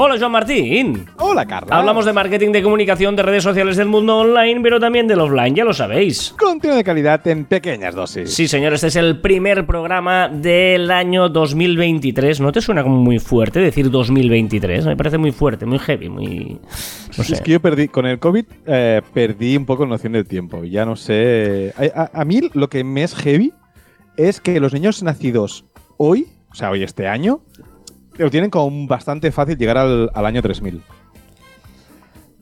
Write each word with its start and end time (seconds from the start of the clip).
Hola, 0.00 0.16
Joan 0.16 0.30
Martín. 0.30 1.06
Hola, 1.18 1.44
Carla. 1.44 1.76
Hablamos 1.76 2.04
de 2.04 2.12
marketing 2.12 2.52
de 2.52 2.62
comunicación 2.62 3.16
de 3.16 3.22
redes 3.24 3.42
sociales 3.42 3.76
del 3.76 3.88
mundo 3.88 4.18
online, 4.18 4.60
pero 4.62 4.78
también 4.78 5.08
del 5.08 5.18
offline, 5.20 5.56
ya 5.56 5.64
lo 5.64 5.74
sabéis. 5.74 6.36
Contenido 6.38 6.76
de 6.76 6.84
calidad 6.84 7.26
en 7.26 7.44
pequeñas 7.46 7.96
dosis. 7.96 8.32
Sí, 8.32 8.46
señor, 8.46 8.72
este 8.74 8.86
es 8.86 8.96
el 8.96 9.20
primer 9.20 9.66
programa 9.66 10.28
del 10.28 10.92
año 10.92 11.28
2023. 11.28 12.40
¿No 12.40 12.52
te 12.52 12.60
suena 12.60 12.84
como 12.84 12.96
muy 12.96 13.18
fuerte 13.18 13.58
decir 13.58 13.90
2023? 13.90 14.86
Me 14.86 14.96
parece 14.96 15.18
muy 15.18 15.32
fuerte, 15.32 15.66
muy 15.66 15.80
heavy, 15.80 16.08
muy... 16.08 16.60
No 17.16 17.24
sé. 17.24 17.34
Es 17.34 17.40
que 17.40 17.50
yo 17.52 17.60
perdí, 17.60 17.88
con 17.88 18.06
el 18.06 18.20
COVID, 18.20 18.44
eh, 18.66 19.02
perdí 19.12 19.56
un 19.56 19.66
poco 19.66 19.84
noción 19.84 20.12
del 20.12 20.28
tiempo. 20.28 20.62
Ya 20.62 20.84
no 20.86 20.94
sé. 20.94 21.74
A, 21.76 22.02
a- 22.02 22.10
a 22.20 22.24
mí 22.24 22.40
lo 22.54 22.68
que 22.68 22.84
me 22.84 23.02
es 23.02 23.16
heavy 23.16 23.52
es 24.16 24.40
que 24.40 24.60
los 24.60 24.72
niños 24.72 25.02
nacidos 25.02 25.64
hoy, 25.96 26.28
o 26.52 26.54
sea, 26.54 26.70
hoy 26.70 26.84
este 26.84 27.08
año, 27.08 27.40
lo 28.18 28.30
tienen 28.30 28.50
como 28.50 28.86
bastante 28.86 29.30
fácil 29.32 29.56
llegar 29.56 29.78
al, 29.78 30.10
al 30.14 30.26
año 30.26 30.42
3000. 30.42 30.82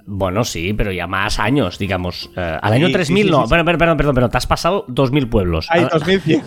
Bueno, 0.08 0.44
sí, 0.44 0.72
pero 0.72 0.92
ya 0.92 1.08
más 1.08 1.40
años, 1.40 1.78
digamos. 1.80 2.30
Eh, 2.36 2.58
al 2.62 2.72
año 2.74 2.86
sí, 2.86 2.92
3000 2.92 3.24
sí, 3.24 3.30
no. 3.30 3.48
Perdón, 3.48 3.66
perdón, 3.76 3.96
perdón, 3.96 4.14
perdón, 4.14 4.30
te 4.30 4.36
has 4.38 4.46
pasado 4.46 4.84
2000 4.86 5.28
pueblos. 5.28 5.66
Hay 5.68 5.82
Al- 5.82 5.88
2100. 5.88 6.42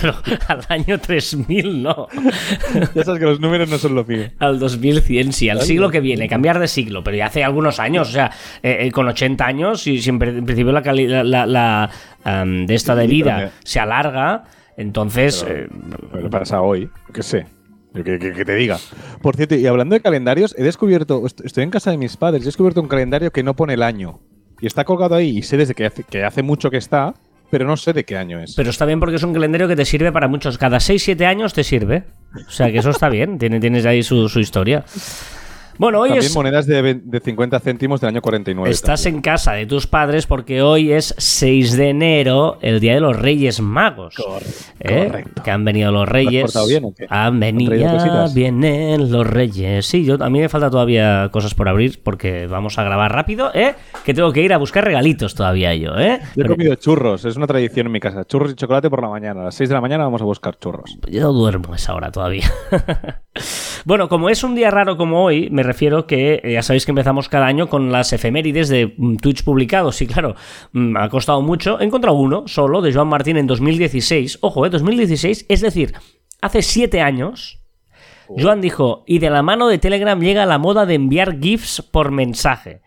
Claro, 0.00 0.16
al 0.48 0.66
año 0.68 0.98
3000 0.98 1.82
no. 1.84 2.08
ya 2.94 3.04
sabes 3.04 3.20
que 3.20 3.26
los 3.26 3.38
números 3.38 3.70
no 3.70 3.78
son 3.78 3.94
lo 3.94 4.04
mío. 4.04 4.24
Al 4.40 4.58
2100 4.58 5.32
sí, 5.32 5.48
al 5.48 5.60
siglo 5.62 5.88
que 5.90 6.00
viene, 6.00 6.28
cambiar 6.28 6.58
de 6.58 6.66
siglo, 6.66 7.04
pero 7.04 7.16
ya 7.16 7.26
hace 7.26 7.44
algunos 7.44 7.78
años, 7.78 8.08
o 8.08 8.12
sea, 8.12 8.32
eh, 8.60 8.78
eh, 8.80 8.90
con 8.90 9.06
80 9.06 9.46
años, 9.46 9.86
y 9.86 10.02
siempre 10.02 10.30
en 10.30 10.44
principio 10.44 10.72
la 10.72 10.82
calidad 10.82 11.22
la, 11.24 11.88
de 12.44 12.74
esta 12.74 12.96
de 12.96 13.06
vida 13.06 13.52
se 13.62 13.78
alarga, 13.78 14.42
entonces 14.76 15.44
Pero- 15.46 15.64
eh, 15.64 15.68
Pero 16.12 16.30
pasa 16.30 16.60
hoy, 16.60 16.90
qué 17.14 17.22
sé. 17.22 17.46
Que, 17.94 18.18
que- 18.18 18.32
que 18.32 18.44
te 18.44 18.54
diga. 18.54 18.78
Por 19.20 19.34
cierto, 19.36 19.56
y 19.56 19.66
hablando 19.66 19.94
de 19.94 20.00
calendarios, 20.00 20.54
he 20.56 20.62
descubierto, 20.62 21.26
est- 21.26 21.40
estoy 21.44 21.64
en 21.64 21.70
casa 21.70 21.90
de 21.90 21.96
mis 21.98 22.16
padres, 22.16 22.42
he 22.42 22.46
descubierto 22.46 22.80
un 22.80 22.88
calendario 22.88 23.32
que 23.32 23.42
no 23.42 23.54
pone 23.56 23.74
el 23.74 23.82
año. 23.82 24.20
Y 24.60 24.66
está 24.66 24.84
colgado 24.84 25.14
ahí 25.16 25.38
y 25.38 25.42
sé 25.42 25.56
desde 25.56 25.74
que 25.74 25.86
hace, 25.86 26.04
que 26.04 26.22
hace 26.24 26.42
mucho 26.42 26.70
que 26.70 26.76
está, 26.76 27.14
pero 27.50 27.66
no 27.66 27.76
sé 27.76 27.92
de 27.92 28.04
qué 28.04 28.16
año 28.16 28.38
es. 28.40 28.54
pero 28.54 28.70
está 28.70 28.84
bien 28.84 29.00
porque 29.00 29.16
es 29.16 29.22
un 29.24 29.32
calendario 29.32 29.66
que 29.66 29.74
te 29.74 29.84
sirve 29.84 30.12
para 30.12 30.28
muchos, 30.28 30.56
cada 30.58 30.78
6-7 30.78 31.24
años 31.26 31.52
te 31.52 31.64
sirve, 31.64 32.04
o 32.46 32.50
sea 32.50 32.70
que 32.70 32.78
eso 32.78 32.90
está 32.90 33.08
bien, 33.08 33.38
tiene, 33.38 33.58
tienes 33.58 33.84
ahí 33.86 34.02
su, 34.04 34.28
su 34.28 34.38
historia. 34.38 34.84
Bueno, 35.80 36.00
hoy 36.00 36.10
También 36.10 36.26
es... 36.26 36.34
monedas 36.34 36.66
de, 36.66 37.00
de 37.02 37.20
50 37.20 37.58
céntimos 37.58 38.02
del 38.02 38.08
año 38.08 38.20
49. 38.20 38.70
Estás 38.70 39.02
también. 39.02 39.16
en 39.16 39.22
casa 39.22 39.52
de 39.54 39.64
tus 39.64 39.86
padres 39.86 40.26
porque 40.26 40.60
hoy 40.60 40.92
es 40.92 41.14
6 41.16 41.74
de 41.74 41.88
enero, 41.88 42.58
el 42.60 42.80
día 42.80 42.92
de 42.92 43.00
los 43.00 43.18
Reyes 43.18 43.62
Magos. 43.62 44.14
¿Eh? 44.78 45.06
correcto. 45.06 45.42
Que 45.42 45.50
han 45.50 45.64
venido 45.64 45.90
los 45.90 46.06
Reyes. 46.06 46.42
portado 46.42 46.66
bien 46.66 46.84
o 46.84 46.92
qué? 46.92 47.06
Han 47.08 47.40
venido, 47.40 48.28
vienen 48.34 49.10
los 49.10 49.26
Reyes. 49.26 49.86
Sí, 49.86 50.04
yo 50.04 50.22
a 50.22 50.28
mí 50.28 50.40
me 50.40 50.50
falta 50.50 50.70
todavía 50.70 51.30
cosas 51.32 51.54
por 51.54 51.66
abrir 51.66 52.02
porque 52.02 52.46
vamos 52.46 52.78
a 52.78 52.84
grabar 52.84 53.14
rápido, 53.14 53.50
¿eh? 53.54 53.74
Que 54.04 54.12
tengo 54.12 54.34
que 54.34 54.42
ir 54.42 54.52
a 54.52 54.58
buscar 54.58 54.84
regalitos 54.84 55.34
todavía 55.34 55.74
yo, 55.74 55.96
¿eh? 55.98 56.20
Yo 56.36 56.42
he 56.42 56.44
Porque 56.44 56.48
comido 56.56 56.74
churros, 56.74 57.24
es 57.24 57.36
una 57.36 57.46
tradición 57.46 57.86
en 57.86 57.92
mi 57.92 58.00
casa. 58.00 58.26
Churros 58.26 58.52
y 58.52 58.54
chocolate 58.54 58.90
por 58.90 59.00
la 59.00 59.08
mañana. 59.08 59.40
A 59.40 59.44
las 59.44 59.54
6 59.54 59.70
de 59.70 59.74
la 59.76 59.80
mañana 59.80 60.04
vamos 60.04 60.20
a 60.20 60.24
buscar 60.26 60.58
churros. 60.58 60.98
Yo 61.10 61.22
no 61.22 61.32
duermo 61.32 61.72
a 61.72 61.76
esa 61.76 61.94
hora 61.94 62.12
todavía. 62.12 62.52
bueno, 63.86 64.10
como 64.10 64.28
es 64.28 64.44
un 64.44 64.54
día 64.54 64.70
raro 64.70 64.98
como 64.98 65.24
hoy, 65.24 65.48
me 65.48 65.69
refiero 65.70 66.06
que 66.06 66.40
eh, 66.44 66.52
ya 66.52 66.62
sabéis 66.62 66.84
que 66.84 66.90
empezamos 66.92 67.28
cada 67.28 67.46
año 67.46 67.68
con 67.68 67.90
las 67.92 68.12
efemérides 68.12 68.68
de 68.68 68.92
mm, 68.96 69.16
Twitch 69.16 69.42
publicados. 69.44 70.00
Y 70.02 70.06
claro, 70.06 70.34
mm, 70.72 70.96
ha 70.96 71.08
costado 71.08 71.40
mucho. 71.42 71.80
He 71.80 71.84
encontrado 71.84 72.16
uno 72.16 72.44
solo 72.46 72.80
de 72.82 72.92
Joan 72.92 73.08
Martín 73.08 73.36
en 73.36 73.46
2016. 73.46 74.38
Ojo, 74.42 74.66
eh, 74.66 74.70
2016, 74.70 75.46
es 75.48 75.60
decir, 75.60 75.92
hace 76.40 76.62
siete 76.62 77.00
años. 77.00 77.58
Joan 78.28 78.60
dijo, 78.60 79.02
y 79.06 79.18
de 79.18 79.30
la 79.30 79.42
mano 79.42 79.66
de 79.68 79.78
Telegram 79.78 80.20
llega 80.20 80.46
la 80.46 80.58
moda 80.58 80.86
de 80.86 80.94
enviar 80.94 81.40
GIFs 81.40 81.82
por 81.90 82.12
mensaje. 82.12 82.80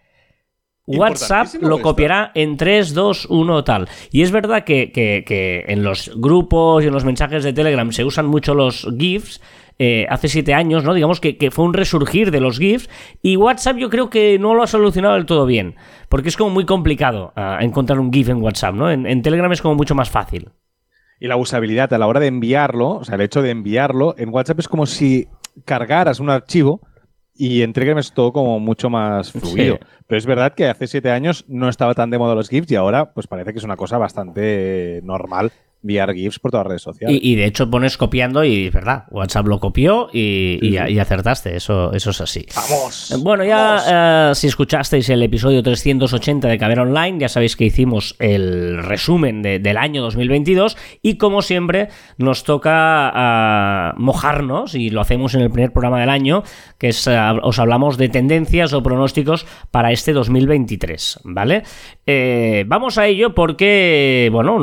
WhatsApp 0.86 1.48
lo 1.62 1.76
esto. 1.78 1.82
copiará 1.82 2.32
en 2.36 2.58
3, 2.58 2.94
2, 2.94 3.28
1 3.30 3.64
tal. 3.64 3.88
Y 4.12 4.22
es 4.22 4.32
verdad 4.32 4.64
que, 4.66 4.92
que- 4.92 5.24
que 5.26 5.64
en 5.68 5.82
los 5.84 6.12
grupos 6.16 6.84
y 6.84 6.88
en 6.88 6.94
los 6.94 7.06
mensajes 7.06 7.44
de 7.44 7.54
Telegram 7.54 7.90
se 7.94 8.04
usan 8.04 8.26
mucho 8.28 8.54
los 8.54 8.88
GIFs. 8.98 9.42
Eh, 9.80 10.06
hace 10.10 10.28
siete 10.28 10.54
años, 10.54 10.84
¿no? 10.84 10.94
Digamos 10.94 11.20
que, 11.20 11.38
que 11.38 11.52
fue 11.52 11.66
un 11.66 11.74
resurgir 11.74 12.32
de 12.32 12.40
los 12.40 12.60
GIFs. 12.60 12.90
Y 13.22 13.38
WhatsApp 13.38 13.78
yo 13.78 13.90
creo 13.90 14.10
que 14.10 14.38
no 14.40 14.54
lo 14.54 14.64
ha 14.64 14.68
solucionado 14.68 15.16
del 15.16 15.26
todo 15.26 15.46
bien. 15.46 15.76
Porque 16.10 16.30
es 16.30 16.38
como 16.38 16.50
muy 16.50 16.66
complicado 16.66 17.34
ah, 17.36 17.58
encontrar 17.62 18.00
un 18.00 18.12
GIF 18.12 18.30
en 18.30 18.42
WhatsApp, 18.42 18.76
¿no? 18.76 18.92
En, 18.92 19.06
en 19.06 19.22
Telegram 19.22 19.52
es 19.52 19.62
como 19.62 19.76
mucho 19.76 19.96
más 19.96 20.10
fácil. 20.10 20.52
Y 21.20 21.28
la 21.28 21.38
usabilidad 21.38 21.94
a 21.94 21.98
la 21.98 22.08
hora 22.08 22.20
de 22.20 22.28
enviarlo, 22.28 22.90
o 22.90 23.04
sea, 23.04 23.16
el 23.16 23.22
hecho 23.22 23.42
de 23.42 23.52
enviarlo, 23.52 24.16
en 24.18 24.30
WhatsApp 24.30 24.60
es 24.60 24.68
como 24.68 24.86
si 24.86 25.28
cargaras 25.66 26.20
un 26.20 26.30
archivo 26.30 26.82
y 27.36 27.62
en 27.62 27.74
Telegram 27.74 27.98
es 27.98 28.14
todo 28.14 28.32
como 28.32 28.60
mucho 28.60 28.90
más 28.90 29.32
fluido. 29.32 29.76
Sí. 29.76 29.88
Pero 30.08 30.18
es 30.18 30.26
verdad 30.26 30.54
que 30.54 30.68
hace 30.68 30.88
siete 30.88 31.12
años 31.12 31.46
no 31.48 31.70
estaba 31.70 31.94
tan 31.94 32.10
de 32.10 32.20
moda 32.20 32.36
los 32.36 32.50
GIFs 32.50 32.72
y 32.72 32.76
ahora 32.76 33.14
pues 33.14 33.28
parece 33.28 33.54
que 33.54 33.60
es 33.60 33.64
una 33.64 33.78
cosa 33.78 33.98
bastante 33.98 35.02
normal 35.04 35.52
enviar 35.84 36.14
GIFs 36.14 36.40
por 36.40 36.52
todas 36.52 36.64
las 36.66 36.70
redes 36.70 36.82
sociales. 36.82 37.20
Y, 37.22 37.32
y 37.34 37.36
de 37.36 37.46
hecho 37.46 37.70
pones 37.70 37.98
copiando 37.98 38.44
y 38.44 38.68
es 38.68 38.74
verdad, 38.74 39.04
WhatsApp 39.12 39.48
lo 39.48 39.60
copió 39.60 40.10
y, 40.14 40.60
y- 40.62 40.72
Sí, 40.74 40.78
sí. 40.88 40.94
y 40.94 41.00
acertaste, 41.00 41.56
eso, 41.56 41.92
eso 41.94 42.10
es 42.12 42.22
así. 42.22 42.46
¡Vamos! 42.56 43.14
Bueno, 43.22 43.44
ya 43.44 44.30
eh, 44.32 44.36
si 44.36 44.48
escuchasteis 44.48 45.10
el 45.10 45.22
episodio 45.24 45.62
380 45.62 46.48
de 46.48 46.58
Caber 46.58 46.80
Online, 46.80 47.20
ya 47.20 47.30
sabéis 47.30 47.56
que 47.56 47.66
hicimos 47.66 48.16
el 48.20 48.82
resumen 48.84 49.42
de- 49.42 49.60
del 49.60 49.78
año 49.78 50.02
2022 50.02 50.78
y 51.02 51.18
como 51.18 51.42
siempre 51.42 51.90
nos 52.18 52.44
toca 52.44 53.12
ah, 53.14 53.94
mojarnos 53.98 54.76
y 54.76 54.90
lo 54.90 55.02
hacemos 55.02 55.36
en 55.36 55.42
el 55.42 55.52
primer 55.52 55.74
programa 55.74 56.00
del 56.00 56.10
año, 56.10 56.44
que 56.78 56.90
es 56.90 57.08
os 57.44 57.60
hablamos 57.60 57.98
de 57.98 58.08
tendencias 58.10 58.72
o 58.74 58.82
pronósticos 58.82 59.46
para 59.72 59.92
este 59.92 60.14
2023, 60.14 61.20
¿vale? 61.26 61.64
Eh, 62.06 62.64
vamos 62.68 62.98
a 62.98 63.08
ello 63.08 63.34
porque, 63.36 64.30
bueno, 64.32 64.60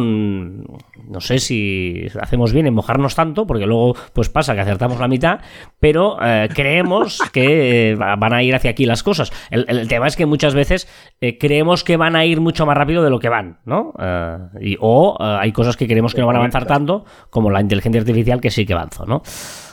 no 1.10 1.20
sé 1.20 1.38
si 1.40 2.06
hacemos 2.20 2.52
bien 2.52 2.66
en 2.66 2.74
mojarnos 2.74 3.14
tanto, 3.14 3.46
porque 3.46 3.66
luego 3.66 3.94
pues 4.12 4.28
pasa 4.28 4.54
que 4.54 4.60
acertamos 4.60 4.98
la 5.00 5.08
mitad, 5.08 5.40
pero 5.80 6.16
eh, 6.22 6.48
creemos 6.54 7.18
que 7.32 7.90
eh, 7.90 7.94
va- 7.96 8.16
van 8.16 8.32
a 8.32 8.42
ir 8.42 8.54
hacia 8.54 8.70
aquí 8.70 8.86
las 8.86 9.02
cosas. 9.02 9.32
El, 9.50 9.64
el 9.68 9.88
tema 9.88 10.06
es 10.06 10.16
que 10.16 10.26
muchas 10.26 10.54
veces 10.54 10.88
eh, 11.20 11.36
creemos 11.38 11.84
que 11.84 11.96
van 11.96 12.16
a 12.16 12.24
ir 12.24 12.40
mucho 12.40 12.64
más 12.66 12.76
rápido 12.76 13.02
de 13.02 13.10
lo 13.10 13.18
que 13.18 13.28
van, 13.28 13.58
¿no? 13.64 13.92
Y- 14.60 14.76
o 14.80 15.16
hay 15.20 15.52
cosas 15.52 15.76
que 15.76 15.86
creemos 15.86 16.14
que 16.14 16.20
no 16.20 16.26
van 16.26 16.36
a 16.36 16.38
avanzar 16.38 16.66
tanto, 16.66 17.04
como 17.30 17.50
la 17.50 17.60
inteligencia 17.60 18.00
artificial 18.00 18.40
que 18.40 18.50
sí 18.50 18.64
que 18.64 18.72
avanzó, 18.72 19.04
¿no? 19.06 19.22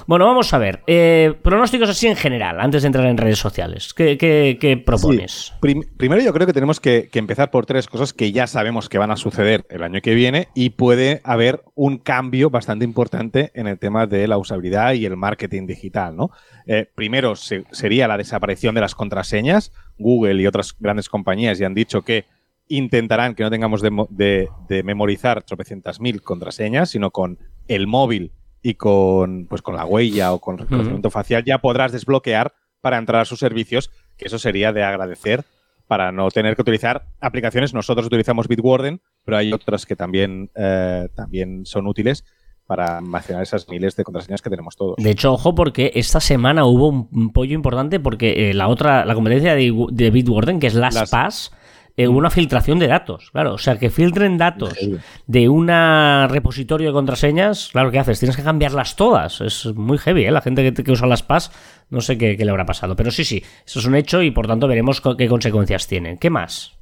Bueno, 0.07 0.25
vamos 0.25 0.53
a 0.53 0.57
ver. 0.57 0.84
eh, 0.88 1.34
pronósticos 1.44 1.90
así 1.90 2.07
en 2.07 2.16
general, 2.16 2.62
antes 2.62 2.81
de 2.81 2.88
entrar 2.88 3.06
en 3.07 3.18
redes 3.18 3.40
sociales. 3.40 3.94
¿Qué, 3.94 4.18
qué- 4.18 4.57
qué 4.59 4.78
propones? 4.78 5.31
Sí. 5.47 5.53
Prim- 5.59 5.84
primero 5.97 6.22
yo 6.22 6.31
creo 6.34 6.47
que 6.47 6.53
tenemos 6.53 6.79
que, 6.79 7.09
que 7.12 7.19
empezar 7.19 7.51
por 7.51 7.66
tres 7.66 7.88
cosas 7.88 8.13
que 8.13 8.31
ya 8.31 8.47
sabemos 8.47 8.88
que 8.88 8.97
van 8.97 9.12
a 9.12 9.17
suceder 9.17 9.66
el 9.69 9.84
año 9.84 10.00
que 10.01 10.16
viene 10.16 10.47
y 10.56 10.69
puede 10.69 11.19
haber 11.25 11.62
un 11.75 11.97
cambio 11.97 12.50
bastante 12.50 12.85
importante 12.85 13.51
en 13.53 13.67
el 13.67 13.78
tema 13.79 14.07
de 14.07 14.29
la 14.29 14.38
usabilidad 14.38 14.94
y 14.94 15.06
el 15.06 15.17
marketing 15.17 15.67
digital. 15.67 16.16
¿no? 16.16 16.31
Eh, 16.67 16.90
primero 16.96 17.35
se- 17.35 17.66
sería 17.72 18.07
la 18.07 18.17
desaparición 18.17 18.75
de 18.75 18.81
las 18.81 18.96
contraseñas. 18.96 19.73
Google 19.97 20.41
y 20.41 20.47
otras 20.47 20.73
grandes 20.79 21.09
compañías 21.09 21.57
ya 21.57 21.67
han 21.67 21.73
dicho 21.73 22.03
que 22.03 22.23
intentarán 22.69 23.35
que 23.35 23.44
no 23.44 23.50
tengamos 23.50 23.81
de, 23.81 23.90
mo- 23.90 24.07
de- 24.09 24.47
de 24.69 24.84
memorizar 24.84 25.44
tropecientas 25.44 26.00
mil 26.00 26.22
contraseñas, 26.22 26.91
sino 26.91 27.12
con 27.12 27.40
el 27.67 27.88
móvil 27.88 28.31
y 28.67 28.73
con, 28.73 29.45
pues, 29.45 29.61
con 29.61 29.78
la 29.78 29.85
huella 29.85 30.33
o 30.33 30.39
con 30.39 30.57
reconocimiento 30.57 31.09
facial 31.09 31.45
ya 31.45 31.59
podrás 31.59 31.94
desbloquear 31.94 32.53
para 32.81 32.97
entrar 32.97 33.22
a 33.22 33.25
sus 33.25 33.39
servicios, 33.39 33.91
que 34.17 34.25
eso 34.25 34.38
sería 34.39 34.73
de 34.73 34.83
agradecer 34.83 35.45
para 35.88 36.11
no 36.11 36.29
tener 36.31 36.57
que 36.57 36.63
utilizar 36.63 37.05
aplicaciones. 37.22 37.73
Nosotros 37.73 38.07
utilizamos 38.07 38.50
Bitwarden, 38.50 38.99
pero 39.23 39.37
hay 39.37 39.53
otras 39.53 39.85
que 39.85 39.96
también, 39.96 40.52
eh, 40.53 41.08
también 41.16 41.66
son 41.66 41.87
útiles 41.87 42.25
para 42.66 42.97
almacenar 42.97 43.41
esas 43.41 43.69
miles 43.69 43.96
de 43.96 44.03
contraseñas 44.03 44.41
que 44.41 44.49
tenemos 44.49 44.75
todos. 44.75 44.97
De 44.97 45.11
hecho, 45.11 45.31
ojo, 45.31 45.55
porque 45.55 45.93
esta 45.96 46.20
semana 46.20 46.66
hubo 46.66 46.90
un, 46.90 47.31
pollo 47.31 47.55
importante 47.55 48.02
porque 48.02 48.49
eh, 48.49 48.53
la 48.53 48.67
otra, 48.67 49.05
la 49.05 49.16
competencia 49.16 49.55
de, 49.55 49.73
de 49.91 50.11
Bitwarden, 50.11 50.59
que 50.59 50.67
es 50.67 50.73
LastPass, 50.73 51.53
eh, 51.97 52.08
hubo 52.08 52.17
una 52.20 52.29
filtración 52.29 52.79
de 52.79 52.88
datos. 52.88 53.32
Claro, 53.32 53.55
o 53.55 53.58
sea, 53.58 53.78
que 53.78 53.90
filtren 53.90 54.38
datos 54.38 54.78
de 55.26 55.49
un 55.49 55.67
repositorio 55.67 56.88
de 56.90 56.94
contraseñas, 56.94 57.70
claro, 57.72 57.91
¿qué 57.91 57.99
haces? 57.99 58.20
Tienes 58.20 58.38
que 58.38 58.44
cambiarlas 58.44 58.96
todas. 58.96 59.41
Es 59.41 59.66
muy 59.76 59.97
heavy, 59.97 60.26
¿eh? 60.26 60.32
La 60.32 60.41
gente 60.41 60.72
que, 60.73 60.84
que 60.84 60.91
usa 60.91 61.08
LastPass, 61.08 61.52
no 61.90 61.99
sé 62.02 62.17
qué, 62.17 62.38
qué 62.38 62.46
le 62.46 62.52
habrá 62.52 62.66
pasado. 62.66 62.96
Pero 62.96 63.11
sí, 63.11 63.26
sí, 63.26 63.44
eso 63.66 63.79
es 63.79 63.85
un 63.85 63.96
hecho 63.96 64.22
y 64.22 64.32
por 64.32 64.47
tanto 64.47 64.67
veremos 64.67 65.02
co- 65.02 65.17
qué 65.17 65.28
consecuencias 65.28 65.88
tienen. 65.88 66.17
¿Qué 66.17 66.29
más? 66.29 66.73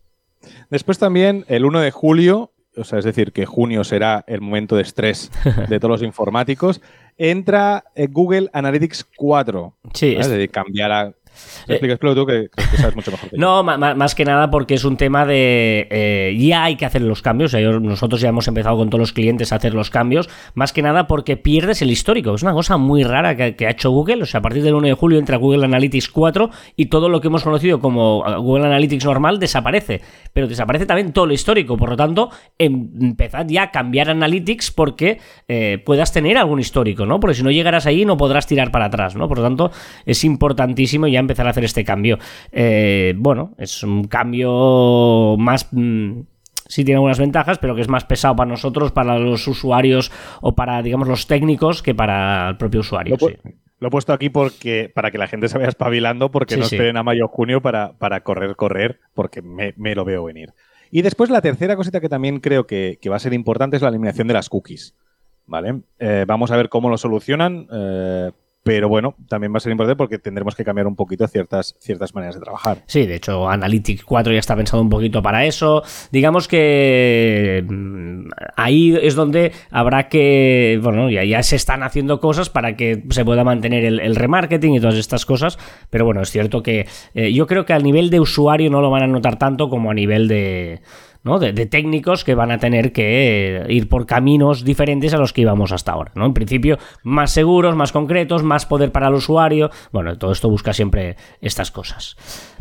Después 0.70 1.00
también, 1.00 1.46
el 1.48 1.66
1 1.66 1.80
de 1.80 1.92
julio, 1.92 2.52
o 2.78 2.84
sea, 2.84 3.00
es 3.00 3.06
decir, 3.06 3.32
que 3.32 3.46
junio 3.46 3.84
será 3.84 4.24
el 4.28 4.42
momento 4.42 4.76
de 4.76 4.82
estrés 4.82 5.32
de 5.70 5.80
todos 5.80 5.92
los 5.92 6.04
informáticos, 6.04 6.82
entra 7.18 7.86
eh, 7.96 8.08
Google 8.08 8.50
Analytics 8.52 9.06
4. 9.16 9.74
Sí, 9.94 10.14
¿vale? 10.16 10.20
es- 10.26 10.30
de 10.30 10.48
cambiar 10.50 11.16
a 11.68 11.72
Explica, 11.72 11.98
tú 11.98 12.26
que, 12.26 12.50
sabes 12.78 12.96
mucho 12.96 13.12
mejor. 13.12 13.30
no, 13.34 13.64
más 13.64 14.16
que 14.16 14.26
nada 14.26 14.50
porque 14.50 14.76
es 14.76 14.84
un 14.84 14.98
tema 14.98 15.26
de 15.26 15.88
eh, 15.90 16.36
ya 16.40 16.64
hay 16.64 16.76
que 16.76 16.86
hacer 16.86 17.02
los 17.02 17.22
cambios. 17.22 17.54
nosotros 17.54 18.22
ya 18.22 18.30
hemos 18.30 18.48
empezado 18.48 18.78
con 18.78 18.90
todos 18.90 19.00
los 19.00 19.14
clientes 19.14 19.52
a 19.52 19.58
hacer 19.58 19.74
los 19.74 19.90
cambios. 19.90 20.30
Más 20.54 20.74
que 20.74 20.82
nada 20.82 21.08
porque 21.08 21.38
pierdes 21.38 21.82
el 21.82 21.92
histórico. 21.92 22.34
Es 22.36 22.44
una 22.44 22.54
cosa 22.54 22.78
muy 22.78 23.04
rara 23.04 23.36
que, 23.36 23.66
ha 23.66 23.72
hecho 23.72 23.92
Google. 23.92 24.24
O 24.24 24.26
sea, 24.26 24.40
a 24.40 24.42
partir 24.42 24.64
del 24.64 24.74
1 24.76 24.88
de 24.88 24.94
julio 24.94 25.20
entra 25.20 25.38
Google 25.38 25.66
Analytics 25.66 26.10
4 26.10 26.50
y 26.76 26.88
todo 26.88 27.10
lo 27.10 27.22
que 27.22 27.28
hemos 27.28 27.44
conocido 27.44 27.80
como 27.80 28.24
Google 28.40 28.66
Analytics 28.66 29.06
normal 29.06 29.40
desaparece. 29.40 30.02
Pero 30.34 30.48
desaparece 30.48 30.86
también 30.86 31.14
todo 31.14 31.26
lo 31.26 31.34
histórico. 31.34 31.78
Por 31.78 31.90
lo 31.90 31.96
tanto, 31.96 32.30
em, 32.58 32.90
empezad 33.02 33.46
ya 33.48 33.64
a 33.64 33.72
cambiar 33.72 34.10
Analytics 34.10 34.72
porque 34.72 35.20
eh, 35.48 35.82
puedas 35.86 36.12
tener 36.12 36.38
algún 36.38 36.60
histórico, 36.60 37.06
¿no? 37.06 37.20
Porque 37.20 37.36
si 37.36 37.44
no 37.44 37.52
llegarás 37.52 37.86
ahí 37.86 38.06
no 38.06 38.18
podrás 38.18 38.48
tirar 38.48 38.72
para 38.72 38.86
atrás, 38.86 39.16
¿no? 39.16 39.28
Por 39.28 39.38
lo 39.38 39.44
tanto, 39.44 39.72
es 40.06 40.24
importantísimo 40.24 41.08
ya 41.08 41.20
empezar 41.26 41.48
a 41.48 41.50
hacer 41.50 41.64
este 41.64 41.84
cambio. 41.84 42.18
Eh, 42.52 43.14
bueno, 43.18 43.54
es 43.58 43.84
un 43.84 44.06
cambio 44.06 45.36
más... 45.38 45.68
Mm, 45.72 46.22
sí 46.68 46.84
tiene 46.84 46.98
algunas 46.98 47.20
ventajas, 47.20 47.60
pero 47.60 47.76
que 47.76 47.82
es 47.82 47.90
más 47.90 48.06
pesado 48.06 48.36
para 48.36 48.50
nosotros, 48.50 48.92
para 48.92 49.18
los 49.20 49.48
usuarios 49.48 50.12
o 50.42 50.56
para, 50.56 50.82
digamos, 50.82 51.08
los 51.08 51.28
técnicos 51.28 51.82
que 51.82 51.96
para 51.96 52.50
el 52.50 52.58
propio 52.58 52.82
usuario. 52.82 53.18
Lo, 53.80 53.88
he 53.88 53.92
puesto 53.92 54.14
aquí 54.14 54.30
porque 54.30 54.92
para 54.94 55.12
que 55.12 55.18
la 55.18 55.28
gente 55.28 55.48
se 55.48 55.58
vaya 55.58 55.70
espabilando, 55.70 56.32
porque 56.32 56.58
no 56.58 56.64
esperen 56.64 56.98
a 56.98 57.04
mayo 57.04 57.26
o 57.26 57.28
junio 57.28 57.62
para, 57.62 57.94
para 57.94 58.22
correr, 58.22 58.56
correr, 58.56 59.00
porque 59.14 59.42
me, 59.42 59.74
lo 59.96 60.06
veo 60.06 60.24
venir. 60.24 60.54
Y 60.92 61.02
después 61.02 61.30
la 61.30 61.42
tercera 61.42 61.76
cosita 61.76 62.00
que 62.00 62.10
también 62.10 62.40
creo 62.40 62.66
que, 62.66 62.98
va 63.10 63.18
a 63.18 63.20
ser 63.20 63.34
importante 63.34 63.76
es 63.76 63.82
la 63.82 63.90
eliminación 63.90 64.28
de 64.28 64.34
las 64.34 64.50
cookies. 64.50 64.96
¿Vale? 65.48 65.82
Eh, 66.00 66.26
vamos 66.28 66.50
a 66.50 66.58
ver 66.58 66.70
cómo 66.70 66.90
lo 66.90 66.98
solucionan. 66.98 67.68
Eh, 67.72 68.32
pero 68.66 68.90
bueno, 68.90 69.14
también 69.30 69.54
va 69.54 69.58
a 69.58 69.60
ser 69.60 69.72
importante 69.72 69.96
porque 69.96 70.18
tendremos 70.18 70.56
que 70.56 70.66
cambiar 70.66 70.88
un 70.88 70.96
poquito 70.96 71.28
ciertas, 71.28 71.76
ciertas 71.78 72.16
maneras 72.16 72.34
de 72.34 72.42
trabajar. 72.42 72.80
Sí, 72.88 73.06
de 73.06 73.14
hecho, 73.14 73.48
Analytics 73.48 74.04
4 74.04 74.34
ya 74.34 74.40
está 74.40 74.56
pensado 74.56 74.82
un 74.82 74.90
poquito 74.90 75.22
para 75.22 75.46
eso. 75.46 75.84
Digamos 76.12 76.48
que 76.48 77.64
mm, 77.64 78.28
ahí 78.56 78.98
es 79.00 79.14
donde 79.14 79.52
habrá 79.70 80.10
que, 80.10 80.80
bueno, 80.82 81.12
ya, 81.12 81.24
ya 81.24 81.44
se 81.44 81.58
están 81.58 81.84
haciendo 81.84 82.20
cosas 82.20 82.50
para 82.50 82.76
que 82.76 83.04
se 83.12 83.24
pueda 83.24 83.44
mantener 83.44 83.86
el, 83.86 84.16
remarketing 84.16 84.74
y 84.74 84.80
todas 84.80 84.96
estas 84.96 85.28
cosas, 85.28 85.60
pero 85.92 86.06
bueno, 86.06 86.24
es 86.24 86.32
cierto 86.32 86.64
que 86.64 86.88
eh, 87.14 87.32
yo 87.34 87.46
creo 87.46 87.66
que 87.66 87.74
al 87.74 87.84
nivel 87.84 88.10
de 88.10 88.20
usuario 88.20 88.72
no 88.72 88.82
lo 88.82 88.90
van 88.90 89.04
a 89.04 89.08
notar 89.08 89.38
tanto 89.38 89.70
como 89.70 89.92
a 89.92 89.94
nivel 89.94 90.28
de 90.28 90.82
de, 91.26 91.66
técnicos 91.66 92.24
que 92.24 92.36
van 92.36 92.52
a 92.52 92.60
tener 92.60 92.92
que 92.92 93.66
ir 93.70 93.90
por 93.90 94.06
caminos 94.06 94.64
diferentes 94.64 95.14
a 95.14 95.18
los 95.18 95.34
que 95.34 95.42
íbamos 95.42 95.72
hasta 95.72 95.92
ahora. 95.92 96.12
¿no? 96.16 96.26
En 96.26 96.34
principio, 96.34 96.78
más 97.04 97.32
seguros, 97.32 97.76
más 97.76 97.92
concretos, 97.92 98.44
más 98.44 98.66
poder 98.66 98.92
para 98.92 99.08
el 99.08 99.16
usuario. 99.16 99.72
Bueno, 99.92 100.18
todo 100.18 100.32
esto 100.32 100.50
busca 100.50 100.72
siempre 100.72 101.18
estas 101.42 101.72
cosas. 101.72 102.16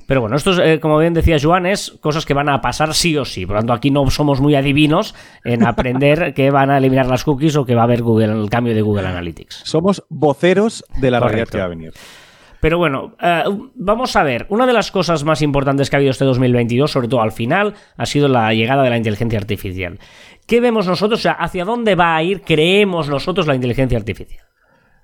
Pero 0.07 0.21
bueno, 0.21 0.37
esto 0.37 0.53
es, 0.53 0.59
eh, 0.59 0.81
como 0.81 0.99
bien 0.99 1.15
decía 1.15 1.37
Joan, 1.41 1.67
es 1.67 1.93
cosas 2.01 2.27
que 2.27 2.35
van 2.35 2.49
a 2.49 2.61
pasar 2.61 2.95
sí 2.95 3.17
o 3.17 3.25
sí. 3.25 3.47
Por 3.47 3.57
lo 3.57 3.61
tanto, 3.61 3.73
aquí 3.73 3.91
no 3.91 4.11
somos 4.11 4.41
muy 4.41 4.55
adivinos 4.55 5.15
en 5.45 5.65
aprender 5.65 6.33
que 6.35 6.51
van 6.51 6.71
a 6.71 6.79
eliminar 6.79 7.07
las 7.07 7.25
cookies 7.25 7.57
o 7.57 7.65
que 7.65 7.75
va 7.75 7.83
a 7.83 7.85
haber 7.85 8.03
Google, 8.03 8.33
el 8.33 8.51
cambio 8.51 8.75
de 8.75 8.83
Google 8.83 9.07
Analytics. 9.07 9.63
Somos 9.65 10.05
voceros 10.09 10.85
de 10.99 11.11
la 11.11 11.21
realidad 11.21 11.49
que 11.49 11.59
va 11.59 11.65
a 11.65 11.69
venir. 11.69 11.93
Pero 12.65 12.79
bueno, 12.79 13.15
eh, 13.21 13.43
vamos 13.75 14.17
a 14.17 14.23
ver. 14.23 14.47
Una 14.49 14.67
de 14.67 14.73
las 14.73 14.91
cosas 14.91 15.23
más 15.23 15.43
importantes 15.43 15.91
que 15.91 15.97
ha 15.97 15.99
habido 15.99 16.13
este 16.13 16.25
2022, 16.25 16.91
sobre 16.91 17.09
todo 17.09 17.21
al 17.21 17.31
final, 17.31 17.75
ha 17.99 18.07
sido 18.07 18.27
la 18.27 18.55
llegada 18.55 18.83
de 18.83 18.89
la 18.89 18.97
inteligencia 18.97 19.39
artificial. 19.39 19.99
¿Qué 20.47 20.63
vemos 20.63 20.87
nosotros? 20.87 21.21
O 21.21 21.23
sea, 21.23 21.33
¿hacia 21.33 21.67
dónde 21.67 21.95
va 21.95 22.17
a 22.17 22.23
ir, 22.23 22.41
creemos 22.41 23.11
nosotros, 23.11 23.47
la 23.47 23.55
inteligencia 23.55 23.99
artificial? 23.99 24.47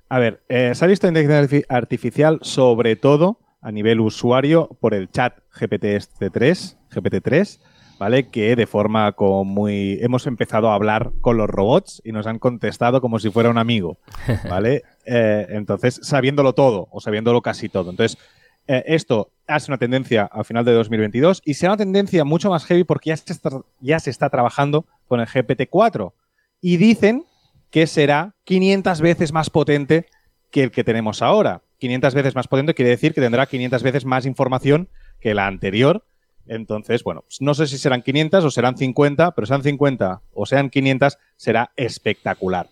A 0.08 0.18
ver, 0.18 0.42
eh, 0.48 0.74
se 0.74 0.82
ha 0.82 0.88
visto 0.88 1.06
inteligencia 1.06 1.60
artificial 1.68 2.38
sobre 2.40 2.96
todo 2.96 3.40
a 3.60 3.70
nivel 3.70 4.00
usuario 4.00 4.78
por 4.80 4.94
el 4.94 5.10
chat 5.10 5.36
GPT-3, 5.54 6.78
GPT-3, 6.90 7.60
¿vale? 8.00 8.28
Que 8.28 8.56
de 8.56 8.66
forma 8.66 9.12
como 9.12 9.44
muy... 9.44 9.98
Hemos 10.00 10.26
empezado 10.26 10.70
a 10.70 10.74
hablar 10.74 11.12
con 11.20 11.36
los 11.36 11.50
robots 11.50 12.00
y 12.02 12.12
nos 12.12 12.26
han 12.26 12.38
contestado 12.38 13.02
como 13.02 13.18
si 13.18 13.28
fuera 13.28 13.50
un 13.50 13.58
amigo, 13.58 13.98
¿vale? 14.48 14.84
Eh, 15.04 15.46
entonces, 15.50 16.00
sabiéndolo 16.02 16.54
todo 16.54 16.88
o 16.90 17.00
sabiéndolo 17.02 17.42
casi 17.42 17.68
todo. 17.68 17.90
Entonces, 17.90 18.18
eh, 18.66 18.84
esto 18.86 19.32
hace 19.46 19.70
una 19.70 19.76
tendencia 19.76 20.24
al 20.24 20.46
final 20.46 20.64
de 20.64 20.72
2022 20.72 21.42
y 21.44 21.52
será 21.52 21.72
una 21.72 21.76
tendencia 21.76 22.24
mucho 22.24 22.48
más 22.48 22.64
heavy 22.64 22.84
porque 22.84 23.10
ya 23.10 23.18
se 23.18 23.34
está, 23.34 23.50
ya 23.80 24.00
se 24.00 24.08
está 24.08 24.30
trabajando 24.30 24.86
con 25.06 25.20
el 25.20 25.26
GPT-4 25.26 26.14
y 26.62 26.78
dicen 26.78 27.26
que 27.70 27.86
será 27.86 28.34
500 28.44 28.98
veces 29.02 29.32
más 29.34 29.50
potente 29.50 30.06
que 30.50 30.62
el 30.62 30.70
que 30.70 30.84
tenemos 30.84 31.20
ahora. 31.20 31.60
500 31.76 32.14
veces 32.14 32.34
más 32.34 32.48
potente 32.48 32.72
quiere 32.72 32.92
decir 32.92 33.12
que 33.12 33.20
tendrá 33.20 33.44
500 33.44 33.82
veces 33.82 34.06
más 34.06 34.24
información 34.24 34.88
que 35.20 35.34
la 35.34 35.46
anterior 35.46 36.02
entonces, 36.50 37.04
bueno, 37.04 37.22
pues 37.22 37.40
no 37.40 37.54
sé 37.54 37.68
si 37.68 37.78
serán 37.78 38.02
500 38.02 38.44
o 38.44 38.50
serán 38.50 38.76
50, 38.76 39.36
pero 39.36 39.46
sean 39.46 39.62
50 39.62 40.20
o 40.34 40.46
sean 40.46 40.68
500, 40.68 41.16
será 41.36 41.70
espectacular. 41.76 42.68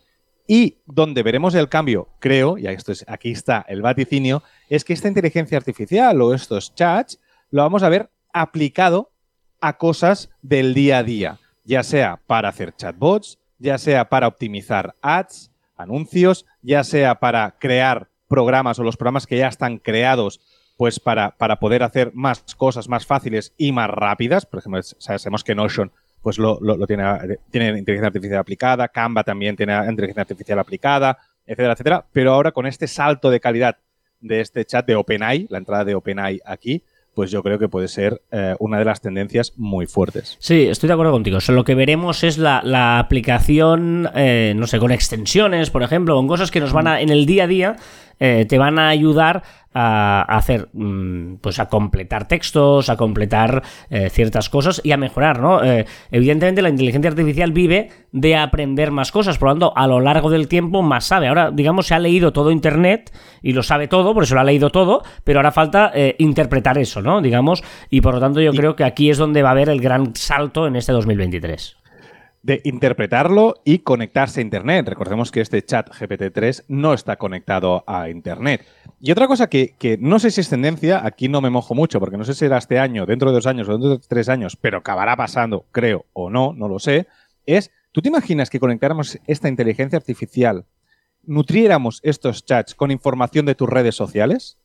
Y 0.49 0.79
donde 0.85 1.23
veremos 1.23 1.55
el 1.55 1.69
cambio, 1.69 2.09
creo, 2.19 2.59
y 2.59 2.67
esto 2.67 2.91
es, 2.91 3.05
aquí 3.07 3.31
está 3.31 3.65
el 3.69 3.81
vaticinio, 3.81 4.43
es 4.69 4.85
que 4.85 4.95
esta 4.95 5.07
inteligencia 5.07 5.59
artificial 5.59 6.21
o 6.21 6.35
estos 6.35 6.75
chats 6.75 7.21
lo 7.51 7.63
vamos 7.63 7.85
a 7.85 7.89
ver 7.89 8.11
aplicado 8.33 9.13
a 9.61 9.79
cosas 9.79 10.29
del 10.43 10.75
día 10.75 10.99
a 10.99 11.03
día, 11.05 11.39
ya 11.65 11.85
sea 11.85 12.21
para 12.27 12.49
hacer 12.49 12.75
chatbots, 12.75 13.39
ya 13.59 13.79
sea 13.79 14.09
para 14.09 14.27
optimizar 14.27 14.97
ads, 15.03 15.53
anuncios, 15.77 16.47
ya 16.63 16.83
sea 16.83 17.21
para 17.21 17.55
crear 17.61 18.09
programas 18.27 18.79
o 18.81 18.83
los 18.83 18.97
programas 18.97 19.27
que 19.27 19.39
ya 19.39 19.47
están 19.47 19.79
creados 19.79 20.41
pues 20.79 21.01
para, 21.01 21.33
para 21.33 21.59
poder 21.59 21.83
hacer 21.83 22.13
más 22.15 22.43
cosas 22.57 22.89
más 22.89 23.05
fáciles 23.05 23.53
y 23.59 23.73
más 23.73 23.91
rápidas. 23.91 24.47
Por 24.47 24.61
ejemplo, 24.61 24.81
sabemos 24.83 25.43
que 25.43 25.57
Notion 25.57 25.91
pues 26.23 26.39
lo, 26.39 26.59
tiene, 26.87 27.05
tiene 27.51 27.79
inteligencia 27.79 28.07
artificial 28.07 28.39
aplicada, 28.39 28.87
Canva 28.87 29.25
también 29.25 29.57
tiene 29.57 29.75
inteligencia 29.75 30.23
artificial 30.23 30.59
aplicada, 30.61 31.19
etcétera, 31.45 31.73
etcétera. 31.73 32.07
Pero 32.13 32.33
ahora 32.33 32.53
con 32.53 32.65
este 32.65 32.87
salto 32.87 33.29
de 33.29 33.41
calidad 33.41 33.77
de 34.21 34.41
este 34.41 34.65
chat 34.65 34.87
de 34.87 34.95
OpenAI, 34.95 35.49
la 35.51 35.59
entrada 35.59 35.85
de 35.85 35.97
OpenAI 35.97 36.41
aquí, 36.47 36.85
pues 37.13 37.33
yo 37.33 37.43
creo 37.43 37.59
que 37.59 37.69
puede 37.69 37.89
ser 37.89 38.23
eh, 38.31 38.55
una 38.61 38.79
de 38.79 38.85
las 38.85 39.01
tendencias 39.01 39.55
muy 39.57 39.87
fuertes. 39.87 40.37
Sí, 40.39 40.69
estoy 40.69 40.87
de 40.87 40.93
acuerdo 40.93 41.11
contigo. 41.11 41.39
lo 41.49 41.65
que 41.65 41.75
veremos 41.75 42.23
es 42.23 42.39
la, 42.39 43.01
aplicación, 43.01 44.09
eh, 44.15 44.53
no 44.55 44.69
sé, 44.69 44.79
con 44.79 44.93
extensiones, 44.93 45.71
por 45.71 45.83
ejemplo, 45.83 46.15
con 46.15 46.29
cosas 46.29 46.53
que 46.53 46.61
nos 46.61 46.73
van 46.73 46.87
a, 46.87 47.01
en 47.01 47.09
el 47.09 47.27
día 47.27 47.45
a 47.45 47.47
día, 47.49 47.77
eh, 48.21 48.47
te 48.49 48.59
van 48.59 48.79
a 48.79 48.89
ayudar 48.89 49.43
a, 49.73 50.23
hacer, 50.23 50.69
mm, 50.73 51.37
pues 51.37 51.61
a 51.61 51.69
completar 51.69 52.27
textos, 52.27 52.89
a 52.89 52.97
completar 52.97 53.63
eh, 53.91 54.11
ciertas 54.11 54.49
cosas 54.49 54.81
y 54.83 54.91
a 54.91 54.97
mejorar, 54.97 55.41
¿no? 55.41 55.63
Eh, 55.63 55.85
evidentemente 56.11 56.63
la 56.63 56.71
inteligencia 56.71 57.11
artificial 57.11 57.53
vive 57.53 57.91
de 58.11 58.37
aprender 58.37 58.91
más 58.91 59.13
cosas, 59.13 59.39
por 59.39 59.49
lo 59.49 59.55
tanto, 59.55 59.73
a 59.77 59.87
lo 59.87 60.01
largo 60.01 60.31
del 60.31 60.49
tiempo 60.49 60.83
más 60.83 61.05
sabe. 61.05 61.29
Ahora, 61.29 61.51
digamos, 61.53 61.87
se 61.87 61.95
ha 61.95 61.99
leído 62.01 62.33
todo 62.33 62.51
Internet 62.51 63.13
y 63.41 63.53
lo 63.53 63.63
sabe 63.63 63.87
todo, 63.87 64.15
por 64.15 64.25
eso 64.25 64.35
lo 64.35 64.41
ha 64.41 64.45
leído 64.45 64.71
todo, 64.71 65.03
pero 65.23 65.39
ahora 65.39 65.53
falta 65.53 65.93
interpretar 66.19 66.79
eso, 66.79 67.01
¿no? 67.03 67.21
Digamos, 67.21 67.63
y 67.89 68.01
por 68.01 68.15
lo 68.15 68.21
tanto 68.21 68.41
yo 68.41 68.53
creo 68.53 68.75
que 68.75 68.85
aquí 68.85 69.11
es 69.11 69.19
donde 69.19 69.43
va 69.43 69.51
a 69.51 69.53
haber 69.53 69.69
el 69.69 69.81
gran 69.81 70.15
salto 70.17 70.67
en 70.67 70.77
este 70.77 70.93
2023 70.93 71.78
de 72.49 72.63
interpretarlo 72.65 73.57
y 73.63 73.81
conectarse 73.81 74.41
a 74.41 74.43
Internet. 74.43 74.89
Recordemos 74.89 75.31
que 75.31 75.43
este 75.43 75.63
chat 75.63 75.91
GPT-3 75.91 76.65
no 76.69 76.95
está 76.95 77.17
conectado 77.17 77.85
a 77.87 78.09
Internet. 78.09 78.65
Y 79.01 79.13
otra 79.13 79.27
cosa 79.27 79.51
que, 79.51 79.99
no 80.01 80.19
sé 80.19 80.31
si 80.31 80.41
es 80.41 80.49
tendencia, 80.49 81.05
aquí 81.05 81.29
no 81.29 81.43
me 81.43 81.51
mojo 81.51 81.75
mucho, 81.75 82.01
porque 82.01 82.17
no 82.17 82.25
sé 82.25 82.33
si 82.33 82.39
será 82.39 82.57
este 82.57 82.79
año, 82.79 83.05
dentro 83.05 83.29
de 83.29 83.35
dos 83.35 83.47
años 83.47 83.69
o 83.69 83.73
dentro 83.73 83.91
de 83.91 83.99
tres 83.99 84.31
años, 84.31 84.57
pero 84.57 84.79
acabará 84.79 85.15
pasando, 85.15 85.67
creo, 85.73 86.07
o 86.15 86.31
no, 86.31 86.55
no 86.55 86.69
lo 86.69 86.79
sé, 86.79 87.07
es, 87.45 87.71
¿tú 87.93 88.01
te 88.01 88.09
imaginas 88.09 88.49
que 88.49 88.61
conectáramos 88.61 89.19
esta 89.27 89.51
inteligencia 89.51 89.99
artificial, 89.99 90.65
nutriéramos 91.25 92.01
estos 92.03 92.47
chats 92.47 92.75
con 92.75 92.91
información 92.91 93.45
de 93.45 93.57
tus 93.57 93.69
redes 93.69 93.95
sociales? 93.95 94.57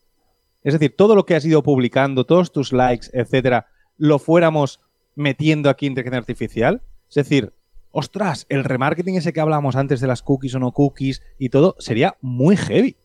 Es 0.63 0.71
decir, 0.71 0.95
todo 0.95 1.15
lo 1.15 1.25
que 1.25 1.35
has 1.35 1.43
ido 1.43 1.61
publicando, 1.63 2.23
todos 2.23 2.53
tus 2.53 2.71
likes, 2.71 3.07
etcétera, 3.11 3.67
lo 3.97 4.19
fuéramos 4.19 4.79
metiendo 5.15 5.69
aquí 5.69 5.87
en 5.87 5.91
inteligencia 5.91 6.19
artificial. 6.19 6.81
Es 7.09 7.15
decir, 7.15 7.51
ostras, 7.93 8.45
el 8.49 8.65
remarketing 8.65 9.15
ese 9.15 9.31
que 9.31 9.39
hablábamos 9.39 9.77
antes 9.77 10.01
de 10.01 10.07
las 10.07 10.23
cookies 10.23 10.55
o 10.55 10.59
no 10.59 10.71
cookies 10.73 11.21
y 11.37 11.49
todo, 11.49 11.75
sería 11.79 12.17
muy 12.19 12.57
heavy. 12.57 12.97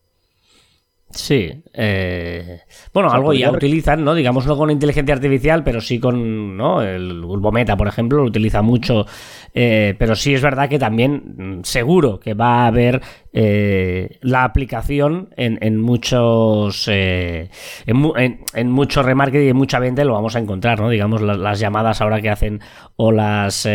Sí. 1.11 1.62
Eh, 1.73 2.61
bueno, 2.93 3.11
algo 3.11 3.33
ya 3.33 3.50
utilizan, 3.50 4.05
¿no? 4.05 4.15
Digamos, 4.15 4.47
no 4.47 4.59
con 4.59 4.71
inteligencia 4.71 5.15
artificial, 5.15 5.65
pero 5.65 5.81
sí 5.81 5.99
con, 5.99 6.57
¿no? 6.57 6.83
El 6.83 7.23
Bulbo 7.23 7.50
Meta, 7.50 7.77
por 7.79 7.88
ejemplo, 7.88 8.19
lo 8.19 8.25
utiliza 8.25 8.61
mucho. 8.61 9.07
Eh, 9.55 9.95
pero 9.99 10.15
sí 10.15 10.35
es 10.35 10.43
verdad 10.43 10.69
que 10.69 10.79
también 10.79 11.61
mm, 11.61 11.65
seguro 11.65 12.21
que 12.21 12.35
va 12.35 12.65
a 12.65 12.67
haber 12.67 13.00
eh, 13.33 14.19
la 14.21 14.45
aplicación 14.45 15.31
en, 15.37 15.81
muchos 15.81 16.88
en, 16.88 17.49
en, 17.87 18.71
mucho 18.71 19.03
remarketing 19.03 19.47
y 19.47 19.50
en 19.50 19.57
mucha 19.57 19.79
venta 19.79 20.05
lo 20.05 20.12
vamos 20.12 20.37
a 20.37 20.41
encontrar, 20.41 20.79
¿no? 20.79 20.91
Digamos, 20.91 21.23
las, 21.23 21.59
llamadas 21.59 22.03
ahora 22.03 22.21
que 22.21 22.29
hacen 22.29 22.61
o 22.97 23.12
las 23.12 23.67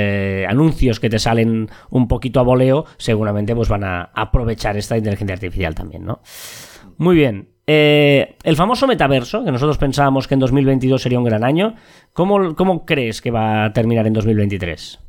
anuncios 0.48 1.00
que 1.00 1.10
te 1.10 1.18
salen 1.18 1.70
un 1.90 2.08
poquito 2.08 2.40
a 2.40 2.44
voleo, 2.44 2.86
seguramente 2.98 3.56
pues 3.56 3.70
van 3.70 3.84
a 3.84 4.12
aprovechar 4.14 4.78
esta 4.78 4.98
inteligencia 4.98 5.34
artificial 5.34 5.74
también, 5.74 6.06
¿no? 6.06 6.22
Muy 6.98 7.16
bien. 7.16 7.50
Eh, 7.66 8.36
el 8.44 8.56
famoso 8.56 8.88
metaverso, 8.88 9.46
que 9.46 9.52
nosotros 9.52 9.78
pensábamos 9.78 10.28
que 10.28 10.34
en 10.34 10.42
2022 10.42 11.02
sería 11.02 11.20
un 11.20 11.26
gran 11.26 11.44
año, 11.44 11.76
¿cómo, 12.12 12.56
cómo 12.56 12.86
crees 12.86 13.22
que 13.22 13.32
va 13.32 13.66
a 13.66 13.74
terminar 13.74 14.06
en 14.06 14.14
2023? 14.14 15.00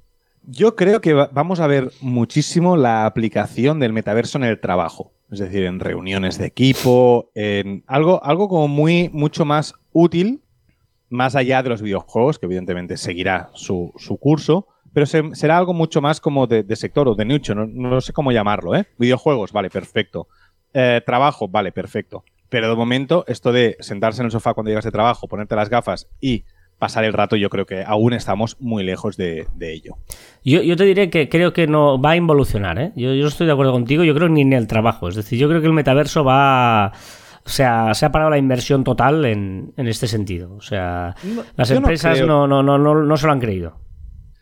Yo 0.47 0.76
creo 0.76 1.00
que 1.00 1.14
vamos 1.14 1.61
a 1.61 1.67
ver 1.67 1.91
muchísimo 2.00 2.76
la 2.76 3.07
aplicación 3.07 3.81
del 3.81 3.95
metaverso 3.95 4.38
en 4.38 4.45
el 4.45 4.61
trabajo. 4.61 5.12
Es 5.31 5.38
decir, 5.38 5.64
en 5.64 5.81
reuniones 5.81 6.38
de 6.38 6.47
equipo, 6.47 7.31
en 7.35 7.83
algo, 7.87 8.23
algo 8.23 8.49
como 8.49 8.69
muy, 8.69 9.09
mucho 9.12 9.45
más 9.47 9.75
útil, 9.93 10.43
más 11.09 11.35
allá 11.35 11.62
de 11.62 11.71
los 11.71 11.81
videojuegos, 11.81 12.38
que 12.38 12.47
evidentemente 12.47 12.99
seguirá 12.99 13.50
su, 13.55 13.93
curso, 14.21 14.69
pero 14.93 15.07
será 15.07 15.57
algo 15.57 15.73
mucho 15.73 16.03
más 16.03 16.21
como 16.21 16.47
de, 16.47 16.76
sector 16.76 17.09
o 17.09 17.14
de 17.14 17.25
nicho, 17.25 17.55
no, 17.55 18.00
sé 18.00 18.12
cómo 18.12 18.31
llamarlo, 18.31 18.76
¿eh? 18.76 18.87
Videojuegos, 18.99 19.53
vale, 19.53 19.71
perfecto. 19.71 20.29
Eh, 20.75 21.00
trabajo, 21.07 21.49
vale, 21.49 21.73
perfecto. 21.73 22.25
Pero 22.49 22.69
de 22.69 22.76
momento, 22.76 23.25
esto 23.26 23.52
de 23.52 23.76
sentarse 23.81 24.21
en 24.21 24.26
el 24.26 24.33
sofá 24.33 24.54
cuando 24.54 24.71
llegas 24.71 24.85
de 24.85 24.90
trabajo, 24.90 25.28
ponerte 25.28 25.57
las 25.57 25.71
gafas 25.71 26.09
y 26.21 26.45
pasar 26.78 27.04
el 27.04 27.12
rato, 27.12 27.37
yo 27.37 27.49
creo 27.49 27.66
que 27.66 27.83
aún 27.85 28.12
estamos 28.12 28.57
muy 28.61 28.83
lejos 28.85 29.16
de, 29.16 29.47
ello. 29.61 29.97
Yo, 30.45 30.76
te 30.76 30.85
diré 30.85 31.09
que 31.09 31.28
creo 31.28 31.52
que 31.52 31.66
no 31.66 32.00
va 32.00 32.11
a 32.11 32.16
involucionar, 32.16 32.78
¿eh? 32.78 32.93
Yo, 32.97 33.14
yo 33.14 33.28
estoy 33.28 33.47
de 33.47 33.52
acuerdo 33.52 33.73
contigo, 33.73 34.04
yo 34.04 34.14
creo 34.14 34.28
ni 34.28 34.43
en 34.43 34.52
el 34.52 34.66
trabajo. 34.66 35.09
Es 35.09 35.14
decir, 35.14 35.38
yo 35.38 35.49
creo 35.49 35.61
que 35.61 35.66
el 35.66 35.73
metaverso 35.73 36.25
va. 36.25 36.93
O 37.47 37.49
sea, 37.49 37.93
se 37.95 38.07
ha 38.07 38.12
parado 38.12 38.31
la 38.31 38.38
inversión 38.38 38.85
total 38.85 39.25
en, 39.25 39.73
este 39.76 40.09
sentido. 40.09 40.54
O 40.54 40.61
sea, 40.61 41.14
las 41.57 41.71
empresas 41.71 42.21
no, 42.21 42.47
no, 42.47 42.62
no, 42.62 42.78
no, 42.78 43.02
no 43.02 43.16
se 43.16 43.26
lo 43.26 43.33
han 43.33 43.40
creído. 43.40 43.78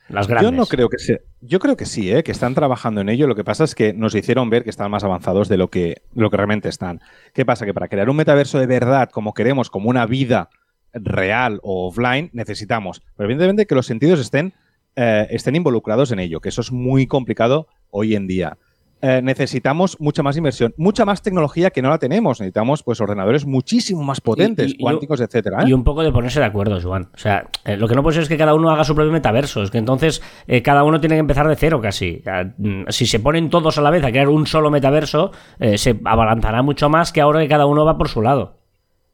Las 0.08 0.28
grandes. 0.28 0.50
Yo 0.50 0.56
no 0.56 0.66
creo 0.66 0.88
que 0.88 0.98
sea. 0.98 1.18
Yo 1.44 1.58
creo 1.58 1.76
que 1.76 1.86
sí, 1.86 2.12
¿eh? 2.12 2.22
que 2.22 2.30
están 2.30 2.54
trabajando 2.54 3.00
en 3.00 3.08
ello. 3.08 3.26
Lo 3.26 3.34
que 3.34 3.42
pasa 3.42 3.64
es 3.64 3.74
que 3.74 3.92
nos 3.92 4.14
hicieron 4.14 4.48
ver 4.48 4.62
que 4.62 4.70
están 4.70 4.92
más 4.92 5.02
avanzados 5.02 5.48
de 5.48 5.56
lo 5.56 5.70
que, 5.70 6.02
lo 6.14 6.30
que 6.30 6.36
realmente 6.36 6.68
están. 6.68 7.00
¿Qué 7.34 7.44
pasa? 7.44 7.66
Que 7.66 7.74
para 7.74 7.88
crear 7.88 8.08
un 8.08 8.14
metaverso 8.14 8.60
de 8.60 8.66
verdad, 8.68 9.10
como 9.10 9.34
queremos, 9.34 9.68
como 9.68 9.90
una 9.90 10.06
vida 10.06 10.50
real 10.92 11.58
o 11.64 11.88
offline, 11.88 12.30
necesitamos, 12.32 13.02
pero 13.16 13.26
evidentemente 13.26 13.66
que 13.66 13.74
los 13.74 13.86
sentidos 13.86 14.20
estén, 14.20 14.54
eh, 14.94 15.26
estén 15.30 15.56
involucrados 15.56 16.12
en 16.12 16.20
ello, 16.20 16.40
que 16.40 16.50
eso 16.50 16.60
es 16.60 16.70
muy 16.70 17.08
complicado 17.08 17.66
hoy 17.90 18.14
en 18.14 18.28
día. 18.28 18.56
Eh, 19.04 19.20
necesitamos 19.20 20.00
mucha 20.00 20.22
más 20.22 20.36
inversión, 20.36 20.72
mucha 20.76 21.04
más 21.04 21.22
tecnología 21.22 21.70
que 21.70 21.82
no 21.82 21.90
la 21.90 21.98
tenemos. 21.98 22.38
Necesitamos 22.40 22.84
pues 22.84 23.00
ordenadores 23.00 23.44
muchísimo 23.44 24.04
más 24.04 24.20
potentes, 24.20 24.76
cuánticos, 24.78 25.20
etcétera. 25.20 25.62
¿eh? 25.62 25.68
Y 25.68 25.72
un 25.72 25.82
poco 25.82 26.04
de 26.04 26.12
ponerse 26.12 26.38
de 26.38 26.46
acuerdo, 26.46 26.80
Juan. 26.80 27.08
O 27.12 27.18
sea, 27.18 27.48
lo 27.64 27.88
que 27.88 27.96
no 27.96 28.04
puede 28.04 28.14
ser 28.14 28.22
es 28.22 28.28
que 28.28 28.38
cada 28.38 28.54
uno 28.54 28.70
haga 28.70 28.84
su 28.84 28.94
propio 28.94 29.10
metaverso. 29.10 29.64
Es 29.64 29.72
que 29.72 29.78
entonces 29.78 30.22
cada 30.62 30.84
uno 30.84 31.00
tiene 31.00 31.16
que 31.16 31.20
empezar 31.20 31.48
de 31.48 31.56
cero 31.56 31.80
casi. 31.80 32.22
Mm, 32.58 32.84
si 32.90 33.06
se 33.06 33.18
ponen 33.18 33.50
todos 33.50 33.76
a 33.76 33.82
la 33.82 33.90
vez 33.90 34.04
a 34.04 34.10
crear 34.10 34.28
un 34.28 34.46
solo 34.46 34.70
metaverso, 34.70 35.32
se 35.74 36.00
abalanzará 36.04 36.62
mucho 36.62 36.88
más 36.88 37.12
que 37.12 37.20
ahora 37.20 37.40
que 37.40 37.48
cada 37.48 37.66
uno 37.66 37.84
va 37.84 37.98
por 37.98 38.08
su 38.08 38.22
lado. 38.22 38.60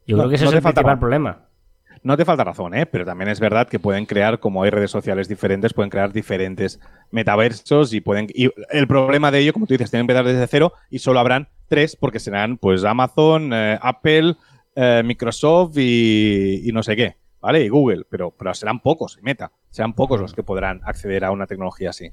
Yo 0.05 0.17
creo 0.17 0.29
que 0.29 0.35
ese 0.35 0.45
es 0.45 0.53
el 0.53 0.61
principal 0.61 0.99
problema. 0.99 1.48
No 2.01 2.15
te 2.15 2.25
falta 2.25 2.43
razón, 2.43 2.73
¿eh? 2.75 2.85
pero 2.85 3.05
también 3.05 3.29
es 3.29 3.39
verdad 3.39 3.67
que 3.67 3.79
pueden 3.79 4.05
crear, 4.05 4.39
como 4.39 4.63
hay 4.63 4.69
redes 4.69 4.91
sociales 4.91 5.27
diferentes, 5.27 5.73
pueden 5.73 5.89
crear 5.89 6.13
diferentes 6.13 6.79
metaversos 7.11 7.93
y 7.93 8.01
pueden. 8.01 8.27
Y 8.33 8.49
el 8.69 8.87
problema 8.87 9.31
de 9.31 9.39
ello, 9.39 9.53
como 9.53 9.67
tú 9.67 9.73
dices, 9.73 9.91
tienen 9.91 10.07
que 10.07 10.13
empezar 10.13 10.31
desde 10.31 10.47
cero 10.47 10.73
y 10.89 10.99
solo 10.99 11.19
habrán 11.19 11.49
tres, 11.67 11.95
porque 11.95 12.19
serán 12.19 12.57
pues 12.57 12.85
Amazon, 12.85 13.51
eh, 13.53 13.77
Apple, 13.81 14.35
eh, 14.75 15.01
Microsoft 15.03 15.77
y, 15.77 16.69
no 16.71 16.83
sé 16.83 16.95
qué, 16.95 17.17
¿vale? 17.41 17.65
Y 17.65 17.69
Google, 17.69 18.05
pero, 18.09 18.31
pero 18.31 18.53
serán 18.53 18.79
pocos, 18.79 19.19
Meta, 19.21 19.51
serán 19.69 19.93
pocos 19.93 20.21
los 20.21 20.33
que 20.33 20.43
podrán 20.43 20.81
acceder 20.85 21.25
a 21.25 21.31
una 21.31 21.47
tecnología 21.47 21.89
así. 21.89 22.11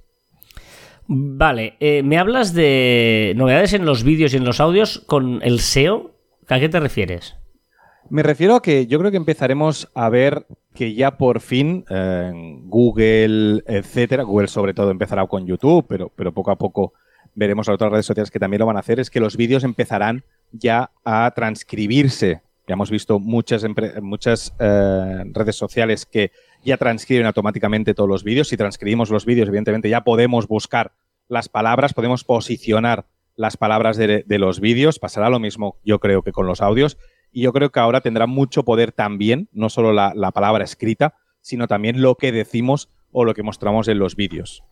Vale, 1.08 1.76
eh, 1.78 2.02
me 2.02 2.18
hablas 2.18 2.52
de 2.52 3.32
novedades 3.36 3.72
en 3.72 3.86
los 3.86 4.02
vídeos 4.02 4.34
y 4.34 4.38
en 4.38 4.44
los 4.44 4.58
audios 4.58 5.04
con 5.06 5.40
el 5.42 5.60
SEO. 5.60 6.16
¿A 6.48 6.58
qué 6.58 6.68
te 6.68 6.80
refieres? 6.80 7.36
Me 8.08 8.22
refiero 8.22 8.54
a 8.54 8.62
que 8.62 8.86
yo 8.86 8.98
creo 8.98 9.10
que 9.10 9.16
empezaremos 9.16 9.90
a 9.94 10.08
ver 10.08 10.46
que 10.74 10.94
ya 10.94 11.16
por 11.16 11.40
fin 11.40 11.84
eh, 11.90 12.32
Google, 12.64 13.62
etcétera, 13.66 14.22
Google 14.22 14.48
sobre 14.48 14.74
todo 14.74 14.90
empezará 14.90 15.26
con 15.26 15.46
YouTube, 15.46 15.86
pero, 15.88 16.12
pero 16.14 16.32
poco 16.32 16.50
a 16.50 16.56
poco 16.56 16.92
veremos 17.34 17.68
a 17.68 17.72
otras 17.72 17.90
redes 17.90 18.06
sociales 18.06 18.30
que 18.30 18.38
también 18.38 18.60
lo 18.60 18.66
van 18.66 18.76
a 18.76 18.80
hacer, 18.80 19.00
es 19.00 19.10
que 19.10 19.20
los 19.20 19.36
vídeos 19.36 19.64
empezarán 19.64 20.24
ya 20.52 20.90
a 21.04 21.30
transcribirse. 21.34 22.42
Ya 22.68 22.74
hemos 22.74 22.90
visto 22.90 23.18
muchas, 23.18 23.64
muchas 24.02 24.54
eh, 24.58 25.24
redes 25.32 25.56
sociales 25.56 26.06
que 26.06 26.32
ya 26.64 26.76
transcriben 26.76 27.26
automáticamente 27.26 27.94
todos 27.94 28.08
los 28.08 28.24
vídeos. 28.24 28.48
Si 28.48 28.56
transcribimos 28.56 29.10
los 29.10 29.24
vídeos, 29.24 29.48
evidentemente 29.48 29.88
ya 29.88 30.02
podemos 30.02 30.48
buscar 30.48 30.92
las 31.28 31.48
palabras, 31.48 31.94
podemos 31.94 32.24
posicionar 32.24 33.06
las 33.36 33.56
palabras 33.56 33.96
de, 33.96 34.24
de 34.26 34.38
los 34.38 34.60
vídeos. 34.60 34.98
Pasará 34.98 35.30
lo 35.30 35.38
mismo, 35.38 35.76
yo 35.84 36.00
creo, 36.00 36.22
que 36.22 36.32
con 36.32 36.46
los 36.46 36.60
audios 36.60 36.98
y 37.32 37.42
yo 37.42 37.52
creo 37.52 37.70
que 37.70 37.80
ahora 37.80 38.00
tendrá 38.00 38.26
mucho 38.26 38.64
poder 38.64 38.92
también, 38.92 39.48
no 39.52 39.68
solo 39.68 39.92
la, 39.92 40.32
palabra 40.32 40.64
escrita, 40.64 41.14
sino 41.40 41.66
también 41.66 42.00
lo 42.00 42.16
que 42.16 42.32
decimos 42.32 42.90
o 43.12 43.24
lo 43.24 43.34
que 43.34 43.42
mostramos 43.42 43.88
en 43.88 43.98
los 43.98 44.16
vídeos. 44.16 44.64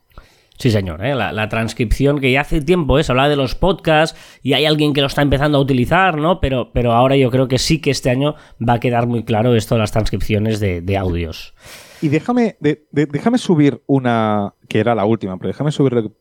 Sí, 0.56 0.70
señor, 0.70 1.04
¿eh? 1.04 1.14
la, 1.14 1.48
transcripción 1.48 2.20
que 2.20 2.30
ya 2.30 2.42
hace 2.42 2.60
tiempo 2.60 2.98
es 2.98 3.08
¿eh? 3.08 3.12
hablar 3.12 3.28
de 3.28 3.36
los 3.36 3.56
podcasts 3.56 4.16
y 4.40 4.52
hay 4.52 4.66
alguien 4.66 4.94
que 4.94 5.00
lo 5.00 5.08
está 5.08 5.20
empezando 5.20 5.58
a 5.58 5.60
utilizar, 5.60 6.16
¿no? 6.16 6.38
Pero, 6.40 6.70
pero 6.72 6.92
ahora 6.92 7.16
yo 7.16 7.30
creo 7.30 7.48
que 7.48 7.58
sí 7.58 7.80
que 7.80 7.90
este 7.90 8.08
año 8.08 8.36
va 8.66 8.74
a 8.74 8.80
quedar 8.80 9.06
muy 9.06 9.24
claro 9.24 9.54
esto 9.56 9.74
de 9.74 9.80
las 9.80 9.90
transcripciones 9.90 10.60
de, 10.60 10.96
audios. 10.96 11.54
Y 12.00 12.08
déjame, 12.08 12.56
déjame 12.60 13.38
subir 13.38 13.82
una, 13.86 14.54
que 14.68 14.78
era 14.78 14.94
la 14.94 15.04
última, 15.04 15.36
pero 15.38 15.48
déjame 15.48 15.72
subir 15.72 16.12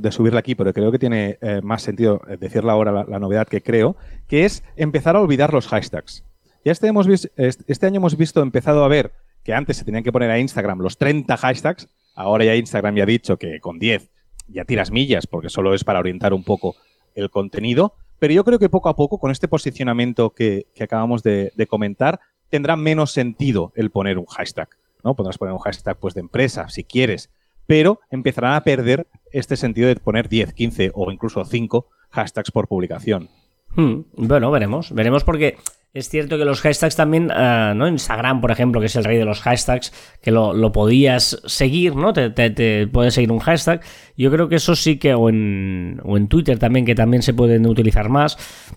de 0.00 0.12
subirla 0.12 0.40
aquí, 0.40 0.54
pero 0.54 0.72
creo 0.72 0.90
que 0.90 0.98
tiene 0.98 1.38
eh, 1.42 1.60
más 1.62 1.82
sentido 1.82 2.22
eh, 2.28 2.38
decirla 2.38 2.72
ahora 2.72 3.04
la, 3.06 3.18
novedad 3.18 3.46
que 3.46 3.60
creo, 3.60 3.96
que 4.28 4.46
es 4.46 4.64
empezar 4.76 5.14
a 5.14 5.20
olvidar 5.20 5.52
los 5.52 5.68
hashtags. 5.68 6.24
Ya 6.64 6.72
este, 6.72 6.90
este 7.36 7.86
año 7.86 7.96
hemos 7.96 8.16
visto, 8.16 8.40
empezado 8.40 8.82
a 8.82 8.88
ver 8.88 9.12
que 9.42 9.52
antes 9.52 9.76
se 9.76 9.84
tenían 9.84 10.04
que 10.04 10.12
poner 10.12 10.30
a 10.30 10.38
Instagram 10.38 10.78
los 10.78 10.96
30 10.96 11.36
hashtags, 11.36 11.88
ahora 12.14 12.44
ya 12.44 12.54
Instagram 12.56 12.96
ya 12.96 13.02
ha 13.02 13.06
dicho 13.06 13.36
que 13.36 13.60
con 13.60 13.78
10 13.78 14.10
ya 14.48 14.64
tiras 14.64 14.90
millas 14.90 15.26
porque 15.26 15.48
solo 15.48 15.74
es 15.74 15.84
para 15.84 15.98
orientar 15.98 16.32
un 16.32 16.44
poco 16.44 16.76
el 17.14 17.30
contenido, 17.30 17.94
pero 18.18 18.34
yo 18.34 18.44
creo 18.44 18.58
que 18.58 18.68
poco 18.68 18.88
a 18.88 18.96
poco 18.96 19.18
con 19.18 19.30
este 19.30 19.48
posicionamiento 19.48 20.30
que, 20.30 20.66
acabamos 20.80 21.22
de, 21.22 21.52
comentar 21.68 22.20
tendrá 22.50 22.76
menos 22.76 23.12
sentido 23.12 23.72
el 23.74 23.90
poner 23.90 24.18
un 24.18 24.26
hashtag, 24.26 24.68
¿no? 25.02 25.14
Podrás 25.14 25.38
poner 25.38 25.54
un 25.54 25.60
hashtag 25.60 25.98
pues 25.98 26.14
de 26.14 26.20
empresa 26.20 26.68
si 26.68 26.84
quieres, 26.84 27.30
pero 27.66 28.00
empezarán 28.10 28.54
a 28.54 28.62
perder 28.62 29.08
este 29.32 29.56
sentido 29.56 29.88
de 29.88 29.96
poner 29.96 30.28
10, 30.28 30.52
15 30.52 30.92
o 30.94 31.10
incluso 31.10 31.44
5 31.44 31.86
hashtags 32.10 32.50
por 32.50 32.68
publicación. 32.68 33.28
Hmm, 33.76 34.02
bueno, 34.16 34.50
veremos, 34.50 34.92
veremos 34.92 35.24
porque 35.24 35.56
es 35.94 36.08
cierto 36.08 36.36
que 36.36 36.44
los 36.44 36.60
hashtags 36.60 36.96
también, 36.96 37.30
uh, 37.30 37.72
¿no? 37.76 37.86
Instagram, 37.86 38.40
por 38.40 38.50
ejemplo, 38.50 38.80
que 38.80 38.86
es 38.86 38.96
el 38.96 39.04
rey 39.04 39.16
de 39.16 39.24
los 39.24 39.40
hashtags, 39.40 39.92
que 40.20 40.32
lo, 40.32 40.72
podías 40.72 41.40
seguir, 41.46 41.94
¿no? 41.94 42.12
Te, 42.12 42.30
te, 42.30 42.88
puedes 42.88 43.14
seguir 43.14 43.30
un 43.30 43.38
hashtag. 43.38 43.80
Yo 44.16 44.32
creo 44.32 44.48
que 44.48 44.56
eso 44.56 44.74
sí 44.74 44.98
que, 44.98 45.14
o 45.14 45.28
en, 45.28 46.00
o 46.02 46.16
en 46.16 46.26
Twitter 46.26 46.58
también, 46.58 46.84
que 46.84 46.96
también 46.96 47.22
se 47.22 47.32
pueden 47.32 47.64
utilizar 47.66 48.08
más. 48.08 48.36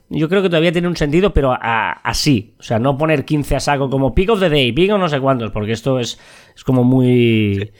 Yo 0.09 0.29
creo 0.29 0.43
que 0.43 0.49
todavía 0.49 0.71
tiene 0.71 0.87
un 0.87 0.95
sentido, 0.95 1.33
pero 1.33 1.57
así. 1.59 2.53
O 2.59 2.63
sea, 2.63 2.77
no 2.77 2.99
poner 2.99 3.25
15 3.25 3.55
a 3.55 3.59
saco 3.61 3.89
como 3.89 4.13
pick 4.13 4.29
of 4.29 4.39
the 4.39 4.49
day, 4.49 4.71
pick 4.71 4.91
o 4.91 4.99
no 4.99 5.09
sé 5.09 5.19
cuántos, 5.19 5.49
porque 5.49 5.71
esto 5.71 5.99
es, 5.99 6.19
es 6.55 6.63
como 6.63 6.83
muy... 6.83 7.71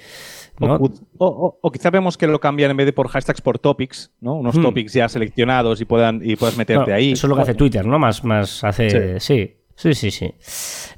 O, 0.60 1.72
quizá 1.72 1.90
vemos 1.90 2.18
que 2.18 2.28
lo 2.28 2.40
cambian 2.40 2.72
en 2.72 2.78
vez 2.78 2.86
de 2.86 2.94
por 2.94 3.08
hashtags 3.10 3.42
por 3.42 3.60
topics, 3.60 4.12
¿no? 4.20 4.36
Unos 4.36 4.58
hmm. 4.58 4.62
topics 4.62 4.94
ya 4.94 5.10
seleccionados 5.10 5.82
y 5.82 5.86
puedan 5.86 6.22
y 6.24 6.36
puedas 6.36 6.58
meterte 6.58 6.94
ahí. 6.94 7.12
Eso 7.12 7.28
es 7.28 7.30
lo 7.30 7.36
que 7.36 7.44
hace 7.44 7.54
Twitter, 7.54 7.86
¿no? 7.86 8.00
Más, 8.00 8.24
más 8.24 8.64
hace. 8.64 9.20
Sí. 9.20 9.54
Sí, 9.78 9.94
sí, 9.94 10.10
sí. 10.10 10.34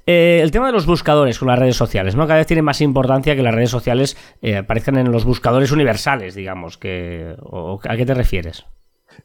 Eh, 0.05 0.39
el 0.41 0.51
tema 0.51 0.67
de 0.67 0.71
los 0.71 0.85
buscadores 0.85 1.37
con 1.37 1.49
las 1.49 1.59
redes 1.59 1.75
sociales, 1.75 2.15
¿no? 2.15 2.25
Cada 2.27 2.37
vez 2.37 2.47
tiene 2.47 2.61
más 2.61 2.79
importancia 2.79 3.35
que 3.35 3.43
las 3.43 3.53
redes 3.53 3.69
sociales 3.69 4.15
eh, 4.41 4.55
aparezcan 4.55 4.97
en 4.97 5.11
los 5.11 5.25
buscadores 5.25 5.73
universales, 5.73 6.33
digamos. 6.33 6.77
Que, 6.77 7.35
¿A 7.83 7.97
qué 7.97 8.05
te 8.05 8.13
refieres? 8.13 8.65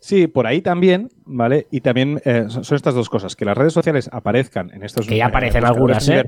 Sí, 0.00 0.26
por 0.26 0.48
ahí 0.48 0.60
también, 0.60 1.08
¿vale? 1.24 1.68
Y 1.70 1.82
también 1.82 2.20
eh, 2.24 2.46
son 2.48 2.74
estas 2.74 2.94
dos 2.94 3.08
cosas, 3.08 3.36
que 3.36 3.44
las 3.44 3.56
redes 3.56 3.72
sociales 3.72 4.10
aparezcan 4.12 4.72
en 4.74 4.82
estos... 4.82 5.06
Que 5.06 5.18
ya 5.18 5.26
aparecen 5.26 5.64
algunas, 5.64 6.08
¿eh? 6.08 6.24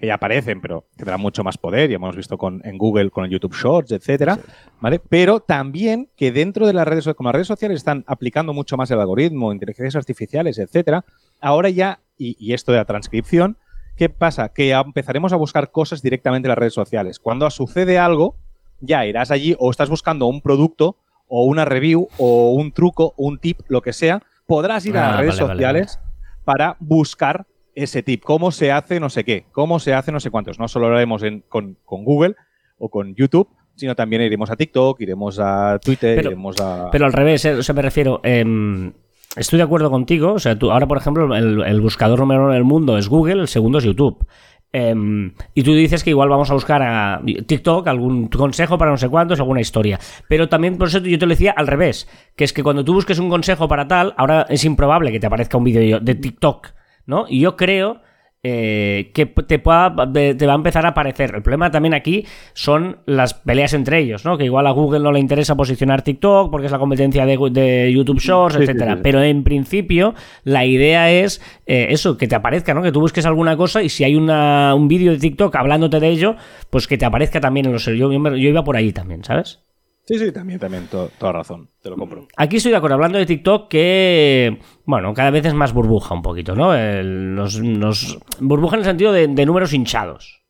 Que 0.00 0.06
ya 0.06 0.14
aparecen, 0.14 0.62
pero 0.62 0.86
tendrán 0.96 1.20
mucho 1.20 1.44
más 1.44 1.58
poder, 1.58 1.90
ya 1.90 1.96
hemos 1.96 2.16
visto 2.16 2.38
con, 2.38 2.62
en 2.64 2.78
Google 2.78 3.10
con 3.10 3.26
el 3.26 3.30
YouTube 3.30 3.54
Shorts, 3.54 3.92
etcétera, 3.92 4.38
¿vale? 4.80 4.98
Pero 4.98 5.40
también 5.40 6.08
que 6.16 6.32
dentro 6.32 6.66
de 6.66 6.72
las 6.72 6.88
redes, 6.88 7.06
como 7.14 7.28
las 7.28 7.34
redes 7.34 7.48
sociales 7.48 7.76
están 7.76 8.02
aplicando 8.06 8.54
mucho 8.54 8.78
más 8.78 8.90
el 8.90 8.98
algoritmo, 8.98 9.52
inteligencias 9.52 9.96
artificiales, 9.96 10.58
etcétera, 10.58 11.04
ahora 11.38 11.68
ya, 11.68 12.00
y, 12.16 12.54
esto 12.54 12.72
de 12.72 12.78
la 12.78 12.86
transcripción, 12.86 13.58
¿qué 13.94 14.08
pasa? 14.08 14.48
Que 14.48 14.70
empezaremos 14.70 15.34
a 15.34 15.36
buscar 15.36 15.70
cosas 15.70 16.00
directamente 16.00 16.46
en 16.46 16.50
las 16.50 16.58
redes 16.58 16.74
sociales. 16.74 17.18
Cuando 17.18 17.50
sucede 17.50 17.98
algo, 17.98 18.36
ya 18.80 19.04
irás 19.04 19.30
allí 19.30 19.54
o 19.58 19.70
estás 19.70 19.90
buscando 19.90 20.26
un 20.26 20.40
producto 20.40 20.96
o 21.28 21.44
una 21.44 21.66
review 21.66 22.08
o 22.16 22.52
un 22.52 22.72
truco, 22.72 23.12
un 23.18 23.38
tip, 23.38 23.60
lo 23.68 23.82
que 23.82 23.92
sea, 23.92 24.22
podrás 24.46 24.86
ir 24.86 24.96
a 24.96 25.02
las 25.02 25.12
ah, 25.12 25.20
redes 25.20 25.36
sociales 25.36 26.00
para 26.44 26.76
buscar 26.80 27.46
ese 27.82 28.02
tip, 28.02 28.22
cómo 28.24 28.50
se 28.50 28.72
hace 28.72 29.00
no 29.00 29.10
sé 29.10 29.24
qué, 29.24 29.44
cómo 29.52 29.78
se 29.78 29.94
hace 29.94 30.12
no 30.12 30.20
sé 30.20 30.30
cuántos. 30.30 30.58
No 30.58 30.68
solo 30.68 30.88
lo 30.88 30.96
haremos 30.96 31.22
con, 31.48 31.76
Google 31.84 32.36
o 32.78 32.88
con 32.88 33.14
YouTube, 33.14 33.48
sino 33.76 33.94
también 33.94 34.22
iremos 34.22 34.50
a 34.50 34.56
TikTok, 34.56 35.00
iremos 35.00 35.38
a 35.40 35.78
Twitter, 35.82 36.16
pero, 36.16 36.30
iremos 36.30 36.60
a... 36.60 36.90
Pero 36.90 37.06
al 37.06 37.12
revés, 37.12 37.44
eh, 37.44 37.54
o 37.54 37.62
sea, 37.62 37.74
me 37.74 37.82
refiero... 37.82 38.20
Em, 38.22 38.92
estoy 39.36 39.58
de 39.58 39.62
acuerdo 39.62 39.90
contigo. 39.90 40.32
O 40.32 40.38
sea, 40.38 40.58
tú, 40.58 40.70
ahora, 40.70 40.86
por 40.88 40.98
ejemplo, 40.98 41.34
el, 41.34 41.62
el 41.62 41.80
buscador 41.80 42.18
número 42.18 42.44
uno 42.44 42.52
del 42.52 42.64
mundo 42.64 42.98
es 42.98 43.08
Google, 43.08 43.42
el 43.42 43.48
segundo 43.48 43.78
es 43.78 43.84
YouTube. 43.84 44.26
Em, 44.72 45.32
y 45.54 45.64
tú 45.64 45.74
dices 45.74 46.04
que 46.04 46.10
igual 46.10 46.28
vamos 46.28 46.48
a 46.50 46.54
buscar 46.54 46.80
a 46.82 47.20
TikTok 47.24 47.88
algún 47.88 48.28
consejo 48.28 48.78
para 48.78 48.92
no 48.92 48.96
sé 48.96 49.08
cuántos, 49.08 49.40
alguna 49.40 49.60
historia. 49.60 49.98
Pero 50.28 50.48
también 50.48 50.78
por 50.78 50.88
eso 50.88 50.98
yo 51.00 51.18
te 51.18 51.26
lo 51.26 51.30
decía 51.30 51.52
al 51.56 51.66
revés, 51.66 52.08
que 52.36 52.44
es 52.44 52.52
que 52.52 52.62
cuando 52.62 52.84
tú 52.84 52.94
busques 52.94 53.18
un 53.18 53.28
consejo 53.28 53.66
para 53.66 53.88
tal, 53.88 54.14
ahora 54.16 54.46
es 54.48 54.64
improbable 54.64 55.10
que 55.10 55.18
te 55.18 55.26
aparezca 55.26 55.58
un 55.58 55.64
vídeo 55.64 55.98
de 55.98 56.14
TikTok, 56.14 56.68
¿no? 57.06 57.26
Y 57.28 57.40
yo 57.40 57.56
creo 57.56 58.00
eh, 58.42 59.10
que 59.12 59.26
te, 59.26 59.58
pueda, 59.58 59.94
te 60.14 60.46
va 60.46 60.52
a 60.54 60.56
empezar 60.56 60.86
a 60.86 60.90
aparecer. 60.90 61.34
El 61.34 61.42
problema 61.42 61.70
también 61.70 61.92
aquí 61.92 62.24
son 62.54 63.00
las 63.04 63.34
peleas 63.34 63.74
entre 63.74 63.98
ellos, 63.98 64.24
¿no? 64.24 64.38
Que 64.38 64.46
igual 64.46 64.66
a 64.66 64.70
Google 64.70 65.00
no 65.00 65.12
le 65.12 65.20
interesa 65.20 65.56
posicionar 65.56 66.00
TikTok 66.00 66.50
porque 66.50 66.64
es 66.64 66.72
la 66.72 66.78
competencia 66.78 67.26
de, 67.26 67.92
YouTube 67.92 68.18
Shorts, 68.18 68.56
etcétera. 68.56 69.00
Pero 69.02 69.22
en 69.22 69.44
principio 69.44 70.14
la 70.42 70.64
idea 70.64 71.10
es 71.10 71.42
eh, 71.66 71.88
eso, 71.90 72.16
que 72.16 72.28
te 72.28 72.34
aparezca, 72.34 72.72
¿no? 72.72 72.80
Que 72.80 72.92
tú 72.92 73.00
busques 73.00 73.26
alguna 73.26 73.58
cosa 73.58 73.82
y 73.82 73.90
si 73.90 74.04
hay 74.04 74.14
una, 74.14 74.74
un 74.74 74.88
vídeo 74.88 75.12
de 75.12 75.18
TikTok 75.18 75.54
hablándote 75.56 76.00
de 76.00 76.08
ello, 76.08 76.36
pues 76.70 76.86
que 76.86 76.96
te 76.96 77.04
aparezca 77.04 77.40
también 77.40 77.66
en 77.66 77.72
los... 77.72 77.84
Yo, 77.84 78.10
yo 78.10 78.48
iba 78.48 78.64
por 78.64 78.76
ahí 78.76 78.92
también, 78.92 79.22
¿sabes? 79.22 79.60
Sí, 80.04 80.18
sí, 80.18 80.32
también, 80.32 80.58
también, 80.58 80.88
toda 80.88 81.32
razón, 81.32 81.70
te 81.80 81.88
lo 81.88 81.96
compro. 81.96 82.26
Aquí 82.36 82.56
estoy 82.56 82.72
de 82.72 82.78
acuerdo, 82.78 82.94
hablando 82.94 83.18
de 83.18 83.26
TikTok, 83.26 83.68
que, 83.68 84.58
bueno, 84.84 85.14
cada 85.14 85.30
vez 85.30 85.46
es 85.46 85.54
más 85.54 85.72
burbuja 85.72 86.14
un 86.14 86.22
poquito, 86.22 86.56
¿no? 86.56 86.72
nos, 87.04 88.18
burbuja 88.40 88.74
en 88.74 88.80
el 88.80 88.86
sentido 88.86 89.12
de, 89.12 89.28
números 89.28 89.72
hinchados. 89.72 90.42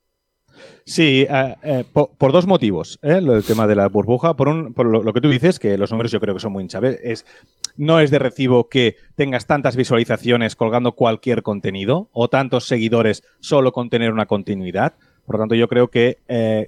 Sí, 0.87 1.27
eh, 1.29 1.57
eh, 1.63 1.85
por, 1.93 2.33
dos 2.33 2.47
motivos, 2.47 2.99
¿eh? 3.03 3.19
el 3.19 3.45
tema 3.45 3.67
de 3.67 3.75
la 3.75 3.89
burbuja. 3.89 4.35
Por, 4.35 4.49
un, 4.49 4.73
por 4.73 4.87
lo, 4.87 5.13
que 5.13 5.21
tú 5.21 5.29
dices, 5.29 5.59
que 5.59 5.77
los 5.77 5.91
números 5.91 6.11
yo 6.11 6.21
creo 6.21 6.35
que 6.35 6.41
son 6.41 6.53
muy 6.53 6.63
hinchables, 6.63 6.99
es, 7.03 7.27
no 7.77 8.01
es 8.01 8.11
de 8.11 8.19
recibo 8.19 8.69
que 8.71 8.97
tengas 9.15 9.47
tantas 9.47 9.77
visualizaciones 9.77 10.57
colgando 10.57 10.93
cualquier 10.93 11.43
contenido 11.43 12.09
o 12.13 12.29
tantos 12.29 12.67
seguidores 12.67 13.25
solo 13.41 13.73
con 13.73 13.91
tener 13.91 14.11
una 14.11 14.25
continuidad. 14.25 14.95
Por 15.27 15.37
lo 15.37 15.43
tanto, 15.43 15.55
yo 15.55 15.69
creo 15.69 15.89
que 15.89 16.19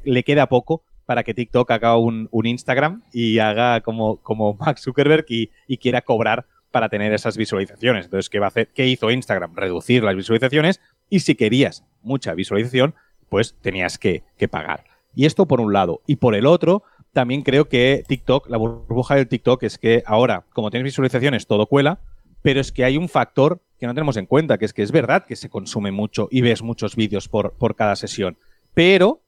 le 0.05 0.23
queda 0.25 0.49
poco 0.49 0.85
para 1.07 1.23
que 1.23 1.35
TikTok 1.35 1.71
haga 1.71 1.97
un, 1.97 2.29
Instagram 2.33 3.03
y 3.13 3.39
haga 3.39 3.81
como, 3.81 4.17
como 4.19 4.55
Mark 4.61 4.79
Zuckerberg 4.79 5.27
y, 5.29 5.51
quiera 5.79 6.03
cobrar 6.03 6.47
para 6.71 6.89
tener 6.89 7.13
esas 7.13 7.37
visualizaciones. 7.37 8.07
Entonces, 8.07 8.31
¿qué, 8.31 8.39
va 8.39 8.47
a 8.47 8.49
hacer? 8.49 8.69
¿qué 8.69 8.87
hizo 8.87 9.11
Instagram? 9.11 9.55
Reducir 9.55 10.03
las 10.03 10.17
visualizaciones 10.17 10.81
y 11.11 11.21
si 11.21 11.35
querías 11.35 11.85
mucha 12.03 12.35
visualización, 12.35 12.95
pues 13.29 13.55
tenías 13.61 13.99
que, 13.99 14.23
pagar. 14.51 14.85
Y 15.15 15.27
esto 15.27 15.47
por 15.47 15.61
un 15.61 15.73
lado. 15.73 16.01
Y 16.07 16.17
por 16.17 16.35
el 16.35 16.47
otro, 16.47 16.83
también 17.13 17.43
creo 17.43 17.69
que 17.69 18.03
TikTok, 18.07 18.49
la 18.49 18.57
burbuja 18.57 19.17
del 19.17 19.29
TikTok 19.29 19.63
es 19.65 19.79
que 19.79 20.03
ahora, 20.07 20.45
como 20.53 20.71
tienes 20.71 20.85
visualizaciones, 20.85 21.47
todo 21.47 21.67
cuela, 21.67 22.01
pero 22.41 22.61
es 22.61 22.73
que 22.73 22.85
hay 22.85 22.97
un 22.97 23.09
factor 23.09 23.61
que 23.79 23.87
no 23.87 23.95
tenemos 23.95 24.17
en 24.17 24.27
cuenta, 24.27 24.59
que 24.59 24.65
es 24.65 24.73
que 24.73 24.83
es 24.83 24.93
verdad 24.93 25.27
que 25.27 25.37
se 25.37 25.51
consume 25.51 25.93
mucho 25.93 26.29
y 26.31 26.41
ves 26.41 26.63
muchos 26.63 26.97
vídeos 26.97 27.29
por 27.29 27.77
cada 27.77 27.97
sesión, 27.97 28.39
pero 28.75 29.23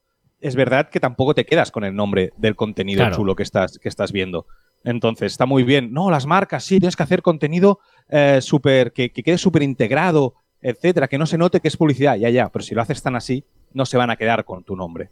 es 0.45 0.57
verdad 0.57 0.91
que 0.91 1.01
tampoco 1.01 1.35
te 1.35 1.47
quedas 1.47 1.71
con 1.71 1.85
el 1.85 1.97
nombre 1.97 2.35
del 2.37 2.55
contenido 2.55 3.11
chulo 3.11 3.35
que 3.35 3.43
estás, 3.43 3.79
que 3.79 3.89
estás 3.89 4.13
viendo. 4.13 4.47
Entonces, 4.85 5.33
está 5.33 5.47
muy 5.47 5.63
bien. 5.63 5.91
No, 5.95 6.11
las 6.11 6.27
marcas, 6.27 6.65
sí, 6.65 6.79
tienes 6.79 6.97
que 6.97 7.03
hacer 7.03 7.23
contenido 7.23 7.81
eh, 8.11 8.41
súper, 8.43 8.93
que, 8.93 9.09
quede 9.11 9.39
súper 9.39 9.63
integrado, 9.63 10.35
etcétera, 10.61 11.09
que 11.09 11.17
no 11.17 11.25
se 11.25 11.39
note 11.39 11.61
que 11.61 11.69
es 11.69 11.79
publicidad, 11.79 12.17
ya, 12.17 12.29
ya, 12.29 12.51
pero 12.51 12.63
si 12.63 12.75
lo 12.75 12.83
haces 12.83 13.03
tan 13.03 13.17
así, 13.17 13.43
no 13.73 13.87
se 13.87 13.97
van 13.97 14.11
a 14.11 14.17
quedar 14.17 14.45
con 14.45 14.65
tu 14.65 14.77
nombre. 14.77 15.09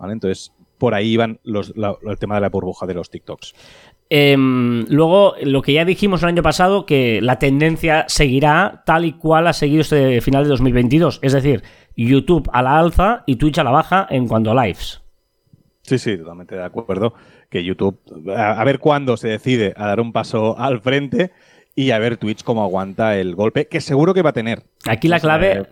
¿Vale? 0.00 0.14
Entonces, 0.14 0.52
por 0.78 0.94
ahí 0.94 1.16
van 1.16 1.38
los, 1.44 1.72
el 1.76 2.18
tema 2.18 2.34
de 2.34 2.40
la 2.40 2.48
burbuja 2.48 2.84
de 2.84 2.94
los 2.94 3.08
TikToks. 3.08 3.54
Em, 4.10 4.84
luego, 4.88 5.36
lo 5.42 5.62
que 5.62 5.74
ya 5.74 5.84
dijimos 5.84 6.22
el 6.22 6.30
año 6.30 6.42
pasado, 6.42 6.86
que 6.86 7.20
la 7.22 7.38
tendencia 7.38 8.04
seguirá 8.08 8.82
tal 8.84 9.04
y 9.04 9.12
cual 9.12 9.46
ha 9.46 9.52
seguido 9.52 9.82
este 9.82 10.20
final 10.20 10.42
de 10.42 10.50
2022. 10.50 11.20
Es 11.22 11.32
decir, 11.32 11.62
YouTube 11.96 12.48
a 12.52 12.62
la 12.62 12.78
alza 12.78 13.24
y 13.26 13.36
Twitch 13.36 13.58
a 13.58 13.64
la 13.64 13.70
baja 13.70 14.06
en 14.10 14.28
cuanto 14.28 14.50
a 14.50 14.64
lives. 14.64 15.02
Sí, 15.82 15.98
sí, 15.98 16.16
totalmente 16.16 16.54
de 16.54 16.64
acuerdo. 16.64 17.14
Que 17.50 17.64
YouTube, 17.64 17.98
a, 18.34 18.62
ver 18.64 18.78
cuándo 18.78 19.16
se 19.16 19.28
decide 19.28 19.74
a 19.76 19.86
dar 19.86 20.00
un 20.00 20.12
paso 20.12 20.58
al 20.58 20.80
frente 20.80 21.32
y 21.74 21.90
a 21.90 21.98
ver 21.98 22.16
Twitch 22.16 22.44
cómo 22.44 22.62
aguanta 22.62 23.16
el 23.18 23.34
golpe, 23.34 23.66
que 23.66 23.80
seguro 23.80 24.14
que 24.14 24.22
va 24.22 24.30
a 24.30 24.34
tener. 24.34 24.62
Aquí 24.88 25.08
la 25.08 25.20
clave, 25.20 25.66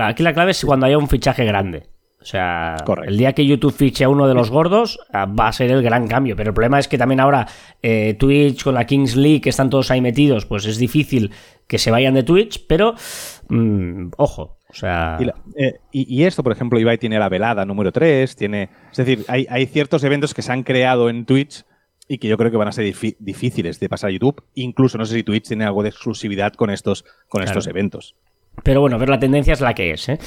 aquí 0.00 0.22
la 0.22 0.32
clave 0.32 0.52
es 0.52 0.64
cuando 0.64 0.86
haya 0.86 0.98
un 0.98 1.08
fichaje 1.08 1.44
grande. 1.44 1.88
O 2.22 2.24
sea, 2.24 2.76
el 3.06 3.16
día 3.16 3.32
que 3.32 3.46
YouTube 3.46 3.72
fiche 3.72 4.04
a 4.04 4.10
uno 4.10 4.28
de 4.28 4.34
los 4.34 4.50
gordos 4.50 5.00
ah, 5.10 5.24
va 5.24 5.48
a 5.48 5.52
ser 5.52 5.70
el 5.70 5.82
gran 5.82 6.06
cambio. 6.06 6.36
Pero 6.36 6.50
el 6.50 6.54
problema 6.54 6.78
es 6.78 6.86
que 6.86 6.98
también 6.98 7.18
ahora 7.18 7.48
eh, 7.82 8.14
Twitch 8.18 8.62
con 8.62 8.74
la 8.74 8.84
Kings 8.84 9.16
League, 9.16 9.40
que 9.40 9.48
están 9.48 9.70
todos 9.70 9.90
ahí 9.90 10.02
metidos, 10.02 10.44
pues 10.44 10.66
es 10.66 10.76
difícil 10.76 11.30
que 11.66 11.78
se 11.78 11.90
vayan 11.90 12.14
de 12.14 12.22
Twitch, 12.22 12.66
pero 12.66 12.94
mm, 13.48 14.10
ojo, 14.18 14.58
o 14.70 14.74
sea... 14.74 15.18
Eh, 15.56 15.78
y, 15.92 16.24
esto, 16.24 16.42
por 16.42 16.52
ejemplo, 16.52 16.78
Ibai 16.78 16.98
tiene 16.98 17.18
la 17.18 17.28
velada 17.28 17.64
número 17.64 17.92
3, 17.92 18.36
tiene... 18.36 18.70
Es 18.90 18.96
decir, 18.96 19.24
hay, 19.28 19.66
ciertos 19.66 20.04
eventos 20.04 20.32
que 20.34 20.42
se 20.42 20.52
han 20.52 20.62
creado 20.62 21.10
en 21.10 21.24
Twitch 21.24 21.64
y 22.08 22.18
que 22.18 22.28
yo 22.28 22.36
creo 22.36 22.50
que 22.50 22.56
van 22.56 22.68
a 22.68 22.72
ser 22.72 22.84
difíciles 23.18 23.78
de 23.80 23.88
pasar 23.88 24.10
a 24.10 24.12
YouTube. 24.12 24.42
Incluso 24.54 24.98
no 24.98 25.04
sé 25.04 25.14
si 25.14 25.22
Twitch 25.22 25.48
tiene 25.48 25.64
algo 25.64 25.82
de 25.82 25.90
exclusividad 25.90 26.52
con 26.54 26.70
estos, 26.70 27.04
con 27.28 27.42
estos 27.42 27.66
eventos. 27.66 28.14
Pero 28.62 28.80
bueno, 28.80 28.98
ver 28.98 29.08
la 29.08 29.18
tendencia 29.18 29.52
es 29.52 29.60
la 29.60 29.74
que 29.74 29.92
es. 29.92 30.08
¿eh? 30.08 30.18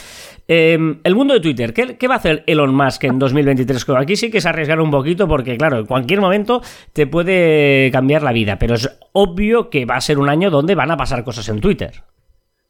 Em, 0.48 1.00
el 1.04 1.16
mundo 1.16 1.34
de 1.34 1.40
Twitter, 1.40 1.74
¿qué, 1.74 2.08
va 2.08 2.16
a 2.16 2.18
hacer 2.18 2.44
Elon 2.48 2.74
Musk 2.74 3.04
en 3.04 3.20
2023? 3.20 3.86
Aquí 3.98 4.16
sí 4.16 4.32
que 4.32 4.40
es 4.40 4.46
arriesgar 4.46 4.80
un 4.80 4.92
poquito 4.92 5.28
porque, 5.28 5.58
claro, 5.58 5.80
en 5.80 5.86
cualquier 5.86 6.22
momento 6.22 6.62
te 6.94 7.06
puede 7.06 7.92
cambiar 7.92 8.24
la 8.24 8.32
vida, 8.32 8.58
pero 8.58 8.76
es 8.76 8.90
obvio 9.12 9.70
que 9.70 9.86
va 9.86 9.96
a 9.98 10.02
ser 10.02 10.20
un 10.20 10.30
año 10.30 10.50
donde 10.50 10.74
van 10.74 10.90
a 10.90 10.98
pasar 10.98 11.24
cosas 11.24 11.48
en 11.50 11.60
Twitter 11.60 12.04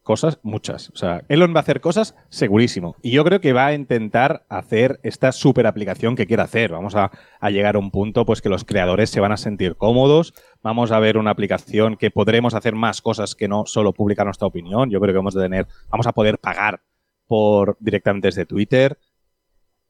cosas, 0.04 0.40
muchas. 0.44 0.90
O 0.90 0.96
sea, 0.96 1.24
Elon 1.30 1.54
va 1.54 1.60
a 1.60 1.62
hacer 1.62 1.82
cosas 1.82 2.16
segurísimo. 2.30 2.96
Y 3.02 3.12
yo 3.12 3.24
creo 3.24 3.42
que 3.42 3.54
va 3.54 3.68
a 3.68 3.74
intentar 3.74 4.46
hacer 4.50 5.00
esta 5.02 5.32
super 5.32 5.66
aplicación 5.66 6.16
que 6.16 6.28
quiere 6.28 6.44
hacer. 6.44 6.72
Vamos 6.72 6.96
a, 6.96 7.12
llegar 7.50 7.76
a 7.76 7.80
un 7.80 7.90
punto 7.90 8.26
pues 8.26 8.42
que 8.42 8.50
los 8.50 8.66
creadores 8.66 9.10
se 9.10 9.20
van 9.20 9.32
a 9.32 9.38
sentir 9.38 9.76
cómodos. 9.76 10.34
Vamos 10.62 10.92
a 10.92 11.00
ver 11.00 11.18
una 11.18 11.32
aplicación 11.32 11.98
que 11.98 12.12
podremos 12.12 12.54
hacer 12.54 12.76
más 12.76 13.02
cosas 13.02 13.36
que 13.36 13.48
no 13.48 13.66
solo 13.66 13.94
publicar 13.94 14.26
nuestra 14.26 14.48
opinión. 14.48 14.90
Yo 14.90 15.00
creo 15.00 15.14
que 15.14 15.18
vamos 15.18 15.36
a 15.36 15.42
tener, 15.42 15.68
vamos 15.90 16.06
a 16.06 16.12
poder 16.12 16.38
pagar 16.38 16.82
por 17.26 17.78
directamente 17.80 18.28
desde 18.28 18.46
Twitter. 18.46 19.00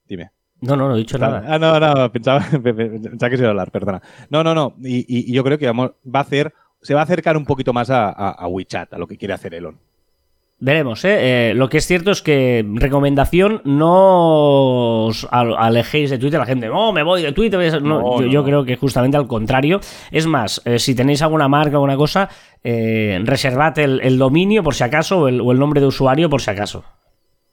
Dime. 0.06 0.32
No, 0.62 0.78
no, 0.78 0.88
no 0.88 0.95
he 0.95 0.99
dicho 0.99 1.17
nada. 1.17 1.43
Ah, 1.45 1.60
no, 1.60 1.78
no, 1.78 2.12
pensaba, 2.12 2.39
pensaba 2.63 3.30
que 3.30 3.36
se 3.36 3.41
iba 3.41 3.47
a 3.47 3.52
hablar, 3.52 3.71
perdona. 3.71 4.02
No, 4.30 4.43
no, 4.43 4.54
no. 4.54 4.76
Y, 4.82 5.34
yo 5.34 5.43
creo 5.43 5.58
que 5.58 5.65
vamos, 5.65 5.91
va 6.04 6.19
a 6.19 6.23
hacer, 6.23 6.54
se 6.82 6.93
va 6.93 7.02
a 7.02 7.04
acercar 7.04 7.36
un 7.36 7.43
poquito 7.43 7.73
más 7.73 7.89
a, 7.89 8.10
a 8.10 8.47
WeChat, 8.47 8.93
a 8.93 8.97
lo 8.97 9.08
que 9.08 9.17
quiere 9.17 9.34
hacer 9.34 9.54
Elon. 9.56 9.78
Veremos, 10.63 11.04
¿eh? 11.04 11.49
¿eh? 11.49 11.54
Lo 11.56 11.67
que 11.67 11.80
es 11.80 11.86
cierto 11.86 12.12
es 12.12 12.21
que, 12.21 12.65
recomendación, 12.76 13.62
no 13.65 15.08
os 15.08 15.28
alejéis 15.30 16.10
de 16.10 16.17
Twitter. 16.17 16.39
La 16.39 16.45
gente, 16.45 16.69
oh, 16.69 16.93
me 16.93 17.04
voy 17.04 17.21
de 17.21 17.34
Twitter. 17.34 17.82
No, 17.84 18.21
yo, 18.21 18.45
creo 18.45 18.63
que 18.63 18.78
justamente 18.78 19.17
al 19.17 19.28
contrario. 19.28 19.82
Es 20.10 20.26
más, 20.26 20.62
eh, 20.63 20.80
si 20.80 20.95
tenéis 20.95 21.21
alguna 21.21 21.49
marca 21.49 21.76
o 21.76 21.80
alguna 21.80 21.97
cosa, 21.97 22.30
eh, 22.63 23.19
reservad 23.26 23.78
el, 23.78 24.17
dominio 24.17 24.63
por 24.63 24.73
si 24.73 24.86
acaso 24.86 25.19
o 25.19 25.28
el, 25.28 25.41
o 25.41 25.52
el 25.52 25.60
nombre 25.60 25.82
de 25.82 25.88
usuario 25.88 26.30
por 26.30 26.41
si 26.41 26.52
acaso. 26.52 26.86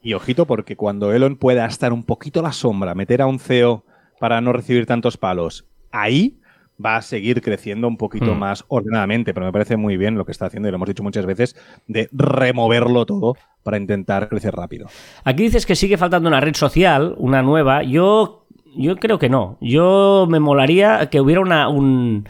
Y 0.01 0.13
ojito, 0.13 0.45
porque 0.45 0.77
cuando 0.77 1.11
Elon 1.11 1.35
pueda 1.35 1.65
estar 1.65 1.91
un 1.91 2.03
poquito 2.03 2.39
a 2.39 2.43
la 2.43 2.53
sombra, 2.53 2.95
meter 2.95 3.21
a 3.21 3.25
un 3.25 3.39
CEO 3.39 3.83
para 4.21 4.39
no 4.39 4.53
recibir 4.53 4.85
tantos 4.85 5.17
palos, 5.17 5.65
ahí 5.91 6.39
va 6.83 6.97
a 6.97 7.01
seguir 7.01 7.41
creciendo 7.41 7.87
un 7.87 7.97
poquito 7.97 8.33
hmm. 8.33 8.39
más 8.39 8.65
ordenadamente, 8.67 9.33
pero 9.33 9.45
me 9.45 9.51
parece 9.51 9.77
muy 9.77 9.97
bien 9.97 10.15
lo 10.15 10.25
que 10.25 10.31
está 10.31 10.45
haciendo, 10.45 10.67
y 10.67 10.71
lo 10.71 10.75
hemos 10.75 10.87
dicho 10.87 11.03
muchas 11.03 11.25
veces, 11.25 11.55
de 11.87 12.09
removerlo 12.11 13.05
todo 13.05 13.35
para 13.63 13.77
intentar 13.77 14.29
crecer 14.29 14.53
rápido. 14.53 14.87
Aquí 15.23 15.43
dices 15.43 15.65
que 15.65 15.75
sigue 15.75 15.97
faltando 15.97 16.27
una 16.27 16.41
red 16.41 16.55
social, 16.55 17.15
una 17.17 17.41
nueva. 17.41 17.83
Yo, 17.83 18.45
yo 18.75 18.95
creo 18.97 19.19
que 19.19 19.29
no. 19.29 19.57
Yo 19.61 20.27
me 20.29 20.39
molaría 20.39 21.09
que 21.09 21.21
hubiera 21.21 21.41
una... 21.41 21.69
Un... 21.69 22.27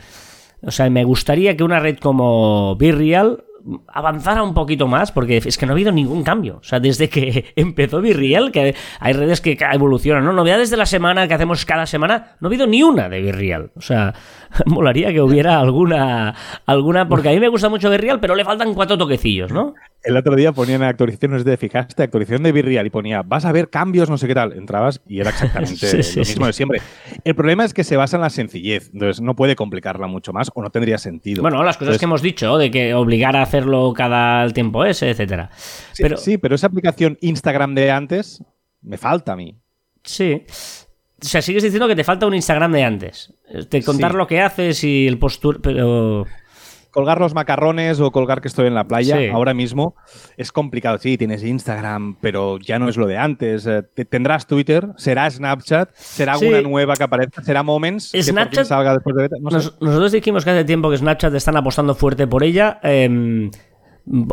O 0.63 0.71
sea, 0.71 0.89
me 0.89 1.03
gustaría 1.03 1.57
que 1.57 1.63
una 1.63 1.79
red 1.79 1.97
como 1.97 2.75
Virreal 2.75 3.45
avanzara 3.87 4.43
un 4.43 4.53
poquito 4.53 4.87
más, 4.87 5.11
porque 5.11 5.37
es 5.37 5.57
que 5.57 5.65
no 5.65 5.71
ha 5.71 5.75
habido 5.75 5.91
ningún 5.91 6.23
cambio. 6.23 6.57
O 6.61 6.63
sea, 6.63 6.79
desde 6.79 7.09
que 7.09 7.45
empezó 7.55 8.01
Virreal, 8.01 8.51
que 8.51 8.75
hay 8.99 9.13
redes 9.13 9.41
que 9.41 9.57
evolucionan, 9.73 10.25
¿no? 10.25 10.33
Novedades 10.33 10.69
de 10.69 10.77
la 10.77 10.85
semana 10.85 11.27
que 11.27 11.33
hacemos 11.33 11.65
cada 11.65 11.85
semana, 11.85 12.35
no 12.39 12.47
ha 12.47 12.49
habido 12.49 12.67
ni 12.67 12.83
una 12.83 13.09
de 13.09 13.21
Virreal. 13.21 13.71
O 13.75 13.81
sea, 13.81 14.13
molaría 14.65 15.11
que 15.11 15.21
hubiera 15.21 15.59
alguna, 15.59 16.35
alguna, 16.65 17.07
porque 17.07 17.29
a 17.29 17.31
mí 17.31 17.39
me 17.39 17.47
gusta 17.47 17.69
mucho 17.69 17.89
Virreal, 17.89 18.19
pero 18.19 18.35
le 18.35 18.45
faltan 18.45 18.73
cuatro 18.73 18.97
toquecillos, 18.97 19.51
¿no? 19.51 19.73
El 20.03 20.17
otro 20.17 20.35
día 20.35 20.51
ponían 20.51 20.81
actualizaciones 20.81 21.45
de, 21.45 21.57
fijaste, 21.57 22.01
actualización 22.01 22.41
de 22.41 22.51
Virreal 22.51 22.85
y 22.85 22.89
ponía, 22.89 23.21
vas 23.21 23.45
a 23.45 23.51
ver 23.51 23.69
cambios, 23.69 24.09
no 24.09 24.17
sé 24.17 24.27
qué 24.27 24.33
tal. 24.33 24.53
Entrabas 24.53 25.01
y 25.07 25.19
era 25.19 25.29
exactamente 25.29 25.75
lo 26.15 26.19
mismo 26.19 26.45
de 26.47 26.53
siempre. 26.53 26.81
El 27.23 27.35
problema 27.35 27.65
es 27.65 27.73
que 27.73 27.83
se 27.83 27.97
basa 27.97 28.17
en 28.17 28.21
la 28.21 28.31
sencillez, 28.31 28.89
entonces 28.93 29.21
no 29.21 29.35
puede 29.35 29.55
complicarla 29.55 30.07
mucho 30.07 30.33
más 30.33 30.49
o 30.55 30.61
no 30.61 30.71
tendría 30.71 30.97
sentido. 30.97 31.41
Bueno, 31.41 31.63
las 31.63 31.77
cosas 31.77 31.99
que 31.99 32.05
hemos 32.05 32.21
dicho, 32.21 32.57
de 32.57 32.71
que 32.71 32.93
obligar 32.95 33.35
a 33.35 33.43
hacerlo 33.43 33.93
cada 33.95 34.47
tiempo 34.49 34.85
ese, 34.85 35.11
etcétera. 35.11 35.51
Sí, 35.53 36.03
pero, 36.03 36.17
sí, 36.17 36.37
pero 36.37 36.55
esa 36.55 36.67
aplicación 36.67 37.17
Instagram 37.21 37.75
de 37.75 37.91
antes 37.91 38.43
me 38.81 38.97
falta 38.97 39.33
a 39.33 39.35
mí. 39.35 39.55
Sí. 40.03 40.43
O 41.23 41.27
sea, 41.27 41.41
sigues 41.41 41.61
diciendo 41.61 41.87
que 41.87 41.95
te 41.95 42.03
falta 42.03 42.25
un 42.25 42.33
Instagram 42.33 42.71
de 42.71 42.83
antes. 42.83 43.33
De 43.69 43.83
contar 43.83 44.15
lo 44.15 44.25
que 44.25 44.41
haces 44.41 44.83
y 44.83 45.07
el 45.07 45.19
postur... 45.19 45.61
Pero... 45.61 46.25
colgar 46.91 47.19
los 47.19 47.33
macarrones 47.33 47.99
o 47.99 48.11
colgar 48.11 48.41
que 48.41 48.47
estoy 48.47 48.67
en 48.67 48.75
la 48.75 48.83
playa, 48.83 49.17
Sí. 49.17 49.27
ahora 49.27 49.53
mismo 49.53 49.95
es 50.37 50.51
complicado. 50.51 50.97
Sí, 50.97 51.17
tienes 51.17 51.43
Instagram, 51.43 52.17
pero 52.21 52.59
ya 52.59 52.77
no 52.79 52.89
es 52.89 52.97
lo 52.97 53.07
de 53.07 53.17
antes. 53.17 53.65
Eh, 53.65 53.83
te- 53.93 54.05
¿Tendrás 54.05 54.45
Twitter? 54.47 54.89
¿Será 54.97 55.29
Snapchat? 55.29 55.89
¿Será 55.95 56.35
Sí. 56.35 56.45
alguna 56.45 56.61
nueva 56.69 56.95
que 56.95 57.03
aparezca? 57.03 57.41
¿Será 57.43 57.63
Moments? 57.63 58.11
que 58.11 58.19
Snapchat- 58.19 58.65
salga 58.65 58.93
después 58.93 59.15
de 59.15 59.21
beta? 59.23 59.35
No 59.41 59.49
sé. 59.49 59.55
Nos- 59.55 59.81
nosotros 59.81 60.11
dijimos 60.11 60.43
que 60.43 60.51
hace 60.51 60.65
tiempo 60.65 60.89
que 60.91 60.97
Snapchat 60.97 61.33
están 61.33 61.57
apostando 61.57 61.95
fuerte 61.95 62.27
por 62.27 62.43
ella. 62.43 62.79
eh, 62.83 63.49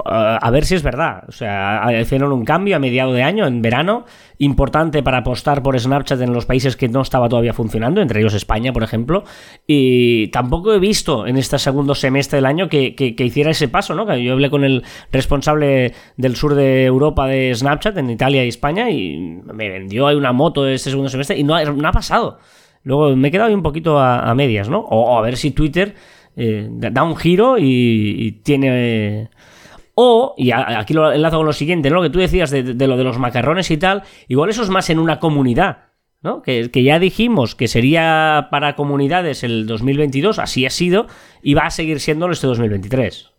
a 0.05 0.39
a 0.49 0.51
ver 0.51 0.65
si 0.65 0.75
es 0.75 0.83
verdad. 0.83 1.25
O 1.29 1.33
sea, 1.33 1.87
hicieron 2.01 2.33
un 2.33 2.45
cambio 2.45 2.77
a 2.77 2.79
mediado 2.79 3.13
de 3.13 3.23
año, 3.23 3.47
en 3.47 3.61
verano, 3.61 4.07
importante 4.39 5.03
para 5.03 5.19
apostar 5.19 5.63
por 5.63 5.79
Snapchat 5.79 6.21
en 6.21 6.33
los 6.33 6.47
países 6.47 6.77
que 6.77 6.89
no 6.89 7.03
estaba 7.03 7.29
todavía 7.29 7.53
funcionando, 7.53 8.01
entre 8.01 8.21
ellos 8.21 8.35
España, 8.35 8.73
por 8.73 8.83
ejemplo. 8.83 9.25
Y 9.67 10.29
tampoco 10.29 10.73
he 10.73 10.79
visto 10.79 11.27
en 11.27 11.37
este 11.37 11.59
segundo 11.59 11.95
semestre 11.95 12.37
del 12.37 12.47
año 12.47 12.69
que, 12.69 12.95
que- 12.95 13.15
hiciera 13.29 13.51
ese 13.51 13.69
paso, 13.69 13.95
¿no? 13.95 14.17
Yo 14.17 14.33
hablé 14.33 14.49
con 14.49 14.65
el 14.65 14.85
responsable 15.13 15.93
del 16.17 16.35
sur 16.35 16.55
de 16.55 16.87
Europa 16.87 17.27
de 17.27 17.55
Snapchat, 17.55 17.99
en 17.99 18.09
Italia 18.09 18.45
y 18.45 18.49
España, 18.49 18.91
y 18.91 19.19
me 19.53 19.69
vendió 19.69 20.07
ahí 20.07 20.17
una 20.17 20.33
moto 20.33 20.67
este 20.67 20.89
segundo 20.89 21.11
semestre 21.11 21.39
y 21.39 21.45
no 21.45 21.55
ha, 21.57 21.93
pasado. 21.93 22.39
Luego 22.85 23.15
me 23.17 23.29
he 23.29 23.31
quedado 23.31 23.49
ahí 23.49 23.55
un 23.55 23.63
poquito 23.63 23.99
a, 23.99 24.35
medias, 24.35 24.71
¿no? 24.71 24.81
O, 24.81 25.19
a 25.19 25.21
ver 25.21 25.37
si 25.37 25.51
Twitter 25.51 25.95
eh, 26.37 26.69
da 26.71 27.03
un 27.03 27.17
giro 27.17 27.57
y 27.59 28.41
tiene... 28.43 29.29
o, 30.01 30.33
y 30.37 30.53
aquí 30.53 30.95
lo 30.95 31.11
enlazo 31.11 31.39
con 31.39 31.47
lo 31.47 31.53
siguiente, 31.53 31.91
¿no? 31.91 31.97
Lo 31.97 32.03
que 32.03 32.11
tú 32.11 32.21
decías 32.21 32.53
de, 32.53 32.63
de 32.63 32.87
lo 32.87 32.97
de 32.97 33.03
los 33.03 33.19
macarrones 33.19 33.69
y 33.73 33.79
tal, 33.79 34.05
igual 34.29 34.49
eso 34.49 34.63
es 34.63 34.71
más 34.71 34.91
en 34.91 35.01
una 35.01 35.19
comunidad, 35.19 35.87
¿no? 36.23 36.41
Que, 36.41 36.71
que 36.71 36.85
ya 36.85 37.01
dijimos 37.01 37.57
que 37.57 37.67
sería 37.67 38.47
para 38.53 38.77
comunidades 38.77 39.43
el 39.43 39.67
2022, 39.67 40.39
así 40.39 40.65
ha 40.67 40.71
sido, 40.71 41.09
y 41.43 41.55
va 41.55 41.63
a 41.63 41.71
seguir 41.71 41.99
siendo 41.99 42.31
este 42.31 42.47
2023. 42.47 43.33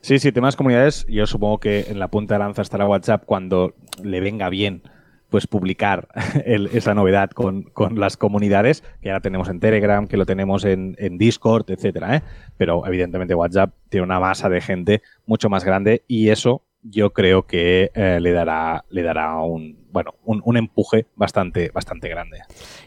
Sí, 0.00 0.18
sí, 0.18 0.32
temas 0.32 0.56
comunidades. 0.56 1.06
Yo 1.08 1.24
supongo 1.24 1.60
que 1.60 1.86
en 1.88 2.00
la 2.00 2.08
punta 2.08 2.34
de 2.34 2.40
lanza 2.40 2.62
estará 2.62 2.84
WhatsApp 2.84 3.22
cuando 3.24 3.74
le 4.02 4.18
venga 4.18 4.48
bien 4.48 4.82
pues 5.30 5.46
publicar 5.46 6.08
el- 6.44 6.68
esa 6.72 6.94
novedad 6.94 7.30
con, 7.30 7.62
con 7.64 7.98
las 7.98 8.16
comunidades, 8.16 8.82
que 9.02 9.10
la 9.10 9.20
tenemos 9.20 9.48
en 9.48 9.60
Telegram, 9.60 10.06
que 10.06 10.16
lo 10.16 10.26
tenemos 10.26 10.64
en, 10.64 10.96
en 10.98 11.18
Discord, 11.18 11.70
etcétera, 11.70 12.16
¿eh? 12.16 12.22
Pero 12.56 12.86
evidentemente 12.86 13.34
WhatsApp 13.34 13.72
tiene 13.88 14.04
una 14.04 14.20
masa 14.20 14.48
de 14.48 14.60
gente 14.60 15.02
mucho 15.26 15.48
más 15.48 15.64
grande 15.64 16.02
y 16.06 16.28
eso 16.30 16.62
yo 16.88 17.12
creo 17.12 17.48
que 17.48 17.90
eh, 17.94 18.18
le 18.20 18.30
dará, 18.30 18.84
le 18.90 19.02
dará 19.02 19.40
un, 19.40 19.76
bueno, 19.90 20.14
un, 20.24 20.40
un 20.44 20.56
empuje 20.56 21.06
bastante, 21.16 21.70
bastante 21.74 22.08
grande. 22.08 22.38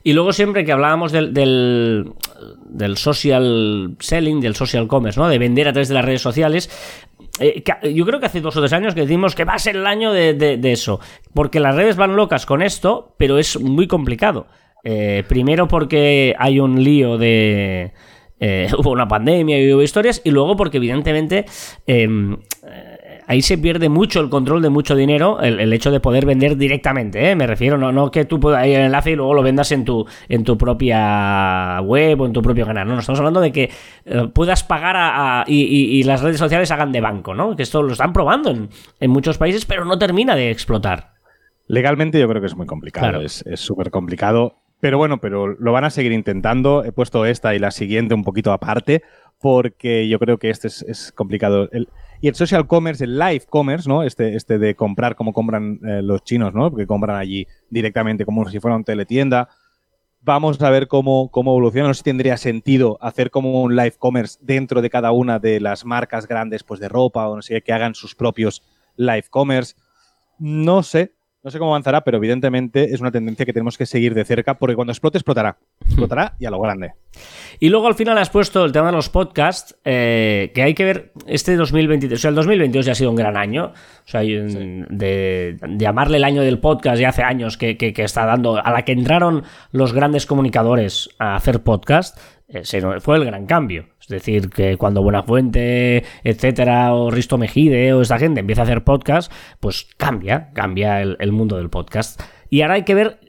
Y 0.03 0.13
luego 0.13 0.31
siempre 0.31 0.63
que 0.63 0.71
hablábamos 0.71 1.11
del, 1.11 1.33
del, 1.33 2.13
del 2.69 2.95
social 2.95 3.97
selling, 3.99 4.39
del 4.39 4.55
social 4.55 4.87
commerce, 4.87 5.19
¿no? 5.19 5.27
De 5.27 5.37
vender 5.37 5.67
a 5.67 5.73
través 5.73 5.89
de 5.89 5.95
las 5.95 6.05
redes 6.05 6.21
sociales. 6.21 6.69
Eh, 7.39 7.63
yo 7.93 8.05
creo 8.05 8.19
que 8.19 8.25
hace 8.27 8.41
dos 8.41 8.55
o 8.57 8.59
tres 8.61 8.73
años 8.73 8.93
que 8.95 9.01
decimos 9.01 9.35
que 9.35 9.45
va 9.45 9.53
a 9.53 9.59
ser 9.59 9.75
el 9.75 9.85
año 9.87 10.11
de, 10.11 10.33
de- 10.33 10.57
de 10.57 10.71
eso. 10.71 10.99
Porque 11.33 11.59
las 11.59 11.75
redes 11.75 11.95
van 11.95 12.15
locas 12.15 12.45
con 12.45 12.61
esto, 12.61 13.15
pero 13.17 13.37
es 13.37 13.59
muy 13.59 13.87
complicado. 13.87 14.47
Eh, 14.83 15.23
primero 15.27 15.67
porque 15.67 16.35
hay 16.39 16.59
un 16.59 16.83
lío 16.83 17.17
de... 17.17 17.91
eh, 18.39 18.67
hubo 18.77 18.91
una 18.91 19.07
pandemia 19.07 19.61
y 19.61 19.73
hubo 19.73 19.81
historias. 19.83 20.21
Y 20.23 20.31
luego 20.31 20.55
porque 20.55 20.77
evidentemente... 20.77 21.45
em, 21.87 22.37
ahí 23.29 23.41
se 23.43 23.57
pierde 23.59 23.89
mucho 23.89 24.19
el 24.21 24.29
control 24.29 24.61
de 24.63 24.69
mucho 24.69 24.95
dinero, 24.95 25.39
el, 25.39 25.59
el 25.59 25.71
hecho 25.71 25.91
de 25.91 25.99
poder 25.99 26.25
vender 26.25 26.57
directamente, 26.57 27.29
¿eh? 27.29 27.35
me 27.35 27.45
refiero, 27.45 27.77
no, 27.77 27.91
no 27.91 28.09
que 28.09 28.25
tú 28.25 28.39
puedas 28.39 28.65
ir 28.65 28.75
el 28.75 28.85
enlace 28.87 29.11
y 29.11 29.15
luego 29.15 29.35
lo 29.35 29.43
vendas 29.43 29.71
en 29.71 29.85
tu, 29.85 30.05
en 30.27 30.43
tu 30.43 30.57
propia 30.57 31.79
web 31.81 32.19
o 32.21 32.25
en 32.25 32.33
tu 32.33 32.41
propio 32.41 32.65
canal, 32.65 32.87
no, 32.87 32.95
no 32.95 32.99
estamos 32.99 33.19
hablando 33.19 33.39
de 33.41 33.51
que 33.51 33.69
eh, 34.05 34.27
puedas 34.33 34.63
pagar 34.63 34.95
a, 34.95 35.41
a- 35.41 35.45
y, 35.47 35.61
y- 35.61 35.99
y 35.99 36.03
las 36.03 36.21
redes 36.21 36.39
sociales 36.39 36.71
hagan 36.71 36.91
de 36.91 37.01
banco, 37.01 37.33
¿no? 37.35 37.55
Que 37.55 37.63
esto 37.63 37.81
lo 37.83 37.91
están 37.91 38.13
probando 38.13 38.49
en, 38.49 38.69
en 38.99 39.11
muchos 39.11 39.37
países, 39.37 39.65
pero 39.65 39.85
no 39.85 39.97
termina 39.99 40.35
de 40.35 40.49
explotar. 40.51 41.13
Legalmente 41.67 42.19
yo 42.19 42.27
creo 42.27 42.41
que 42.41 42.47
es 42.47 42.55
muy 42.55 42.65
complicado, 42.65 43.09
Claro. 43.09 43.21
es 43.23 43.43
súper 43.55 43.91
complicado, 43.91 44.55
pero 44.79 44.97
bueno, 44.97 45.19
pero 45.19 45.47
lo 45.47 45.71
van 45.71 45.83
a 45.83 45.89
seguir 45.91 46.11
intentando. 46.13 46.83
He 46.83 46.91
puesto 46.91 47.25
esta 47.25 47.53
y 47.53 47.59
la 47.59 47.69
siguiente 47.69 48.15
un 48.15 48.23
poquito 48.23 48.51
aparte 48.53 49.03
porque 49.39 50.07
yo 50.09 50.19
creo 50.19 50.37
que 50.37 50.49
este 50.49 50.67
es, 50.67 50.81
es 50.83 51.11
complicado. 51.11 51.69
El- 51.71 51.89
y 52.21 52.27
el 52.27 52.35
social 52.35 52.67
commerce, 52.67 53.03
el 53.03 53.17
live 53.17 53.43
commerce, 53.49 53.87
¿no? 53.87 54.03
Este, 54.03 54.35
este 54.35 54.57
de 54.57 54.75
comprar 54.75 55.15
como 55.15 55.31
compran 55.31 55.79
eh, 55.85 56.01
los 56.01 56.23
chinos, 56.23 56.53
¿no? 56.53 56.69
Porque 56.69 56.85
compran 56.85 57.17
allí 57.17 57.47
directamente 57.69 58.25
como 58.25 58.47
si 58.49 58.59
fuera 58.59 58.75
una 58.75 58.83
teletienda. 58.83 59.49
Vamos 60.21 60.61
a 60.61 60.69
ver 60.69 60.87
cómo, 60.89 61.31
cómo 61.31 61.51
evoluciona. 61.51 61.87
No 61.87 61.93
sé 61.93 61.99
si 61.99 62.03
tendría 62.03 62.35
sentido 62.35 62.97
hacer 63.01 63.31
como 63.31 63.61
un 63.61 63.75
live 63.75 63.95
commerce 63.97 64.37
dentro 64.41 64.81
de 64.81 64.89
cada 64.89 65.11
una 65.11 65.39
de 65.39 65.61
las 65.61 65.85
marcas 65.85 66.27
grandes, 66.27 66.63
pues 66.63 66.81
de 66.81 66.89
ropa 66.89 67.27
o 67.29 67.37
no 67.37 67.41
sé, 67.41 67.61
que 67.61 67.71
hagan 67.71 67.95
sus 67.95 68.15
propios 68.15 68.63
live 68.97 69.25
commerce. 69.29 69.75
No 70.39 70.83
sé, 70.83 71.13
no 71.41 71.51
sé 71.51 71.57
cómo 71.57 71.71
avanzará, 71.71 72.03
pero 72.03 72.17
evidentemente 72.17 72.93
es 72.93 72.99
una 72.99 73.11
tendencia 73.11 73.45
que 73.45 73.53
tenemos 73.53 73.77
que 73.77 73.85
seguir 73.85 74.13
de 74.13 74.25
cerca 74.25 74.57
porque 74.57 74.75
cuando 74.75 74.91
explote, 74.91 75.17
explotará. 75.17 75.57
Explotará 75.85 76.35
y 76.39 76.45
a 76.45 76.49
lo 76.51 76.59
grande. 76.59 76.93
Y 77.59 77.69
luego 77.69 77.87
al 77.87 77.95
final 77.95 78.17
has 78.17 78.29
puesto 78.29 78.63
el 78.63 78.71
tema 78.71 78.87
de 78.87 78.91
los 78.93 79.09
podcasts, 79.09 79.75
eh, 79.83 80.51
que 80.53 80.61
hay 80.61 80.73
que 80.73 80.85
ver 80.85 81.11
este 81.27 81.55
2023. 81.57 82.17
O 82.17 82.21
sea, 82.21 82.29
el 82.29 82.35
2022 82.35 82.85
ya 82.85 82.91
ha 82.93 82.95
sido 82.95 83.09
un 83.09 83.15
gran 83.17 83.35
año. 83.35 83.73
O 83.73 84.07
sea, 84.07 84.21
un- 84.21 84.85
de, 84.89 85.57
de 85.59 85.77
llamarle 85.77 86.17
el 86.17 86.23
año 86.23 86.41
del 86.41 86.59
podcast 86.59 87.01
ya 87.01 87.09
hace 87.09 87.23
años 87.23 87.57
que, 87.57 87.75
que- 87.77 87.91
que 87.93 88.03
está 88.03 88.25
dando. 88.25 88.63
A 88.63 88.71
la 88.71 88.83
que 88.85 88.93
entraron 88.93 89.43
los 89.71 89.91
grandes 89.93 90.25
comunicadores 90.25 91.09
a 91.19 91.35
hacer 91.35 91.61
podcast, 91.63 92.17
eh, 92.47 92.63
se 92.63 92.81
fue 93.01 93.17
el 93.17 93.25
gran 93.25 93.45
cambio. 93.45 93.87
Es 93.99 94.07
decir, 94.07 94.49
que 94.49 94.77
cuando 94.77 95.03
Buenafuente, 95.03 96.03
etcétera, 96.23 96.93
o 96.93 97.11
Risto 97.11 97.37
Mejide 97.37 97.93
o 97.93 98.01
esta 98.01 98.17
gente 98.19 98.39
empieza 98.39 98.61
a 98.61 98.65
hacer 98.65 98.83
podcast, 98.83 99.31
pues 99.59 99.87
cambia, 99.97 100.51
cambia 100.53 101.01
el, 101.01 101.17
el 101.19 101.31
mundo 101.31 101.57
del 101.57 101.69
podcast. 101.69 102.21
Y 102.49 102.61
ahora 102.61 102.75
hay 102.75 102.83
que 102.83 102.95
ver 102.95 103.19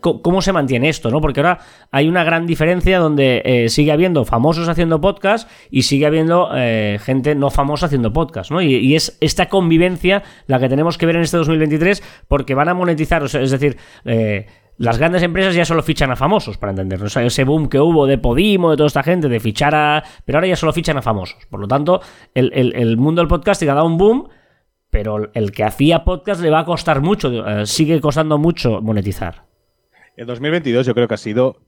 cómo 0.00 0.42
se 0.42 0.52
mantiene 0.52 0.88
esto, 0.88 1.10
¿no? 1.10 1.20
Porque 1.20 1.40
ahora 1.40 1.58
hay 1.90 2.08
una 2.08 2.24
gran 2.24 2.46
diferencia 2.46 2.98
donde 2.98 3.42
eh, 3.44 3.68
sigue 3.68 3.92
habiendo 3.92 4.24
famosos 4.24 4.68
haciendo 4.68 5.00
podcast 5.00 5.50
y 5.70 5.82
sigue 5.82 6.06
habiendo 6.06 6.50
eh, 6.54 6.98
gente 7.02 7.34
no 7.34 7.50
famosa 7.50 7.86
haciendo 7.86 8.12
podcast, 8.12 8.50
¿no? 8.50 8.60
Y, 8.62 8.94
es 8.94 9.18
esta 9.20 9.48
convivencia 9.48 10.22
la 10.46 10.58
que 10.58 10.68
tenemos 10.68 10.96
que 10.98 11.06
ver 11.06 11.16
en 11.16 11.22
este 11.22 11.36
2023 11.36 12.02
porque 12.28 12.54
van 12.54 12.68
a 12.68 12.74
monetizar, 12.74 13.22
es 13.24 13.50
decir, 13.50 13.76
eh, 14.04 14.46
las 14.78 14.98
grandes 14.98 15.22
empresas 15.22 15.54
ya 15.54 15.64
solo 15.64 15.82
fichan 15.82 16.10
a 16.10 16.16
famosos, 16.16 16.58
para 16.58 16.70
entendernos. 16.70 17.16
Ese 17.16 17.44
boom 17.44 17.68
que 17.68 17.80
hubo 17.80 18.06
de 18.06 18.18
Podimo, 18.18 18.70
de 18.70 18.76
toda 18.76 18.86
esta 18.88 19.02
gente, 19.02 19.28
de 19.28 19.40
fichar 19.40 19.74
a... 19.74 20.04
Pero 20.24 20.38
ahora 20.38 20.48
ya 20.48 20.56
solo 20.56 20.72
fichan 20.72 20.98
a 20.98 21.02
famosos. 21.02 21.46
Por 21.50 21.60
lo 21.60 21.66
tanto, 21.66 22.00
el, 22.34 22.52
el- 22.52 22.96
mundo 22.98 23.22
del 23.22 23.28
podcasting 23.28 23.70
ha 23.70 23.74
dado 23.74 23.86
un 23.86 23.96
boom, 23.96 24.28
pero 24.90 25.30
el 25.32 25.50
que 25.52 25.64
hacía 25.64 26.04
podcast 26.04 26.42
le 26.42 26.50
va 26.50 26.60
a 26.60 26.64
costar 26.66 27.00
mucho, 27.00 27.32
sigue 27.64 28.00
costando 28.00 28.36
mucho 28.38 28.80
monetizar. 28.82 29.46
El 30.16 30.26
2022 30.26 30.86
yo 30.86 30.94
creo 30.94 31.08
que 31.08 31.14
ha 31.14 31.18
sido, 31.18 31.60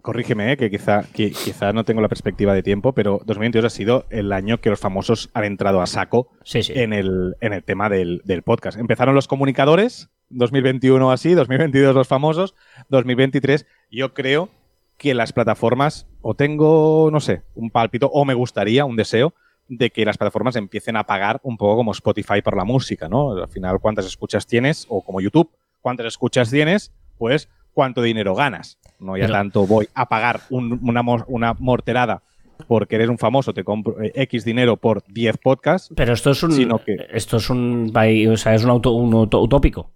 corrígeme, 0.00 0.52
eh, 0.52 0.56
que 0.56 0.70
quizá, 0.70 1.02
que 1.12 1.30
quizá 1.30 1.74
no 1.74 1.84
tengo 1.84 2.00
la 2.00 2.08
perspectiva 2.08 2.54
de 2.54 2.62
tiempo, 2.62 2.94
pero 2.94 3.20
2022 3.26 3.66
ha 3.66 3.70
sido 3.70 4.06
el 4.08 4.32
año 4.32 4.62
que 4.62 4.70
los 4.70 4.80
famosos 4.80 5.28
han 5.34 5.44
entrado 5.44 5.82
a 5.82 5.86
saco 5.86 6.30
Sí, 6.42 6.62
sí. 6.62 6.72
en, 6.74 6.94
el, 6.94 7.36
en 7.42 7.52
el 7.52 7.62
tema 7.62 7.90
del, 7.90 8.22
del 8.24 8.42
podcast. 8.42 8.78
Empezaron 8.78 9.14
los 9.14 9.28
comunicadores, 9.28 10.08
2021 10.30 11.12
así, 11.12 11.34
2022 11.34 11.94
los 11.94 12.08
famosos, 12.08 12.54
2023 12.88 13.66
yo 13.90 14.14
creo 14.14 14.48
que 14.96 15.12
las 15.12 15.34
plataformas, 15.34 16.06
o 16.22 16.34
tengo, 16.34 17.10
no 17.12 17.20
sé, 17.20 17.42
un 17.54 17.70
pálpito, 17.70 18.06
o 18.06 18.24
me 18.24 18.32
gustaría, 18.32 18.86
un 18.86 18.96
deseo, 18.96 19.34
de 19.68 19.90
que 19.90 20.06
las 20.06 20.16
plataformas 20.16 20.56
empiecen 20.56 20.96
a 20.96 21.04
pagar 21.04 21.40
un 21.42 21.58
poco 21.58 21.76
como 21.76 21.92
Spotify 21.92 22.40
por 22.42 22.56
la 22.56 22.64
música, 22.64 23.08
¿no? 23.08 23.32
Al 23.32 23.48
final, 23.48 23.80
cuántas 23.80 24.06
escuchas 24.06 24.46
tienes, 24.46 24.86
o 24.88 25.02
como 25.04 25.20
YouTube, 25.20 25.50
cuántas 25.82 26.06
escuchas 26.06 26.50
tienes, 26.50 26.92
pues 27.18 27.48
cuánto 27.72 28.02
dinero 28.02 28.34
ganas. 28.34 28.78
No 28.98 29.16
ya 29.16 29.24
Pero- 29.24 29.34
tanto 29.34 29.66
voy 29.66 29.88
a 29.94 30.06
pagar 30.08 30.40
un- 30.50 30.78
una, 30.82 31.02
una 31.26 31.54
morterada 31.58 32.22
porque 32.68 32.94
eres 32.94 33.08
un 33.08 33.18
famoso, 33.18 33.52
te 33.52 33.64
compro 33.64 34.00
eh, 34.02 34.12
X 34.14 34.44
dinero 34.44 34.76
por 34.76 35.02
10 35.08 35.36
podcasts. 35.38 35.92
Pero 35.96 36.12
esto 36.12 36.30
es 36.30 36.42
un, 36.42 36.52
Sino 36.52 36.78
que- 36.78 36.96
esto 37.12 37.38
es 37.38 37.50
un 37.50 37.90
país, 37.92 38.28
o 38.28 38.36
sea, 38.36 38.54
es 38.54 38.62
un, 38.64 38.70
auto, 38.70 38.92
un 38.92 39.12
auto- 39.14 39.40
utópico. 39.42 39.90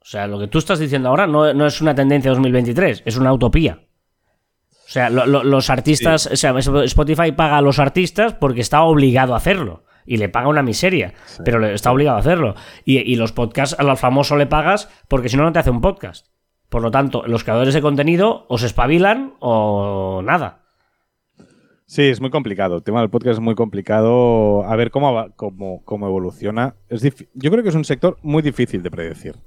O 0.00 0.08
sea, 0.08 0.26
lo 0.26 0.38
que 0.38 0.46
tú 0.48 0.58
estás 0.58 0.78
diciendo 0.78 1.08
ahora 1.08 1.26
no, 1.26 1.52
no 1.54 1.66
es 1.66 1.80
una 1.80 1.94
tendencia 1.94 2.30
2023, 2.30 3.02
es 3.04 3.16
una 3.16 3.32
utopía. 3.32 3.80
O 4.70 4.88
sea, 4.88 5.10
lo- 5.10 5.26
lo- 5.26 5.42
los 5.42 5.68
artistas, 5.70 6.26
o 6.26 6.36
sea, 6.36 6.54
Spotify 6.58 7.32
paga 7.32 7.58
a 7.58 7.62
los 7.62 7.78
artistas 7.80 8.34
porque 8.34 8.60
está 8.60 8.82
obligado 8.82 9.34
a 9.34 9.38
hacerlo. 9.38 9.84
Y 10.08 10.18
le 10.18 10.28
paga 10.28 10.46
una 10.46 10.62
miseria, 10.62 11.14
pero 11.44 11.58
le- 11.58 11.72
está 11.74 11.90
obligado 11.90 12.18
a 12.18 12.20
hacerlo. 12.20 12.54
Y, 12.84 12.98
y 12.98 13.16
los 13.16 13.32
podcasts, 13.32 13.74
al 13.80 13.96
famoso 13.96 14.36
le 14.36 14.46
pagas 14.46 14.88
porque 15.08 15.28
si 15.28 15.36
no, 15.36 15.42
no 15.42 15.52
te 15.52 15.58
hace 15.58 15.70
un 15.70 15.80
podcast. 15.80 16.26
Por 16.68 16.82
lo 16.82 16.90
tanto, 16.90 17.22
los 17.26 17.44
creadores 17.44 17.74
de 17.74 17.82
contenido 17.82 18.46
o 18.48 18.58
se 18.58 18.66
espabilan 18.66 19.34
o 19.40 20.20
nada. 20.24 20.65
Sí, 21.88 22.02
es 22.02 22.20
muy 22.20 22.30
complicado. 22.30 22.74
El 22.74 22.82
tema 22.82 22.98
del 22.98 23.10
podcast 23.10 23.34
es 23.34 23.40
muy 23.40 23.54
complicado. 23.54 24.64
A 24.64 24.74
ver 24.74 24.90
cómo, 24.90 25.28
cómo, 25.36 25.82
cómo 25.84 26.08
evoluciona. 26.08 26.74
Es 26.88 27.02
yo 27.34 27.50
creo 27.52 27.62
que 27.62 27.68
es 27.68 27.76
un 27.76 27.84
sector 27.84 28.18
muy 28.22 28.42
difícil 28.42 28.82
de 28.82 28.90
predecir. 28.90 29.36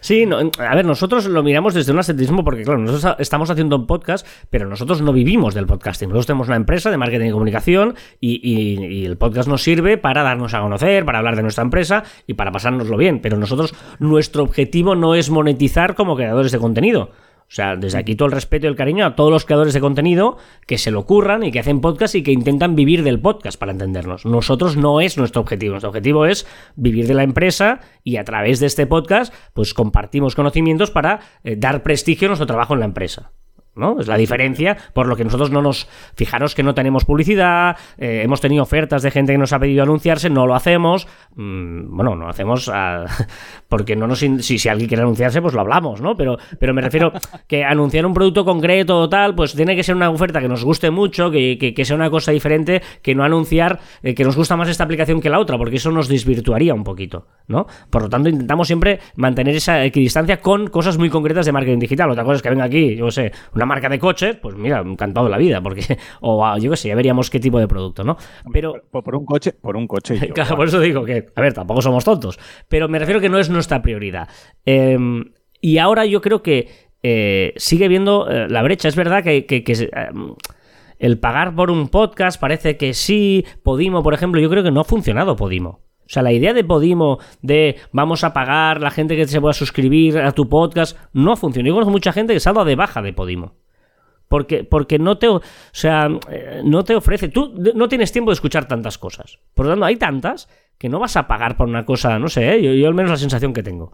Sí, 0.00 0.28
a 0.58 0.74
ver, 0.74 0.84
nosotros 0.84 1.24
lo 1.24 1.42
miramos 1.42 1.72
desde 1.72 1.90
un 1.90 1.98
ascetismo 1.98 2.44
porque, 2.44 2.62
claro, 2.62 2.78
nosotros 2.78 3.16
estamos 3.18 3.48
haciendo 3.48 3.76
un 3.76 3.86
podcast, 3.86 4.26
pero 4.50 4.68
nosotros 4.68 5.00
no 5.00 5.14
vivimos 5.14 5.54
del 5.54 5.64
podcasting. 5.66 6.10
Nosotros 6.10 6.26
tenemos 6.26 6.48
una 6.48 6.56
empresa 6.56 6.90
de 6.90 6.98
marketing 6.98 7.28
y 7.28 7.30
comunicación 7.30 7.94
y, 8.20 9.06
el 9.06 9.16
podcast 9.16 9.48
nos 9.48 9.62
sirve 9.62 9.96
para 9.96 10.22
darnos 10.22 10.52
a 10.52 10.60
conocer, 10.60 11.06
para 11.06 11.20
hablar 11.20 11.36
de 11.36 11.42
nuestra 11.42 11.64
empresa 11.64 12.04
y 12.26 12.34
para 12.34 12.52
pasárnoslo 12.52 12.98
bien. 12.98 13.22
Pero 13.22 13.38
nosotros, 13.38 13.74
nuestro 13.98 14.42
objetivo 14.42 14.94
no 14.94 15.14
es 15.14 15.30
monetizar 15.30 15.94
como 15.94 16.16
creadores 16.16 16.52
de 16.52 16.58
contenido. 16.58 17.10
O 17.48 17.54
sea, 17.54 17.76
desde 17.76 17.98
aquí 17.98 18.16
todo 18.16 18.26
el 18.26 18.32
respeto 18.32 18.66
y 18.66 18.70
el 18.70 18.76
cariño 18.76 19.06
a 19.06 19.14
todos 19.14 19.30
los 19.30 19.44
creadores 19.44 19.74
de 19.74 19.80
contenido 19.80 20.38
que 20.66 20.78
se 20.78 20.90
lo 20.90 21.00
ocurran 21.00 21.44
y 21.44 21.52
que 21.52 21.60
hacen 21.60 21.80
podcast 21.80 22.14
y 22.14 22.22
que 22.22 22.32
intentan 22.32 22.74
vivir 22.74 23.02
del 23.04 23.20
podcast, 23.20 23.58
para 23.58 23.72
entendernos. 23.72 24.26
Nosotros 24.26 24.76
no 24.76 25.00
es 25.00 25.18
nuestro 25.18 25.42
objetivo. 25.42 25.72
Nuestro 25.72 25.90
objetivo 25.90 26.26
es 26.26 26.46
vivir 26.74 27.06
de 27.06 27.14
la 27.14 27.22
empresa 27.22 27.80
y 28.02 28.16
a 28.16 28.24
través 28.24 28.60
de 28.60 28.66
este 28.66 28.86
podcast, 28.86 29.32
pues 29.52 29.74
compartimos 29.74 30.34
conocimientos 30.34 30.90
para 30.90 31.20
eh, 31.44 31.56
dar 31.56 31.82
prestigio 31.82 32.26
a 32.26 32.30
nuestro 32.30 32.46
trabajo 32.46 32.74
en 32.74 32.80
la 32.80 32.86
empresa. 32.86 33.32
¿No? 33.76 34.00
Es 34.00 34.06
la 34.06 34.16
diferencia, 34.16 34.76
por 34.92 35.06
lo 35.06 35.16
que 35.16 35.24
nosotros 35.24 35.50
no 35.50 35.62
nos. 35.62 35.88
Fijaros 36.14 36.54
que 36.54 36.62
no 36.62 36.74
tenemos 36.74 37.04
publicidad, 37.04 37.76
eh, 37.98 38.22
hemos 38.24 38.40
tenido 38.40 38.62
ofertas 38.62 39.02
de 39.02 39.10
gente 39.10 39.32
que 39.32 39.38
nos 39.38 39.52
ha 39.52 39.58
pedido 39.58 39.82
anunciarse, 39.82 40.30
no 40.30 40.46
lo 40.46 40.54
hacemos. 40.54 41.06
Mm, 41.34 41.96
bueno, 41.96 42.16
no 42.16 42.28
hacemos 42.28 42.70
porque 43.68 43.96
no 43.96 44.06
nos. 44.06 44.18
Si, 44.18 44.58
si 44.58 44.68
alguien 44.68 44.88
quiere 44.88 45.02
anunciarse, 45.02 45.42
pues 45.42 45.54
lo 45.54 45.60
hablamos, 45.60 46.00
¿no? 46.00 46.16
Pero, 46.16 46.38
pero 46.58 46.74
me 46.74 46.80
refiero 46.80 47.12
que 47.46 47.64
anunciar 47.64 48.06
un 48.06 48.14
producto 48.14 48.44
concreto 48.44 48.98
o 48.98 49.08
tal, 49.08 49.34
pues 49.34 49.54
tiene 49.54 49.76
que 49.76 49.82
ser 49.82 49.96
una 49.96 50.10
oferta 50.10 50.40
que 50.40 50.48
nos 50.48 50.64
guste 50.64 50.90
mucho, 50.90 51.30
que, 51.30 51.74
sea 51.84 51.96
una 51.96 52.10
cosa 52.10 52.32
diferente, 52.32 52.82
que 53.02 53.14
no 53.14 53.24
anunciar 53.24 53.80
eh, 54.02 54.14
que 54.14 54.24
nos 54.24 54.36
gusta 54.36 54.56
más 54.56 54.68
esta 54.68 54.84
aplicación 54.84 55.20
que 55.20 55.28
la 55.28 55.38
otra, 55.38 55.58
porque 55.58 55.76
eso 55.76 55.90
nos 55.90 56.08
desvirtuaría 56.08 56.74
un 56.74 56.84
poquito, 56.84 57.26
¿no? 57.46 57.66
Por 57.90 58.02
lo 58.02 58.08
tanto, 58.08 58.28
intentamos 58.28 58.66
siempre 58.66 59.00
mantener 59.16 59.56
esa 59.56 59.84
equidistancia 59.84 60.40
con 60.40 60.68
cosas 60.68 60.98
muy 60.98 61.10
concretas 61.10 61.46
de 61.46 61.52
marketing 61.52 61.78
digital. 61.78 62.10
Otra 62.10 62.24
cosa 62.24 62.36
es 62.36 62.42
que 62.42 62.50
venga 62.50 62.64
aquí, 62.64 62.96
yo 62.96 63.10
sé, 63.10 63.32
una 63.54 63.63
marca 63.66 63.88
de 63.88 63.98
coches, 63.98 64.36
pues 64.36 64.56
mira, 64.56 64.80
encantado 64.80 65.26
de 65.26 65.30
la 65.30 65.38
vida, 65.38 65.60
porque, 65.60 65.98
o 66.20 66.44
ah, 66.44 66.58
yo 66.58 66.70
qué 66.70 66.76
sé, 66.76 66.88
ya 66.88 66.94
veríamos 66.94 67.30
qué 67.30 67.40
tipo 67.40 67.58
de 67.58 67.68
producto, 67.68 68.04
¿no? 68.04 68.16
Pero. 68.52 68.74
Por, 68.90 69.14
un 69.14 69.24
coche, 69.24 69.52
por 69.52 69.76
un 69.76 69.86
coche. 69.86 70.18
claro, 70.34 70.56
por 70.56 70.68
eso 70.68 70.80
digo 70.80 71.04
que, 71.04 71.26
a 71.34 71.40
ver, 71.40 71.52
tampoco 71.52 71.82
somos 71.82 72.04
tontos, 72.04 72.38
pero 72.68 72.88
me 72.88 72.98
refiero 72.98 73.20
que 73.20 73.28
no 73.28 73.38
es 73.38 73.50
nuestra 73.50 73.82
prioridad. 73.82 74.28
Em, 74.64 75.24
y 75.60 75.78
ahora 75.78 76.04
yo 76.06 76.20
creo 76.20 76.42
que 76.42 76.68
eh, 77.02 77.52
sigue 77.56 77.88
viendo 77.88 78.28
eh, 78.30 78.48
la 78.48 78.62
brecha. 78.62 78.88
Es 78.88 78.96
verdad 78.96 79.22
que, 79.22 79.46
em, 79.48 80.34
el 80.98 81.18
pagar 81.18 81.54
por 81.54 81.70
un 81.70 81.88
podcast 81.88 82.40
parece 82.40 82.76
que 82.76 82.94
sí. 82.94 83.44
Podimo, 83.62 84.02
por 84.02 84.14
ejemplo, 84.14 84.40
yo 84.40 84.48
creo 84.50 84.62
que 84.62 84.70
no 84.70 84.80
ha 84.80 84.84
funcionado 84.84 85.36
Podimo. 85.36 85.80
O 86.06 86.08
sea, 86.08 86.22
la 86.22 86.32
idea 86.32 86.52
de 86.52 86.64
Podimo, 86.64 87.18
de 87.42 87.76
vamos 87.92 88.24
a 88.24 88.32
pagar 88.32 88.80
la 88.80 88.90
gente 88.90 89.16
que 89.16 89.26
se 89.26 89.40
pueda 89.40 89.54
suscribir 89.54 90.18
a 90.18 90.32
tu 90.32 90.48
podcast, 90.48 90.98
no 91.12 91.32
ha 91.32 91.36
funcionado. 91.36 91.68
Yo 91.68 91.74
conozco 91.74 91.90
mucha 91.90 92.12
gente 92.12 92.34
que 92.34 92.40
se 92.40 92.52
de 92.52 92.76
baja 92.76 93.02
de 93.02 93.12
Podimo. 93.12 93.54
Porque, 94.28 94.64
porque 94.64 94.98
no 94.98 95.18
te, 95.18 95.28
o 95.28 95.42
sea, 95.72 96.08
eh, 96.30 96.62
no 96.64 96.82
te 96.84 96.96
ofrece. 96.96 97.28
Tú 97.28 97.54
no 97.74 97.88
tienes 97.88 98.10
tiempo 98.10 98.30
de 98.30 98.34
escuchar 98.34 98.66
tantas 98.66 98.98
cosas. 98.98 99.38
Por 99.54 99.66
lo 99.66 99.72
tanto, 99.72 99.84
hay 99.84 99.96
tantas 99.96 100.48
que 100.78 100.88
no 100.88 100.98
vas 100.98 101.16
a 101.16 101.26
pagar 101.26 101.56
por 101.56 101.68
una 101.68 101.84
cosa, 101.84 102.18
no 102.18 102.28
sé, 102.28 102.56
¿eh? 102.56 102.78
yo, 102.78 102.88
al 102.88 102.94
menos 102.94 103.10
la 103.10 103.16
sensación 103.16 103.52
que 103.52 103.62
tengo. 103.62 103.92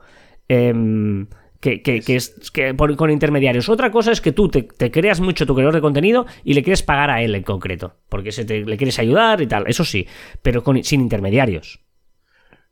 Em, 0.48 1.26
que, 1.60 2.02
es 2.06 2.50
que 2.50 2.74
con 2.74 3.10
intermediarios. 3.10 3.68
Otra 3.68 3.90
cosa 3.90 4.12
es 4.12 4.20
que 4.20 4.32
tú 4.32 4.48
te, 4.48 4.66
creas 4.66 5.20
mucho 5.20 5.46
tu 5.46 5.54
creador 5.54 5.74
de 5.74 5.80
contenido 5.80 6.26
y 6.42 6.54
le 6.54 6.62
quieres 6.62 6.82
pagar 6.82 7.10
a 7.10 7.22
él 7.22 7.34
en 7.34 7.42
concreto, 7.42 7.94
porque 8.08 8.32
se 8.32 8.44
te, 8.44 8.64
le 8.64 8.76
quieres 8.76 8.98
ayudar 8.98 9.42
y 9.42 9.46
tal, 9.46 9.64
eso 9.66 9.84
sí, 9.84 10.06
pero 10.42 10.62
sin 10.82 11.02
intermediarios. 11.02 11.80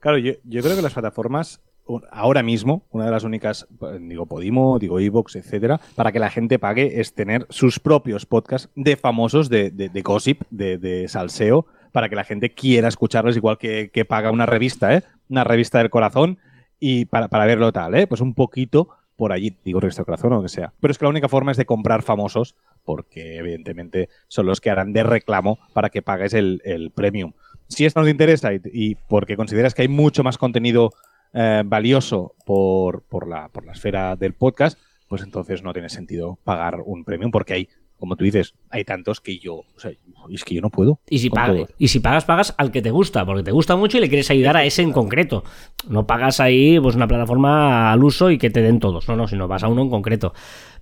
Claro, 0.00 0.18
yo, 0.18 0.34
creo 0.44 0.76
que 0.76 0.82
las 0.82 0.92
plataformas, 0.92 1.60
ahora 2.12 2.42
mismo, 2.44 2.86
una 2.90 3.06
de 3.06 3.10
las 3.10 3.24
únicas, 3.24 3.66
digo 4.00 4.26
Podimo, 4.26 4.78
digo 4.78 5.00
Evox, 5.00 5.34
etcétera, 5.34 5.80
para 5.96 6.12
que 6.12 6.20
la 6.20 6.30
gente 6.30 6.60
pague 6.60 7.00
es 7.00 7.14
tener 7.14 7.46
sus 7.50 7.80
propios 7.80 8.24
podcasts 8.24 8.70
de 8.76 8.96
famosos, 8.96 9.48
de, 9.48 9.70
de, 9.70 10.02
gossip, 10.02 10.42
de, 10.50 10.78
de, 10.78 11.08
salseo, 11.08 11.66
para 11.90 12.08
que 12.08 12.14
la 12.14 12.24
gente 12.24 12.54
quiera 12.54 12.86
escucharlos, 12.86 13.36
igual 13.36 13.58
que, 13.58 14.06
paga 14.08 14.30
una 14.30 14.46
revista, 14.46 14.94
¿eh? 14.94 15.02
Una 15.28 15.42
revista 15.42 15.78
del 15.78 15.90
corazón, 15.90 16.38
y 16.78 17.06
para, 17.06 17.26
para 17.26 17.46
verlo 17.46 17.72
tal, 17.72 17.96
¿eh? 17.96 18.06
Pues 18.06 18.20
un 18.20 18.34
poquito 18.34 18.90
por 19.16 19.32
allí, 19.32 19.58
digo 19.64 19.80
revista 19.80 20.02
del 20.02 20.06
corazón 20.06 20.32
o 20.32 20.36
lo 20.36 20.42
que 20.42 20.48
sea. 20.48 20.72
Pero 20.78 20.92
es 20.92 20.98
que 20.98 21.04
la 21.04 21.10
única 21.10 21.28
forma 21.28 21.50
es 21.50 21.56
de 21.56 21.66
comprar 21.66 22.02
famosos, 22.02 22.54
porque 22.84 23.36
evidentemente 23.38 24.10
son 24.28 24.46
los 24.46 24.60
que 24.60 24.70
harán 24.70 24.92
de 24.92 25.02
reclamo 25.02 25.58
para 25.72 25.90
que 25.90 26.02
pagues 26.02 26.34
el, 26.34 26.62
el 26.64 26.92
premium 26.92 27.32
si 27.68 27.84
esto 27.84 28.00
nos 28.00 28.08
interesa 28.08 28.50
y, 28.52 28.94
porque 29.08 29.36
consideras 29.36 29.74
que 29.74 29.82
hay 29.82 29.88
mucho 29.88 30.24
más 30.24 30.38
contenido 30.38 30.92
eh, 31.32 31.62
valioso 31.64 32.34
por, 32.44 33.02
por, 33.02 33.28
la, 33.28 33.48
por 33.48 33.66
la 33.66 33.72
esfera 33.72 34.16
del 34.16 34.34
podcast, 34.34 34.78
pues 35.08 35.22
entonces 35.22 35.62
no 35.62 35.72
tiene 35.72 35.88
sentido 35.88 36.38
pagar 36.44 36.82
un 36.84 37.04
premium 37.04 37.30
porque 37.30 37.54
hay, 37.54 37.68
como 37.98 38.16
tú 38.16 38.24
dices, 38.24 38.54
hay 38.70 38.84
tantos 38.84 39.20
que 39.20 39.38
yo, 39.38 39.54
o 39.56 39.78
sea, 39.80 39.90
es 40.30 40.44
que 40.44 40.54
yo 40.54 40.60
no 40.60 40.70
puedo. 40.70 41.00
Y 41.08 41.18
si, 41.18 41.30
pagas, 41.30 41.68
y 41.78 41.88
si 41.88 42.00
pagas, 42.00 42.24
pagas 42.24 42.54
al 42.58 42.70
que 42.70 42.82
te 42.82 42.90
gusta, 42.90 43.24
porque 43.24 43.42
te 43.42 43.50
gusta 43.50 43.76
mucho 43.76 43.98
y 43.98 44.00
le 44.00 44.08
quieres 44.08 44.30
ayudar 44.30 44.56
a 44.56 44.64
ese 44.64 44.82
en 44.82 44.92
concreto. 44.92 45.44
No 45.88 46.06
pagas 46.06 46.40
ahí 46.40 46.78
pues 46.80 46.94
una 46.94 47.08
plataforma 47.08 47.92
al 47.92 48.04
uso 48.04 48.30
y 48.30 48.38
que 48.38 48.50
te 48.50 48.62
den 48.62 48.80
todos, 48.80 49.08
no, 49.08 49.16
no, 49.16 49.26
sino 49.26 49.48
vas 49.48 49.62
a 49.62 49.68
uno 49.68 49.82
en 49.82 49.90
concreto. 49.90 50.32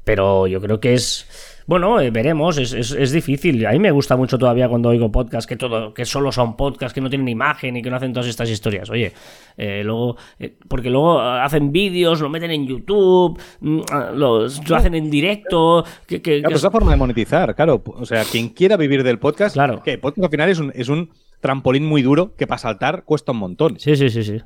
Pero 0.07 0.47
yo 0.47 0.61
creo 0.61 0.79
que 0.79 0.95
es 0.95 1.27
bueno, 1.67 2.01
eh, 2.01 2.13
veremos, 2.13 2.59
es, 2.59 2.73
es, 2.73 3.11
difícil. 3.11 3.67
A 3.67 3.73
mí 3.73 3.81
me 3.81 3.91
gusta 3.91 4.17
mucho 4.17 4.39
todavía 4.39 4.69
cuando 4.69 4.89
oigo 4.91 5.11
podcasts 5.11 5.49
que 5.49 5.57
todo, 5.57 5.93
que 5.93 6.05
solo 6.05 6.31
son 6.31 6.57
podcasts, 6.57 6.95
que 6.95 7.01
no 7.01 7.11
tienen 7.11 7.27
imagen 7.27 7.77
y 7.77 7.83
que 7.83 7.91
no 7.91 7.97
hacen 7.97 8.13
todas 8.13 8.29
estas 8.29 8.49
historias. 8.49 8.89
Oye, 8.89 9.13
eh, 9.57 9.83
luego, 9.85 10.17
eh, 10.39 10.57
porque 10.69 10.91
luego 10.91 11.21
hacen 11.21 11.73
vídeos, 11.73 12.21
lo 12.21 12.29
meten 12.29 12.53
en 12.53 12.69
YouTube, 12.69 13.41
mm, 13.59 13.81
ah, 13.91 14.13
lo 14.15 14.45
hacen 14.45 14.95
en 14.95 15.11
directo. 15.11 15.85
Que, 16.07 16.23
que, 16.23 16.39
claro, 16.39 16.55
es 16.55 16.63
la 16.63 16.71
forma 16.71 16.93
de 16.93 16.99
monetizar, 16.99 17.53
claro. 17.57 17.83
O 17.85 18.07
sea, 18.07 18.23
quien 18.23 18.51
quiera 18.51 18.77
vivir 18.77 19.03
del 19.03 19.19
podcast, 19.19 19.55
claro. 19.55 19.83
que 19.83 19.99
podcast 19.99 20.25
al 20.25 20.31
final 20.31 20.49
es 20.49 20.61
un, 20.61 20.73
es 20.73 20.89
un 20.89 21.11
trampolín 21.41 21.85
muy 21.85 22.03
duro 22.03 22.37
que 22.37 22.47
para 22.47 22.59
saltar 22.59 23.03
cuesta 23.03 23.33
un 23.33 23.39
montón. 23.39 23.81
Sí, 23.81 23.97
sí, 23.97 24.09
sí, 24.11 24.23
sí. 24.23 24.41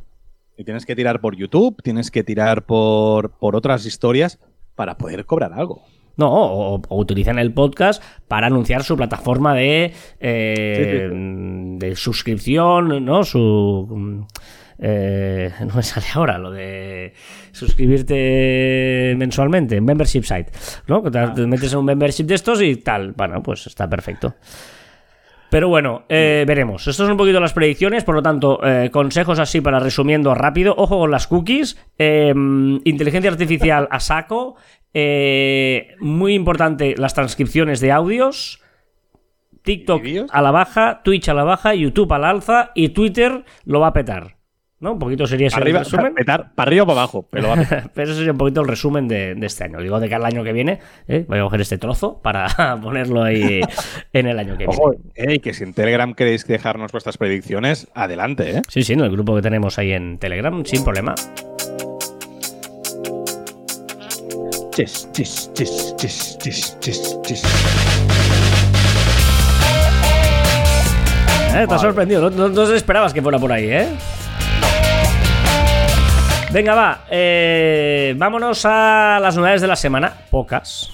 Y 0.57 0.65
tienes 0.65 0.87
que 0.87 0.97
tirar 0.97 1.21
por 1.21 1.37
YouTube, 1.37 1.83
tienes 1.83 2.11
que 2.11 2.25
tirar 2.25 2.65
por, 2.65 3.33
por 3.33 3.57
otras 3.57 3.85
historias 3.85 4.39
para 4.81 4.97
poder 4.97 5.27
cobrar 5.27 5.53
algo. 5.53 5.83
No, 6.17 6.31
o, 6.33 6.83
utilizan 6.89 7.39
el 7.39 7.53
podcast 7.53 8.03
para 8.29 8.47
anunciar 8.47 8.83
su 8.83 8.97
plataforma 8.97 9.55
de, 9.55 9.93
eh, 10.19 11.11
de 11.13 11.97
suscripción, 11.97 13.05
¿no? 13.05 13.23
Su. 13.23 14.27
Eh, 14.79 15.53
no 15.69 15.75
me 15.75 15.83
sale 15.83 16.07
ahora 16.15 16.39
lo 16.39 16.51
de 16.51 17.13
suscribirte 17.53 19.15
mensualmente, 19.19 19.83
membership 19.83 20.23
site, 20.23 20.51
¿no? 20.87 21.03
Que 21.03 21.11
te, 21.11 21.19
ah. 21.19 21.35
metes 21.47 21.75
en 21.75 21.81
un 21.81 21.85
membership 21.85 22.25
de 22.25 22.37
estos 22.37 22.63
y 22.63 22.77
tal. 22.77 23.13
Bueno, 23.13 23.43
pues 23.43 23.67
está 23.67 23.87
perfecto. 23.87 24.35
Pero 25.51 25.69
bueno, 25.69 26.05
eh, 26.09 26.45
veremos. 26.47 26.83
Estas 26.83 27.05
son 27.05 27.13
un 27.13 27.17
poquito 27.17 27.41
las 27.41 27.53
predicciones, 27.53 28.05
por 28.05 28.15
lo 28.15 28.23
tanto, 28.23 28.61
consejos 28.93 29.39
así 29.39 29.61
para 29.61 29.81
resumiendo 29.81 30.35
rápido. 30.35 30.75
Ojo 30.77 30.99
con 30.99 31.11
las 31.11 31.27
cookies, 31.27 31.77
inteligencia 31.99 33.31
artificial 33.31 33.89
a 33.91 34.01
saco, 34.01 34.57
eh, 34.93 35.95
muy 36.01 36.35
importante 36.35 36.95
las 36.97 37.15
transcripciones 37.15 37.81
de 37.81 37.93
audios. 37.93 38.63
TikTok 39.63 40.03
a 40.31 40.43
la 40.43 40.51
baja, 40.51 41.03
Twitch 41.05 41.29
a 41.29 41.35
la 41.35 41.45
baja, 41.45 41.75
YouTube 41.75 42.13
al 42.13 42.25
alza 42.25 42.73
y 42.75 42.89
Twitter 42.91 43.45
lo 43.65 43.81
va 43.81 43.89
a 43.89 43.93
petar. 43.93 44.40
¿No? 44.81 44.93
Un 44.93 44.99
poquito 44.99 45.27
sería 45.27 45.49
ese 45.49 45.61
el 45.61 45.75
resumen. 45.75 46.15
Petar, 46.15 46.53
para 46.55 46.69
arriba 46.69 46.85
o 46.85 46.87
para 46.87 47.01
abajo, 47.01 47.29
pero, 47.31 47.53
pero 47.95 48.09
eso 48.09 48.17
sería 48.17 48.33
un 48.33 48.39
poquito 48.39 48.63
el 48.63 48.69
resumen 48.69 49.09
de, 49.09 49.37
este 49.43 49.65
año. 49.65 49.79
Digo, 49.81 50.01
de 50.01 50.09
que 50.09 50.15
el 50.15 50.25
año 50.25 50.43
que 50.43 50.55
viene 50.55 50.81
¿eh? 51.07 51.27
voy 51.29 51.39
a 51.39 51.43
coger 51.43 51.61
este 51.61 51.77
trozo 51.77 52.19
para 52.23 52.79
ponerlo 52.83 53.23
ahí 53.23 53.61
en 54.15 54.27
el 54.27 54.39
año 54.39 54.57
que 54.57 54.67
viene. 54.67 55.41
que 55.41 55.53
si 55.53 55.65
en 55.65 55.75
Telegram 55.75 56.15
queréis 56.15 56.47
dejarnos 56.47 56.93
vuestras 56.93 57.19
predicciones, 57.19 57.89
adelante. 57.95 58.57
¿eh? 58.57 58.63
Sí, 58.69 58.83
sí, 58.83 58.95
en 58.95 59.01
el 59.01 59.11
grupo 59.11 59.37
que 59.37 59.43
tenemos 59.43 59.79
ahí 59.79 59.93
en 59.93 60.19
Telegram, 60.19 60.65
sin 60.65 60.83
problema. 60.83 61.15
Chis, 64.73 65.11
chis, 65.13 65.51
chis, 65.53 65.95
chis, 65.97 66.39
chis, 66.39 66.79
chis, 66.81 67.19
chis. 67.23 67.45
Eh, 71.55 71.63
estás 71.65 71.81
sorprendido, 71.83 72.31
no, 72.31 72.49
no, 72.49 72.73
esperabas 72.73 73.13
que 73.13 73.21
fuera 73.21 73.39
por 73.39 73.53
ahí, 73.53 73.69
¿eh? 73.69 73.89
Venga, 76.53 76.75
va. 76.75 77.05
Eh, 77.09 78.15
vámonos 78.17 78.65
a 78.65 79.21
las 79.23 79.37
novedades 79.37 79.61
de 79.61 79.69
la 79.69 79.77
semana. 79.77 80.13
Pocas. 80.31 80.91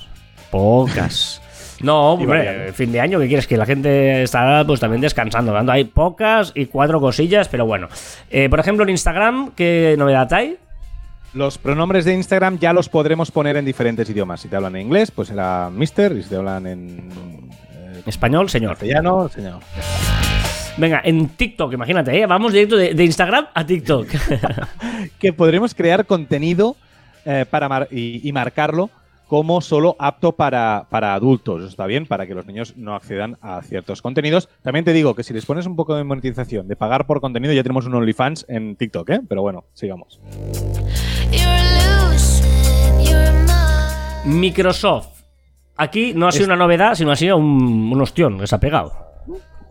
Pocas. 0.51 1.43
No, 1.83 2.13
hombre, 2.15 2.73
fin 2.73 2.91
de 2.91 3.01
año, 3.01 3.19
¿qué 3.19 3.27
quieres? 3.27 3.47
Que 3.47 3.59
la 3.59 3.67
gente 3.67 4.23
está 4.23 4.65
pues 4.67 4.81
también 4.81 5.03
descansando. 5.03 5.55
Hay 5.71 5.85
pocas 5.85 6.53
y 6.55 6.65
cuatro 6.65 7.01
cosillas, 7.01 7.49
pero 7.49 7.67
bueno. 7.67 7.89
Eh, 8.31 8.49
por 8.49 8.61
ejemplo, 8.61 8.83
en 8.85 8.89
Instagram, 8.89 9.51
¿qué 9.55 9.95
novedad 9.99 10.33
hay? 10.33 10.57
Los 11.35 11.59
pronombres 11.59 12.07
de 12.07 12.15
Instagram 12.15 12.59
ya 12.59 12.73
los 12.73 12.89
podremos 12.89 13.31
poner 13.31 13.59
en 13.59 13.67
diferentes 13.67 14.09
idiomas. 14.09 14.41
Si 14.41 14.49
te 14.49 14.57
hablan 14.57 14.75
en 14.77 14.87
inglés, 14.87 15.11
pues 15.11 15.29
será 15.29 15.69
Mister, 15.71 16.13
y 16.13 16.23
si 16.23 16.31
te 16.31 16.37
hablan 16.37 16.67
en 16.67 17.11
eh, 17.75 18.03
Español, 18.07 18.49
señor. 18.49 18.71
Castellano, 18.71 19.29
señor. 19.29 19.61
Venga, 20.79 21.01
en 21.05 21.29
TikTok, 21.29 21.73
imagínate, 21.73 22.19
¿eh? 22.21 22.27
vamos 22.27 22.53
directo 22.53 22.77
de, 22.77 22.93
de 22.93 23.05
Instagram 23.05 23.47
a 23.55 23.65
TikTok. 23.65 24.09
que 25.19 25.33
podremos 25.33 25.75
crear 25.75 26.05
contenido 26.05 26.77
eh, 27.25 27.47
para 27.49 27.69
mar- 27.69 27.89
y, 27.91 28.27
y 28.29 28.33
marcarlo 28.33 28.91
como 29.27 29.61
solo 29.63 29.97
apto 29.99 30.33
para, 30.33 30.87
para 30.91 31.15
adultos. 31.15 31.65
Está 31.69 31.87
bien, 31.87 32.07
para 32.07 32.27
que 32.27 32.35
los 32.35 32.47
niños 32.47 32.75
no 32.77 32.95
accedan 32.95 33.39
a 33.41 33.63
ciertos 33.63 34.03
contenidos. 34.03 34.49
También 34.63 34.85
te 34.85 34.93
digo 34.93 35.15
que 35.15 35.23
si 35.25 35.33
les 35.33 35.47
pones 35.47 35.67
un 35.67 35.77
poco 35.77 35.97
de 35.97 36.05
monetización, 36.05 36.69
de 36.69 36.77
pagar 36.77 37.07
por 37.07 37.21
contenido, 37.23 37.53
ya 37.55 37.63
tenemos 37.63 37.87
un 37.87 37.95
OnlyFans 37.95 38.45
en 38.49 38.77
TikTok, 38.77 39.11
¿eh? 39.11 39.21
Pero 39.27 39.43
bueno, 39.43 39.65
sigamos. 39.73 40.21
Microsoft. 44.27 45.23
Aquí 45.77 46.13
no 46.15 46.29
ha 46.29 46.33
sido 46.33 46.47
una 46.47 46.57
novedad, 46.57 46.95
sino 46.95 47.11
ha 47.11 47.17
sido 47.17 47.37
un, 47.37 47.91
un 47.93 48.01
ostión 48.01 48.39
que 48.39 48.47
se 48.47 48.55
ha 48.55 48.61
pegado. 48.61 49.06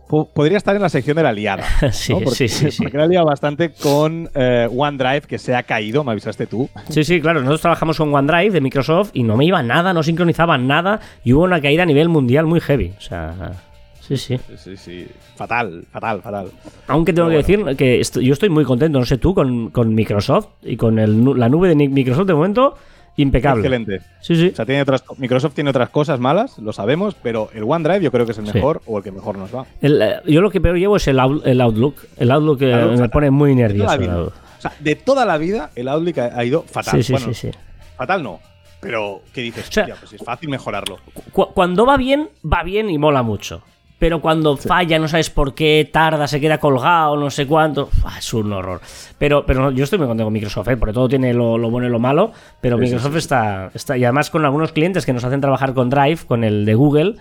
Po- 0.08 0.28
Podría 0.32 0.56
estar 0.56 0.76
en 0.76 0.82
la 0.82 0.88
sección 0.88 1.16
de 1.16 1.22
la 1.22 1.32
liada. 1.32 1.64
Sí, 1.92 2.14
sí, 2.32 2.48
sí, 2.48 2.70
sí. 2.70 2.82
porque 2.82 2.96
la 2.98 3.06
liado 3.06 3.26
bastante 3.26 3.70
con 3.70 4.28
eh, 4.34 4.68
OneDrive, 4.74 5.22
que 5.22 5.38
se 5.38 5.54
ha 5.54 5.62
caído, 5.64 6.04
me 6.04 6.12
avisaste 6.12 6.46
tú. 6.46 6.68
Sí, 6.88 7.02
sí, 7.04 7.20
claro. 7.20 7.40
Nosotros 7.40 7.60
trabajamos 7.62 7.96
con 7.96 8.14
OneDrive 8.14 8.50
de 8.52 8.60
Microsoft 8.60 9.10
y 9.14 9.22
no 9.22 9.36
me 9.36 9.44
iba 9.44 9.62
nada, 9.62 9.92
no 9.92 10.02
sincronizaba 10.02 10.56
nada 10.58 11.00
y 11.24 11.32
hubo 11.32 11.44
una 11.44 11.60
caída 11.60 11.82
a 11.82 11.86
nivel 11.86 12.08
mundial 12.08 12.46
muy 12.46 12.60
heavy. 12.60 12.92
O 12.96 13.00
sea, 13.00 13.52
sí, 14.00 14.16
sí. 14.16 14.38
Sí, 14.56 14.76
sí. 14.76 15.06
Fatal, 15.34 15.84
fatal, 15.90 16.22
fatal. 16.22 16.50
Aunque 16.86 17.12
tengo 17.12 17.28
que 17.28 17.36
decir 17.36 17.64
que 17.76 18.00
yo 18.22 18.32
estoy 18.32 18.48
muy 18.48 18.64
contento, 18.64 18.98
no 18.98 19.04
sé 19.04 19.18
tú, 19.18 19.34
con, 19.34 19.70
con 19.70 19.94
Microsoft 19.94 20.48
y 20.62 20.76
con 20.76 20.98
el 20.98 21.38
la 21.38 21.48
nube 21.48 21.68
de 21.68 21.74
Microsoft 21.88 22.26
de 22.26 22.34
momento, 22.34 22.74
impecable. 23.16 23.60
Excelente. 23.60 24.00
Sí, 24.20 24.36
sí. 24.36 24.50
O 24.52 24.56
sea, 24.56 24.64
tiene 24.66 24.82
otras, 24.82 25.02
Microsoft 25.18 25.54
tiene 25.54 25.70
otras 25.70 25.88
cosas 25.90 26.20
malas, 26.20 26.58
lo 26.58 26.72
sabemos, 26.72 27.14
pero 27.22 27.48
el 27.54 27.64
OneDrive 27.64 28.02
yo 28.04 28.12
creo 28.12 28.26
que 28.26 28.32
es 28.32 28.38
el 28.38 28.46
Sí. 28.46 28.52
mejor 28.54 28.82
o 28.86 28.98
el 28.98 29.04
que 29.04 29.12
mejor 29.12 29.38
nos 29.38 29.54
va. 29.54 29.64
El, 29.80 30.00
eh, 30.02 30.16
yo 30.26 30.40
lo 30.40 30.50
que 30.50 30.60
peor 30.60 30.76
llevo 30.76 30.96
es 30.96 31.06
el, 31.08 31.18
Out- 31.18 31.42
el 31.46 31.60
Outlook. 31.60 31.96
El 32.18 32.30
Outlook 32.30 32.62
eh, 32.62 32.66
me 32.74 32.90
fatal. 32.96 33.10
pone 33.10 33.30
muy 33.30 33.54
De 33.54 33.68
toda 33.74 33.96
nervioso. 33.96 34.32
O 34.58 34.60
sea, 34.60 34.72
de 34.80 34.96
toda 34.96 35.24
la 35.24 35.38
vida 35.38 35.70
el 35.74 35.88
Outlook 35.88 36.18
ha, 36.18 36.38
ha 36.38 36.44
ido 36.44 36.62
fatal. 36.62 36.96
Sí, 36.96 37.02
sí, 37.02 37.12
Bueno, 37.12 37.26
sí, 37.28 37.34
sí. 37.34 37.50
Fatal 37.96 38.22
no. 38.22 38.40
Pero, 38.80 39.22
¿qué 39.32 39.40
dices? 39.40 39.68
O 39.68 39.72
sea- 39.72 39.84
Hostia, 39.84 39.96
pues 39.98 40.12
es 40.12 40.22
fácil 40.22 40.48
mejorarlo. 40.50 40.98
Cu- 41.32 41.48
cuando 41.54 41.86
va 41.86 41.96
bien, 41.96 42.28
va 42.44 42.62
bien 42.62 42.90
y 42.90 42.98
mola 42.98 43.22
mucho. 43.22 43.62
Pero 43.98 44.20
cuando 44.20 44.58
falla, 44.58 44.98
no 44.98 45.08
sabes 45.08 45.30
por 45.30 45.54
qué, 45.54 45.88
tarda, 45.90 46.26
se 46.28 46.38
queda 46.38 46.58
colgado, 46.58 47.16
no 47.16 47.30
sé 47.30 47.46
cuánto. 47.46 47.88
Es 48.18 48.34
un 48.34 48.52
horror. 48.52 48.80
Pero, 49.16 49.46
pero 49.46 49.70
yo 49.70 49.84
estoy 49.84 49.98
muy 49.98 50.06
contento 50.06 50.26
con 50.26 50.32
Microsoft, 50.34 50.68
¿eh? 50.68 50.76
porque 50.76 50.92
todo 50.92 51.08
tiene 51.08 51.32
lo, 51.32 51.56
lo 51.56 51.70
bueno 51.70 51.88
y 51.88 51.90
lo 51.90 51.98
malo. 51.98 52.32
Pero 52.60 52.76
Sí, 52.76 52.82
Microsoft 52.82 53.12
sí, 53.12 53.12
sí. 53.12 53.18
Está, 53.18 53.70
está. 53.72 53.96
Y 53.96 54.04
además 54.04 54.28
con 54.28 54.44
algunos 54.44 54.72
clientes 54.72 55.06
que 55.06 55.14
nos 55.14 55.24
hacen 55.24 55.40
trabajar 55.40 55.72
con 55.72 55.88
Drive, 55.88 56.18
con 56.26 56.44
el 56.44 56.66
de 56.66 56.74
Google, 56.74 57.16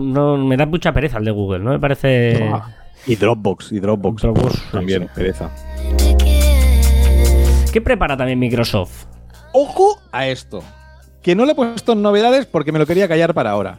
no, 0.00 0.36
me 0.36 0.56
da 0.56 0.66
mucha 0.66 0.92
pereza 0.92 1.18
el 1.18 1.24
de 1.24 1.30
Google, 1.30 1.60
¿no? 1.60 1.70
Me 1.70 1.78
parece. 1.78 2.50
Ah. 2.52 2.68
Y 3.06 3.14
Dropbox, 3.14 3.72
y 3.72 3.80
Dropbox. 3.80 4.22
Dropbox, 4.22 4.70
también, 4.72 5.02
sí. 5.02 5.08
pereza. 5.14 5.50
¿Qué 7.72 7.80
prepara 7.80 8.16
también 8.16 8.38
Microsoft? 8.38 9.04
Ojo 9.52 10.00
a 10.10 10.26
esto. 10.26 10.62
Que 11.22 11.34
no 11.34 11.44
le 11.44 11.52
he 11.52 11.54
puesto 11.54 11.92
en 11.92 12.02
novedades 12.02 12.46
porque 12.46 12.72
me 12.72 12.78
lo 12.78 12.86
quería 12.86 13.08
callar 13.08 13.34
para 13.34 13.50
ahora. 13.50 13.78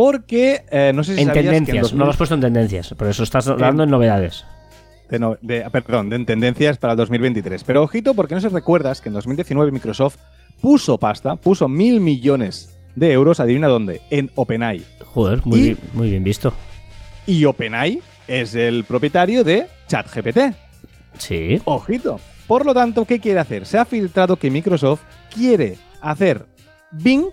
Porque 0.00 0.64
eh, 0.70 0.92
no 0.94 1.04
sé 1.04 1.14
si 1.14 1.20
en 1.20 1.26
sabías 1.26 1.44
tendencias, 1.44 1.66
que 1.74 1.76
en 1.76 1.82
2000 1.82 1.98
no 1.98 2.04
lo 2.06 2.10
has 2.10 2.16
puesto 2.16 2.34
en 2.34 2.40
tendencias, 2.40 2.94
por 2.96 3.06
eso 3.06 3.22
estás 3.22 3.44
dando 3.44 3.82
en 3.82 3.90
novedades. 3.90 4.46
de 5.10 5.18
no- 5.18 5.36
de- 5.42 5.68
perdón, 5.70 6.08
de 6.08 6.16
en 6.16 6.24
tendencias 6.24 6.78
para 6.78 6.94
el 6.94 6.96
2023. 6.96 7.64
Pero 7.64 7.82
ojito, 7.82 8.14
porque 8.14 8.34
no 8.34 8.40
sé 8.40 8.48
si 8.48 8.54
recuerdas 8.54 9.02
que 9.02 9.10
en 9.10 9.12
2019 9.14 9.70
Microsoft 9.72 10.16
puso 10.62 10.96
pasta, 10.96 11.36
puso 11.36 11.68
mil 11.68 12.00
millones 12.00 12.78
de 12.96 13.12
euros, 13.12 13.40
adivina 13.40 13.68
dónde, 13.68 14.00
en 14.08 14.30
OpenAI. 14.36 14.82
Joder, 15.04 15.42
muy, 15.44 15.58
Y- 15.58 15.62
bien, 15.64 15.78
muy 15.92 16.08
bien 16.10 16.24
visto. 16.24 16.54
Y 17.26 17.44
OpenAI 17.44 18.00
es 18.26 18.54
el 18.54 18.84
propietario 18.84 19.44
de 19.44 19.66
ChatGPT. 19.86 20.54
Sí. 21.18 21.60
Ojito. 21.66 22.18
Por 22.46 22.64
lo 22.64 22.72
tanto, 22.72 23.04
¿qué 23.04 23.20
quiere 23.20 23.40
hacer? 23.40 23.66
Se 23.66 23.76
ha 23.76 23.84
filtrado 23.84 24.36
que 24.36 24.50
Microsoft 24.50 25.02
quiere 25.34 25.76
hacer 26.00 26.46
Bing 26.90 27.26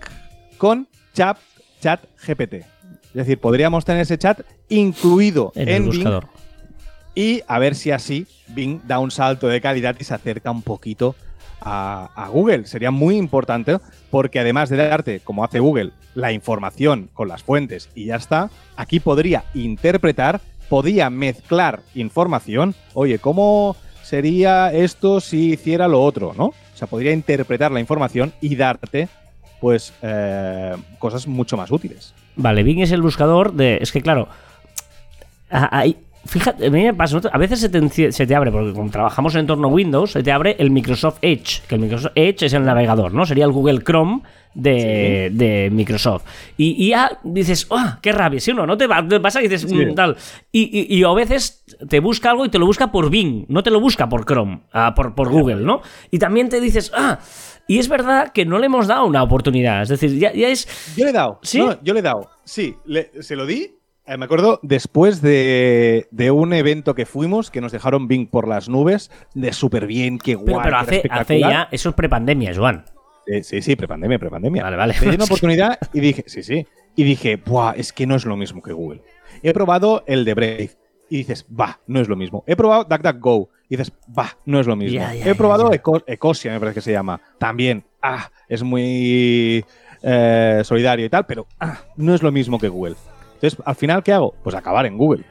con 0.58 0.86
Chat, 1.14 1.38
ChatGPT. 1.80 2.54
Es 2.54 3.14
decir, 3.14 3.38
podríamos 3.38 3.84
tener 3.84 4.02
ese 4.02 4.18
chat 4.18 4.40
incluido 4.68 5.52
En 5.54 5.68
en, 5.68 5.74
el 5.74 5.82
Bing 5.82 5.92
buscador. 5.94 6.26
y 7.14 7.42
a 7.48 7.58
ver 7.58 7.74
si 7.74 7.90
así 7.90 8.26
Bing 8.48 8.80
da 8.86 8.98
un 8.98 9.10
salto 9.10 9.48
de 9.48 9.60
calidad 9.60 9.96
y 9.98 10.04
se 10.04 10.14
acerca 10.14 10.50
un 10.50 10.62
poquito 10.62 11.14
a, 11.60 12.10
a 12.14 12.28
Google. 12.28 12.66
Sería 12.66 12.90
muy 12.90 13.16
importante 13.16 13.78
porque 14.10 14.40
además 14.40 14.68
de 14.68 14.76
darte, 14.76 15.20
como 15.20 15.42
hace 15.42 15.58
Google, 15.58 15.92
la 16.14 16.32
información 16.32 17.10
con 17.14 17.28
las 17.28 17.42
fuentes 17.42 17.88
y 17.94 18.06
ya 18.06 18.16
está, 18.16 18.50
aquí 18.76 19.00
podría 19.00 19.44
interpretar, 19.54 20.40
podría 20.68 21.10
mezclar 21.10 21.80
información. 21.94 22.74
Oye, 22.94 23.18
¿cómo 23.18 23.74
sería 24.02 24.72
esto 24.72 25.20
si 25.20 25.52
hiciera 25.52 25.88
lo 25.88 26.02
otro? 26.02 26.34
¿No? 26.36 26.46
O 26.46 26.54
sea, 26.74 26.86
podría 26.88 27.12
interpretar 27.12 27.72
la 27.72 27.80
información 27.80 28.32
y 28.40 28.54
darte 28.56 29.08
pues 29.60 29.92
eh, 30.02 30.74
cosas 30.98 31.26
mucho 31.26 31.56
más 31.56 31.70
útiles. 31.70 32.14
Vale, 32.36 32.62
Bing 32.62 32.80
es 32.80 32.92
el 32.92 33.02
buscador 33.02 33.52
de. 33.54 33.78
Es 33.80 33.90
que 33.92 34.00
claro. 34.00 34.28
ahí- 35.50 35.96
fíjate, 36.26 36.66
a 36.66 36.70
mí 36.70 36.82
me 36.84 36.94
pasa. 36.94 37.20
A 37.32 37.38
veces 37.38 37.60
se 37.60 37.68
te, 37.68 37.80
enci- 37.80 38.10
se 38.10 38.26
te 38.26 38.34
abre, 38.34 38.50
porque 38.52 38.72
como 38.72 38.90
trabajamos 38.90 39.34
en 39.34 39.40
entorno 39.40 39.68
Windows, 39.68 40.12
se 40.12 40.22
te 40.22 40.30
abre 40.32 40.56
el 40.58 40.70
Microsoft 40.70 41.18
Edge. 41.22 41.62
Que 41.68 41.74
el 41.76 41.80
Microsoft 41.80 42.12
Edge 42.14 42.46
es 42.46 42.52
el 42.52 42.64
navegador, 42.64 43.12
¿no? 43.12 43.26
Sería 43.26 43.44
el 43.44 43.52
Google 43.52 43.82
Chrome 43.82 44.22
de, 44.54 45.30
de 45.32 45.68
Microsoft. 45.72 46.24
Y, 46.56 46.84
y 46.84 46.90
ya 46.90 47.18
dices, 47.22 47.66
¡ah! 47.70 47.98
¡Qué 48.02 48.12
rabia! 48.12 48.40
¿Sí 48.40 48.50
o 48.50 48.54
no? 48.54 48.66
¿No 48.66 48.76
te, 48.76 48.86
va- 48.86 49.06
te 49.06 49.20
pasa? 49.20 49.40
Y 49.42 49.48
dices, 49.48 49.68
Sí. 49.68 49.74
"Mm, 49.74 49.94
tal. 49.94 50.16
Y, 50.52 50.62
y- 50.94 50.98
y 50.98 51.04
a 51.04 51.12
veces 51.12 51.64
te 51.88 52.00
busca 52.00 52.30
algo 52.30 52.44
y 52.44 52.48
te 52.48 52.58
lo 52.58 52.66
busca 52.66 52.90
por 52.92 53.10
Bing, 53.10 53.44
no 53.48 53.62
te 53.62 53.70
lo 53.70 53.80
busca 53.80 54.08
por 54.08 54.24
Chrome, 54.24 54.60
ah, 54.72 54.94
por, 54.94 55.14
por 55.14 55.28
Google, 55.30 55.64
¿no? 55.64 55.80
Y 56.10 56.18
también 56.18 56.48
te 56.48 56.60
dices, 56.60 56.90
¡ah! 56.96 57.18
Y 57.68 57.78
es 57.78 57.88
verdad 57.88 58.32
que 58.32 58.44
no 58.44 58.58
le 58.58 58.66
hemos 58.66 58.86
dado 58.88 59.04
una 59.06 59.22
oportunidad. 59.22 59.82
Es 59.82 59.90
decir, 59.90 60.18
ya, 60.18 60.32
ya 60.32 60.48
es. 60.48 60.66
Yo 60.96 61.04
le 61.04 61.10
he 61.10 61.12
dado. 61.12 61.38
¿Sí? 61.42 61.58
No, 61.58 61.80
yo 61.82 61.94
le 61.94 62.00
he 62.00 62.02
dado. 62.02 62.28
Sí, 62.44 62.74
le- 62.86 63.10
se 63.22 63.36
lo 63.36 63.46
di. 63.46 63.76
eh, 64.06 64.16
me 64.16 64.24
acuerdo 64.24 64.58
después 64.62 65.20
de, 65.20 66.08
de 66.10 66.30
un 66.30 66.54
evento 66.54 66.94
que 66.94 67.04
fuimos, 67.06 67.50
que 67.50 67.60
nos 67.60 67.70
dejaron 67.70 68.08
Bing 68.08 68.26
por 68.28 68.48
las 68.48 68.68
nubes, 68.70 69.10
de 69.34 69.52
súper 69.52 69.86
bien, 69.86 70.18
qué 70.18 70.34
guay, 70.34 70.46
Pero, 70.46 70.62
pero 70.62 70.76
hace, 71.14 71.38
ya. 71.40 71.68
Eso 71.70 71.90
es 71.90 71.94
prepandemia, 71.94 72.52
Joan. 72.56 72.84
Eh, 73.26 73.42
sí, 73.42 73.60
sí, 73.60 73.76
prepandemia, 73.76 74.18
prepandemia. 74.18 74.62
Vale, 74.62 74.76
vale. 74.76 74.94
Le 75.00 75.10
di 75.10 75.14
una 75.16 75.24
oportunidad 75.26 75.78
y 75.92 76.00
dije, 76.00 76.24
sí, 76.26 76.42
sí. 76.42 76.66
Y 76.96 77.04
dije, 77.04 77.36
buah, 77.36 77.74
es 77.76 77.92
que 77.92 78.06
no 78.06 78.16
es 78.16 78.24
lo 78.24 78.36
mismo 78.38 78.62
que 78.62 78.72
Google. 78.72 79.02
He 79.42 79.52
probado 79.52 80.02
el 80.06 80.24
de 80.24 80.32
Brave 80.34 80.70
y 81.10 81.18
dices, 81.18 81.46
bah, 81.48 81.78
no 81.86 82.00
es 82.00 82.08
lo 82.08 82.16
mismo. 82.16 82.44
He 82.46 82.56
probado 82.56 82.84
DuckDuckGo 82.84 83.48
y 83.68 83.76
dices, 83.76 83.92
bah, 84.08 84.36
no 84.46 84.60
es 84.60 84.66
lo 84.66 84.76
mismo. 84.76 85.00
He 85.12 85.34
probado. 85.34 85.72
Eco- 85.72 86.02
Ecosia, 86.06 86.52
me 86.52 86.60
parece 86.60 86.76
que 86.76 86.80
se 86.82 86.92
llama. 86.92 87.20
También, 87.38 87.84
ah, 88.02 88.30
es 88.48 88.62
muy 88.62 89.64
eh, 90.02 90.60
solidario 90.64 91.06
y 91.06 91.08
tal, 91.08 91.26
pero 91.26 91.46
ah, 91.60 91.78
no 91.96 92.14
es 92.14 92.22
lo 92.22 92.30
mismo 92.32 92.58
que 92.58 92.68
Google. 92.68 92.96
Entonces, 93.34 93.58
al 93.64 93.74
final, 93.76 94.02
¿qué 94.02 94.12
hago? 94.12 94.34
Pues 94.42 94.54
acabar 94.56 94.86
en 94.86 94.96
Google. 94.98 95.24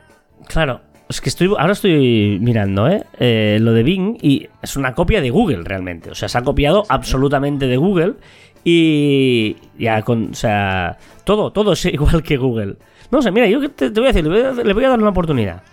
Claro. 0.48 0.82
Es 1.10 1.22
que 1.22 1.30
estoy, 1.30 1.48
ahora 1.58 1.72
estoy 1.72 2.38
mirando, 2.42 2.90
¿eh? 2.90 3.06
Eh, 3.18 3.60
Lo 3.62 3.72
de 3.72 3.82
Bing 3.84 4.18
y 4.22 4.50
es 4.62 4.76
una 4.76 4.94
copia 4.94 5.22
de 5.22 5.30
Google 5.30 5.62
realmente. 5.64 6.12
O 6.12 6.16
sea, 6.16 6.28
se 6.28 6.38
ha 6.38 6.42
copiado 6.44 6.84
absolutamente 6.90 7.66
de 7.68 7.78
Google 7.78 8.16
y 8.64 9.56
ya 9.78 10.02
con, 10.02 10.32
o 10.32 10.36
sea, 10.36 10.98
todo, 11.24 11.52
todo 11.52 11.74
es 11.74 11.86
igual 11.94 12.24
que 12.24 12.38
Google. 12.38 12.78
No 13.12 13.22
sé, 13.22 13.32
mira, 13.32 13.48
yo 13.48 13.60
te, 13.72 13.90
te 13.92 14.00
voy 14.00 14.10
a 14.10 14.14
decir, 14.14 14.24
le 14.26 14.30
voy 14.30 14.60
a, 14.60 14.64
le 14.64 14.74
voy 14.74 14.84
a 14.84 14.90
dar 14.90 15.00
una 15.00 15.10
oportunidad. 15.10 15.64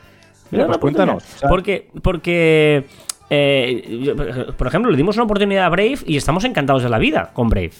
Mira, 0.50 0.66
pues 0.66 0.78
cuéntanos, 0.78 1.24
o 1.24 1.38
sea- 1.38 1.48
porque, 1.48 1.88
porque 2.02 2.84
eh, 3.30 4.14
por 4.56 4.66
ejemplo, 4.68 4.90
le 4.90 4.96
dimos 4.96 5.16
una 5.16 5.24
oportunidad 5.24 5.64
a 5.64 5.68
Brave 5.68 5.98
y 6.06 6.16
estamos 6.16 6.44
encantados 6.44 6.82
de 6.82 6.88
la 6.90 6.98
vida 6.98 7.30
con 7.32 7.48
Brave. 7.48 7.72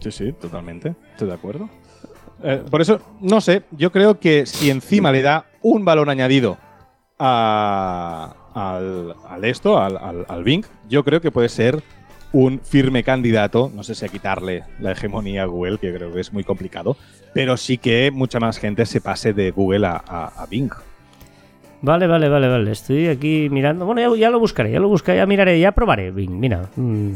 Sí, 0.00 0.12
sí, 0.12 0.32
totalmente. 0.32 0.94
Estoy 1.12 1.28
de 1.28 1.34
acuerdo. 1.34 1.68
Eh, 2.44 2.62
por 2.70 2.80
eso, 2.82 3.00
no 3.20 3.40
sé, 3.40 3.62
yo 3.72 3.90
creo 3.90 4.20
que 4.20 4.46
si 4.46 4.70
encima 4.70 5.10
le 5.10 5.22
da 5.22 5.46
un 5.62 5.84
valor 5.84 6.10
añadido 6.10 6.58
a- 7.18 8.34
al, 8.54 9.14
al 9.28 9.44
esto, 9.44 9.78
al, 9.80 9.96
al, 9.96 10.26
al 10.28 10.44
Bing, 10.44 10.64
yo 10.88 11.02
creo 11.04 11.20
que 11.20 11.30
puede 11.30 11.48
ser 11.48 11.82
un 12.38 12.60
firme 12.60 13.02
candidato, 13.02 13.70
no 13.74 13.82
sé 13.82 13.94
si 13.94 14.04
a 14.04 14.08
quitarle 14.08 14.64
la 14.78 14.92
hegemonía 14.92 15.44
a 15.44 15.46
Google, 15.46 15.78
que 15.78 15.90
creo 15.94 16.12
que 16.12 16.20
es 16.20 16.32
muy 16.34 16.44
complicado, 16.44 16.96
pero 17.32 17.56
sí 17.56 17.78
que 17.78 18.10
mucha 18.10 18.38
más 18.40 18.58
gente 18.58 18.84
se 18.84 19.00
pase 19.00 19.32
de 19.32 19.50
Google 19.52 19.86
a, 19.86 20.02
a- 20.06 20.46
Bing. 20.50 20.70
Vale, 21.80 22.06
vale, 22.06 22.28
vale, 22.28 22.48
vale. 22.48 22.72
Estoy 22.72 23.08
aquí 23.08 23.48
mirando. 23.50 23.86
Bueno, 23.86 24.00
ya, 24.02 24.20
ya 24.20 24.28
lo 24.30 24.38
buscaré, 24.38 24.70
ya 24.70 24.80
lo 24.80 24.88
buscaré, 24.88 25.18
ya 25.18 25.26
miraré, 25.26 25.58
ya 25.58 25.72
probaré. 25.72 26.10
Bing, 26.10 26.38
mira. 26.38 26.68
mm. 26.76 27.12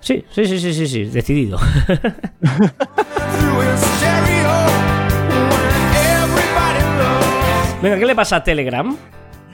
Sí, 0.00 0.22
sí, 0.30 0.44
sí, 0.44 0.58
sí, 0.60 0.72
sí, 0.74 0.86
sí, 0.86 1.04
decidido. 1.04 1.58
Venga, 7.82 7.98
¿qué 7.98 8.06
le 8.06 8.14
pasa 8.14 8.36
a 8.36 8.44
Telegram? 8.44 8.96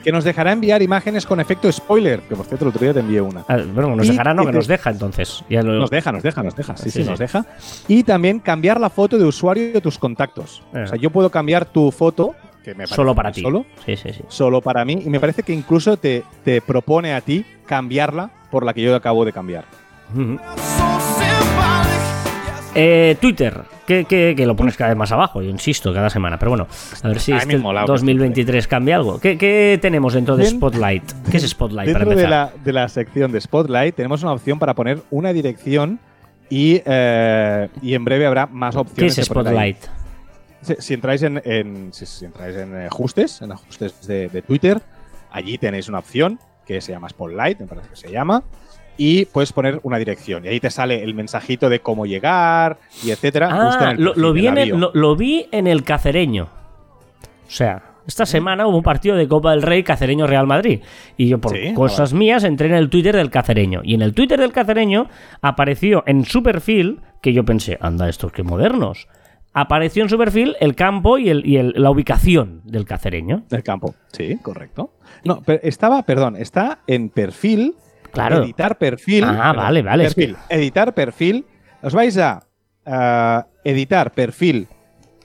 Que 0.03 0.11
nos 0.11 0.23
dejará 0.23 0.51
enviar 0.51 0.81
imágenes 0.81 1.25
con 1.25 1.39
efecto 1.39 1.71
spoiler, 1.71 2.19
que 2.21 2.35
por 2.35 2.45
cierto 2.45 2.65
el 2.65 2.69
otro 2.69 2.81
día 2.81 2.93
te 2.93 2.99
envié 2.99 3.21
una. 3.21 3.45
Ah, 3.47 3.57
bueno, 3.73 3.95
nos 3.95 4.05
Y 4.05 4.11
dejará, 4.11 4.33
no, 4.33 4.45
que 4.45 4.51
nos 4.51 4.67
deja 4.67 4.89
entonces. 4.91 5.43
Ya 5.49 5.63
lo- 5.63 5.73
Nos 5.79 5.89
deja, 5.89 6.11
nos 6.11 6.21
deja, 6.23 6.43
nos 6.43 6.55
deja. 6.55 6.75
Sí, 6.77 6.83
Sí, 6.85 6.91
sí, 6.91 7.03
sí. 7.03 7.09
nos 7.09 7.19
deja. 7.19 7.45
Y 7.87 8.03
también 8.03 8.39
cambiar 8.39 8.79
la 8.79 8.89
foto 8.89 9.17
de 9.17 9.23
usuario 9.25 9.73
de 9.73 9.81
tus 9.81 9.97
contactos. 9.97 10.61
Eh. 10.73 10.83
O 10.83 10.87
sea, 10.87 10.97
yo 10.97 11.09
puedo 11.09 11.29
cambiar 11.29 11.65
tu 11.65 11.91
foto, 11.91 12.35
que 12.63 12.75
me 12.75 12.85
solo 12.87 13.13
para 13.15 13.31
ti. 13.31 13.41
Solo, 13.41 13.65
Sí, 13.85 13.95
sí, 13.97 14.09
sí. 14.13 14.21
solo 14.27 14.61
para 14.61 14.85
mí. 14.85 15.01
Y 15.05 15.09
me 15.09 15.19
parece 15.19 15.43
que 15.43 15.53
incluso 15.53 15.97
te, 15.97 16.23
te 16.43 16.61
propone 16.61 17.13
a 17.13 17.21
ti 17.21 17.45
cambiarla 17.65 18.29
por 18.51 18.65
la 18.65 18.73
que 18.73 18.81
yo 18.81 18.95
acabo 18.95 19.25
de 19.25 19.31
cambiar. 19.33 19.65
Eh, 22.75 23.17
Twitter, 23.21 23.61
que, 23.85 24.05
que- 24.05 24.33
que 24.35 24.45
lo 24.47 24.55
pones 24.55 24.75
cada 24.77 24.89
vez 24.89 24.97
más 24.97 25.11
abajo, 25.11 25.41
yo 25.43 25.49
insisto, 25.49 25.93
cada 25.93 26.09
semana. 26.09 26.39
Pero 26.39 26.51
bueno, 26.51 26.67
a 27.03 27.07
ver 27.07 27.19
si 27.19 27.31
A 27.31 27.37
este 27.37 27.55
me 27.57 27.59
mola, 27.59 27.85
2023 27.85 28.67
cambia 28.67 28.95
algo. 28.95 29.19
¿Qué, 29.19 29.37
qué 29.37 29.77
tenemos 29.81 30.13
dentro 30.13 30.35
de 30.35 30.45
Spotlight? 30.47 31.03
¿Qué 31.29 31.37
es 31.37 31.47
Spotlight 31.47 31.91
para 31.91 31.99
Dentro 32.05 32.17
de 32.17 32.23
empezar? 32.23 32.29
la, 32.57 32.63
de 32.63 32.73
la 32.73 32.89
sección 32.89 33.31
de 33.31 33.41
Spotlight 33.41 33.95
tenemos 33.95 34.23
una 34.23 34.33
opción 34.33 34.57
para 34.57 34.73
poner 34.73 35.01
una 35.11 35.31
dirección 35.33 35.99
y, 36.49 36.81
eh, 36.85 37.69
y 37.81 37.93
en 37.93 38.03
breve 38.05 38.25
habrá 38.25 38.47
más 38.47 38.73
¿Qué 38.73 38.81
opciones. 38.81 39.17
es 39.19 39.27
de 39.29 39.33
poner 39.33 39.55
ahí. 39.57 39.73
Spotlight? 39.73 40.03
Si, 40.61 40.75
si 40.79 40.93
entráis 40.95 41.21
en, 41.23 41.41
en- 41.45 41.93
si, 41.93 42.05
si 42.07 42.25
entráis 42.25 42.55
en 42.55 42.75
ajustes, 42.87 43.41
en 43.43 43.51
ajustes 43.51 44.07
de, 44.07 44.29
de 44.29 44.41
Twitter, 44.41 44.81
allí 45.31 45.57
tenéis 45.59 45.89
una 45.89 45.99
opción 45.99 46.39
que 46.65 46.81
se 46.81 46.91
llama 46.93 47.09
Spotlight, 47.09 47.59
me 47.59 47.67
parece 47.67 47.89
que 47.89 47.95
se 47.97 48.09
llama, 48.09 48.41
y 48.97 49.25
puedes 49.25 49.51
poner 49.53 49.79
una 49.83 49.97
dirección. 49.97 50.45
Y 50.45 50.49
ahí 50.49 50.59
te 50.59 50.69
sale 50.69 51.03
el 51.03 51.13
mensajito 51.13 51.69
de 51.69 51.79
cómo 51.79 52.05
llegar 52.05 52.77
y 53.03 53.11
etcétera. 53.11 53.49
justo 53.65 53.83
en 53.83 53.89
Ah, 53.89 53.91
el 53.91 54.03
lo, 54.03 54.33
vi 54.33 54.47
en 54.47 54.57
el, 54.57 54.65
bio. 54.65 54.77
lo, 54.77 54.91
lo 54.93 55.15
vi 55.15 55.47
en 55.51 55.67
el 55.67 55.83
Cacereño. 55.83 56.49
O 57.47 57.51
sea, 57.55 57.83
esta 58.07 58.25
semana 58.25 58.67
hubo 58.67 58.77
un 58.77 58.83
partido 58.83 59.15
de 59.15 59.27
Copa 59.27 59.51
del 59.51 59.61
Rey 59.61 59.83
Cacereño 59.83 60.27
Real 60.27 60.47
Madrid. 60.47 60.81
Y 61.17 61.27
yo, 61.29 61.39
por 61.39 61.51
Sí, 61.53 61.67
ah, 61.69 61.73
cosas 61.73 62.13
mías, 62.13 62.43
entré 62.43 62.67
en 62.67 62.73
el 62.75 62.89
Twitter 62.89 63.15
del 63.15 63.29
Cacereño. 63.29 63.81
Y 63.83 63.93
en 63.93 64.01
el 64.01 64.13
Twitter 64.13 64.39
del 64.39 64.51
Cacereño 64.51 65.07
apareció 65.41 66.03
en 66.07 66.25
su 66.25 66.41
perfil, 66.43 67.01
que 67.21 67.33
yo 67.33 67.45
pensé, 67.45 67.77
anda, 67.81 68.09
estos 68.09 68.31
que 68.31 68.43
modernos. 68.43 69.07
Apareció 69.55 70.01
en 70.03 70.09
su 70.09 70.17
perfil 70.17 70.55
el 70.59 70.73
campo 70.75 71.19
y, 71.19 71.29
el, 71.29 71.45
y 71.45 71.57
el- 71.57 71.73
la 71.77 71.91
ubicación 71.91 72.61
del 72.63 72.85
Cacereño. 72.85 73.43
Del 73.49 73.61
campo. 73.63 73.93
Sí, 74.11 74.37
correcto. 74.41 74.93
No, 75.23 75.41
pero 75.45 75.59
estaba, 75.63 76.01
perdón, 76.03 76.35
está 76.37 76.79
en 76.87 77.09
perfil. 77.09 77.75
Claro. 78.13 78.43
Editar 78.43 78.77
perfil. 78.77 79.23
Ah, 79.25 79.33
perdón, 79.51 79.55
vale, 79.57 79.81
vale, 79.81 80.05
es 80.05 80.15
Perfil. 80.15 80.37
Editar 80.49 80.93
perfil. 80.93 81.45
Os 81.81 81.93
vais 81.93 82.17
a 82.17 82.43
editar 83.63 84.11
perfil. 84.11 84.67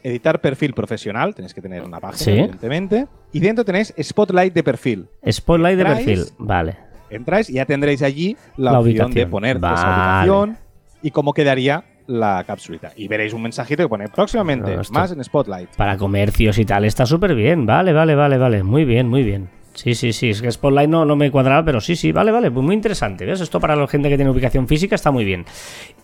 Editar 0.03 0.41
perfil 0.41 0.73
profesional. 0.75 1.35
Tenéis 1.35 1.55
que 1.55 1.61
tener 1.61 1.83
una 1.85 2.01
página, 2.01 2.19
Sí. 2.19 2.31
evidentemente. 2.33 3.07
Y 3.33 3.41
dentro 3.41 3.65
tenéis 3.65 3.93
Spotlight 4.03 4.55
de 4.55 4.63
perfil. 4.63 5.09
Spotlight 5.31 5.77
de 5.77 5.83
Entráis. 5.83 6.07
perfil. 6.07 6.25
Vale. 6.39 6.77
Entráis 7.11 7.51
y 7.51 7.55
ya 7.55 7.65
tendréis 7.67 8.03
allí 8.03 8.37
la, 8.57 8.73
La 8.73 8.81
opción 8.81 9.11
de 9.13 9.27
poner 9.27 9.57
esa 9.57 9.69
Vale. 9.69 10.31
ubicación 10.31 10.59
y 11.03 11.11
cómo 11.11 11.33
quedaría 11.35 11.85
la 12.07 12.43
capsulita. 12.47 12.93
Y 12.97 13.07
veréis 13.09 13.35
un 13.35 13.43
mensajito 13.43 13.83
que 13.83 13.89
pone 13.89 14.09
próximamente 14.09 14.75
No, 14.77 14.83
más 14.93 15.13
en 15.13 15.23
Spotlight. 15.23 15.71
Para 15.77 15.97
comercios 15.99 16.59
y 16.59 16.65
tal, 16.65 16.85
está 16.87 17.05
súper 17.05 17.35
bien. 17.35 17.67
Vale, 17.67 17.93
vale, 17.93 18.15
vale, 18.15 18.39
vale. 18.39 18.63
Muy 18.63 18.85
bien, 18.87 19.09
muy 19.09 19.23
bien. 19.25 19.51
Sí, 19.79 19.95
sí, 19.95 20.13
sí. 20.13 20.31
Es 20.31 20.43
que 20.43 20.51
Spotlight 20.51 20.91
no, 20.91 21.05
no 21.05 21.15
me 21.15 21.31
cuadraba, 21.31 21.65
pero 21.65 21.81
sí, 21.81 21.95
sí. 21.95 22.11
Vale, 22.11 22.33
vale. 22.33 22.51
Pues 22.51 22.67
muy 22.67 22.75
interesante. 22.75 23.25
¿Ves? 23.25 23.41
Esto 23.41 23.61
para 23.61 23.77
la 23.77 23.87
gente 23.87 24.09
que 24.09 24.17
tiene 24.17 24.29
ubicación 24.29 24.67
física 24.67 24.97
está 24.97 25.13
muy 25.13 25.25
bien. 25.25 25.45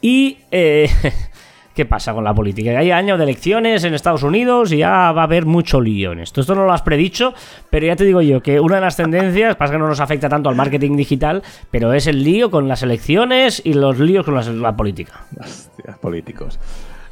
Y. 0.01 0.39
eh, 0.53 0.89
¿Qué 1.75 1.85
pasa 1.85 2.14
con 2.14 2.22
la 2.22 2.33
política? 2.33 2.70
Hay 2.79 2.93
año 2.93 3.18
de 3.18 3.25
elecciones 3.25 3.83
en 3.83 3.95
Estados 3.95 4.22
Unidos 4.22 4.70
y 4.70 4.77
ya 4.77 5.11
va 5.11 5.22
a 5.22 5.25
haber 5.25 5.45
mucho 5.45 5.81
lío 5.81 6.12
en 6.12 6.20
esto. 6.20 6.41
Esto 6.41 6.55
no 6.55 6.66
lo 6.66 6.72
has 6.72 6.83
predicho, 6.83 7.35
pero 7.68 7.85
ya 7.85 7.97
te 7.97 8.05
digo 8.05 8.22
yo 8.22 8.41
que 8.41 8.61
una 8.61 8.77
de 8.77 8.83
las 8.83 8.97
tendencias, 8.97 9.57
pasa 9.57 9.72
que 9.72 9.81
no 9.81 9.89
nos 9.89 9.99
afecta 9.99 10.29
tanto 10.29 10.49
al 10.49 10.55
marketing 10.55 10.97
digital, 10.97 11.43
pero 11.72 11.93
es 11.93 12.07
el 12.07 12.22
lío 12.22 12.49
con 12.49 12.68
las 12.68 12.85
elecciones 12.85 13.61
y 13.64 13.72
los 13.72 13.99
líos 13.99 14.25
con 14.25 14.62
la 14.62 14.77
política. 14.77 15.25
Hostia, 15.37 15.99
políticos. 16.01 16.61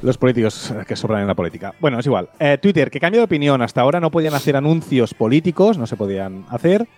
Los 0.03 0.17
políticos 0.17 0.73
que 0.85 0.97
sobran 0.97 1.21
en 1.21 1.27
la 1.27 1.33
política. 1.33 1.73
Bueno, 1.79 1.97
es 1.97 2.05
igual. 2.05 2.29
Eh, 2.37 2.57
Twitter, 2.61 2.91
que 2.91 2.99
cambia 2.99 3.21
de 3.21 3.25
opinión. 3.25 3.61
Hasta 3.61 3.79
ahora 3.79 4.01
no 4.01 4.11
podían 4.11 4.33
hacer 4.33 4.57
anuncios 4.57 5.13
políticos, 5.13 5.77
no 5.77 5.87
se 5.87 5.95
podían 5.95 6.45
hacer. 6.49 6.89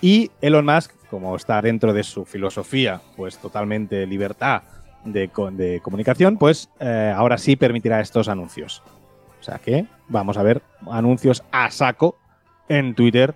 Y 0.00 0.30
Elon 0.40 0.64
Musk, 0.64 0.92
como 1.10 1.36
está 1.36 1.60
dentro 1.60 1.92
de 1.92 2.02
su 2.02 2.24
filosofía, 2.24 3.02
pues 3.14 3.36
totalmente 3.36 4.06
libertad 4.06 4.62
de, 5.04 5.30
de 5.52 5.80
comunicación, 5.82 6.38
pues 6.38 6.70
eh, 6.80 7.12
ahora 7.14 7.36
sí 7.36 7.56
permitirá 7.56 8.00
estos 8.00 8.26
anuncios. 8.26 8.82
O 9.38 9.42
sea 9.42 9.58
que 9.58 9.84
vamos 10.08 10.38
a 10.38 10.42
ver 10.42 10.62
anuncios 10.90 11.44
a 11.52 11.70
saco 11.70 12.16
en 12.70 12.94
Twitter 12.94 13.34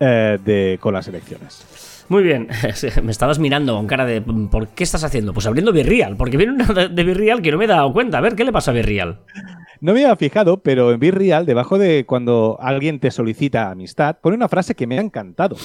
eh, 0.00 0.38
de, 0.44 0.78
con 0.80 0.94
las 0.94 1.08
elecciones. 1.08 2.04
Muy 2.08 2.22
bien, 2.22 2.48
me 3.02 3.10
estabas 3.10 3.38
mirando 3.38 3.74
con 3.76 3.86
cara 3.86 4.04
de 4.04 4.20
¿por 4.20 4.68
qué 4.68 4.84
estás 4.84 5.04
haciendo? 5.04 5.32
Pues 5.32 5.46
abriendo 5.46 5.72
Virreal, 5.72 6.16
porque 6.16 6.36
viene 6.36 6.52
una 6.52 6.88
de 6.88 7.04
Virreal 7.04 7.40
que 7.40 7.50
no 7.50 7.58
me 7.58 7.64
he 7.64 7.68
dado 7.68 7.92
cuenta. 7.92 8.18
A 8.18 8.20
ver, 8.20 8.34
¿qué 8.36 8.44
le 8.44 8.52
pasa 8.52 8.72
a 8.72 8.74
Virreal? 8.74 9.20
No 9.80 9.92
me 9.92 10.02
había 10.04 10.16
fijado, 10.16 10.58
pero 10.58 10.92
en 10.92 11.00
Real, 11.00 11.46
debajo 11.46 11.78
de 11.78 12.06
cuando 12.06 12.56
alguien 12.60 13.00
te 13.00 13.10
solicita 13.10 13.70
amistad, 13.70 14.16
pone 14.22 14.36
una 14.36 14.48
frase 14.48 14.74
que 14.74 14.86
me 14.86 14.98
ha 14.98 15.02
encantado. 15.02 15.56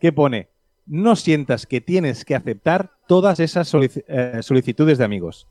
Que 0.00 0.12
pone, 0.12 0.48
no 0.86 1.16
sientas 1.16 1.66
que 1.66 1.80
tienes 1.80 2.24
que 2.24 2.34
aceptar 2.34 2.92
todas 3.06 3.40
esas 3.40 3.70
eh, 3.74 4.38
solicitudes 4.42 4.96
de 4.98 5.04
amigos. 5.04 5.48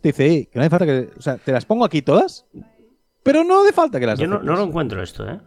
Te 0.00 0.10
dice, 0.10 0.26
"Ey, 0.26 0.46
que 0.46 0.58
no 0.58 0.62
hace 0.62 0.70
falta 0.70 0.86
que... 0.86 1.08
O 1.16 1.22
sea, 1.22 1.36
te 1.38 1.50
las 1.52 1.64
pongo 1.64 1.84
aquí 1.84 2.02
todas, 2.02 2.46
pero 3.22 3.42
no 3.42 3.62
hace 3.62 3.72
falta 3.72 3.98
que 3.98 4.06
las 4.06 4.18
Yo 4.18 4.26
no, 4.26 4.36
aceptes". 4.36 4.50
no 4.52 4.56
lo 4.60 4.68
encuentro 4.68 5.02
esto, 5.02 5.28
¿eh? 5.28 5.40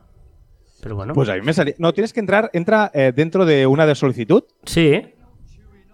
Pero 0.81 0.95
bueno. 0.95 1.13
Pues 1.13 1.29
a 1.29 1.35
mí 1.35 1.41
me 1.41 1.53
salía... 1.53 1.73
No, 1.77 1.93
tienes 1.93 2.13
que 2.13 2.19
entrar, 2.19 2.49
entra 2.53 2.89
eh, 2.93 3.11
dentro 3.15 3.45
de 3.45 3.67
una 3.67 3.85
de 3.85 3.95
solicitud, 3.95 4.43
sí. 4.63 5.01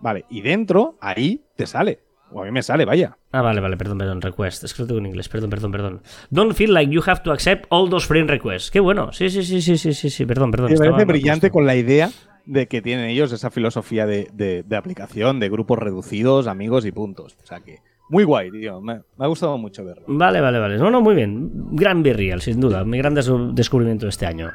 vale, 0.01 0.25
y 0.29 0.41
dentro, 0.41 0.97
ahí, 1.01 1.43
te 1.55 1.65
sale. 1.65 1.99
O 2.31 2.41
a 2.41 2.45
mí 2.45 2.51
me 2.51 2.61
sale, 2.63 2.85
vaya. 2.85 3.17
Ah, 3.31 3.41
vale, 3.41 3.61
vale, 3.61 3.77
perdón, 3.77 3.97
perdón, 3.99 4.21
request. 4.21 4.63
Es 4.63 4.73
que 4.73 4.81
lo 4.81 4.87
tengo 4.87 4.99
en 4.99 5.05
inglés, 5.07 5.29
perdón, 5.29 5.49
perdón, 5.49 5.71
perdón. 5.71 6.01
Don't 6.31 6.53
feel 6.53 6.73
like 6.73 6.91
you 6.91 7.01
have 7.05 7.21
to 7.23 7.31
accept 7.31 7.65
all 7.69 7.89
those 7.89 8.05
friend 8.07 8.29
requests. 8.29 8.71
Qué 8.71 8.79
bueno. 8.79 9.11
Sí, 9.13 9.29
sí, 9.29 9.43
sí, 9.43 9.61
sí, 9.61 9.77
sí, 9.77 9.93
sí, 9.93 10.09
sí, 10.09 10.25
perdón, 10.25 10.51
perdón. 10.51 10.71
Me 10.71 10.77
parece 10.77 11.05
brillante 11.05 11.49
con 11.51 11.65
la 11.65 11.75
idea 11.75 12.09
de 12.45 12.67
que 12.67 12.81
tienen 12.81 13.05
ellos 13.09 13.31
esa 13.31 13.49
filosofía 13.51 14.05
de, 14.05 14.27
de- 14.33 14.63
de 14.63 14.75
aplicación, 14.75 15.39
de 15.39 15.49
grupos 15.49 15.79
reducidos, 15.79 16.47
amigos 16.47 16.85
y 16.85 16.91
puntos. 16.91 17.37
O 17.43 17.45
sea 17.47 17.59
que, 17.61 17.79
muy 18.09 18.23
guay, 18.23 18.51
tío. 18.51 18.81
Me, 18.81 18.95
me 19.17 19.25
ha 19.25 19.27
gustado 19.27 19.57
mucho 19.57 19.83
verlo. 19.83 20.03
Vale, 20.07 20.41
vale, 20.41 20.59
vale. 20.59 20.77
No, 20.77 20.89
no, 20.91 21.01
muy 21.01 21.15
bien. 21.15 21.49
Gran 21.71 22.03
Virreal, 22.03 22.41
sin 22.41 22.59
duda. 22.59 22.83
Mi 22.83 22.97
gran 22.97 23.13
des- 23.15 23.31
descubrimiento 23.53 24.05
de 24.05 24.09
este 24.09 24.25
año. 24.25 24.51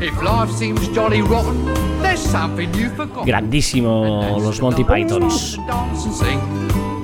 If 0.00 0.22
life 0.22 0.50
seems 0.56 0.90
jolly 0.94 1.20
rotten, 1.20 1.66
there's 2.00 2.20
something 2.20 2.68
you've 2.72 2.94
forgotten. 2.96 3.26
Grandísimo 3.26 4.38
los 4.40 4.60
Monty 4.62 4.82
Pythons. 4.84 5.58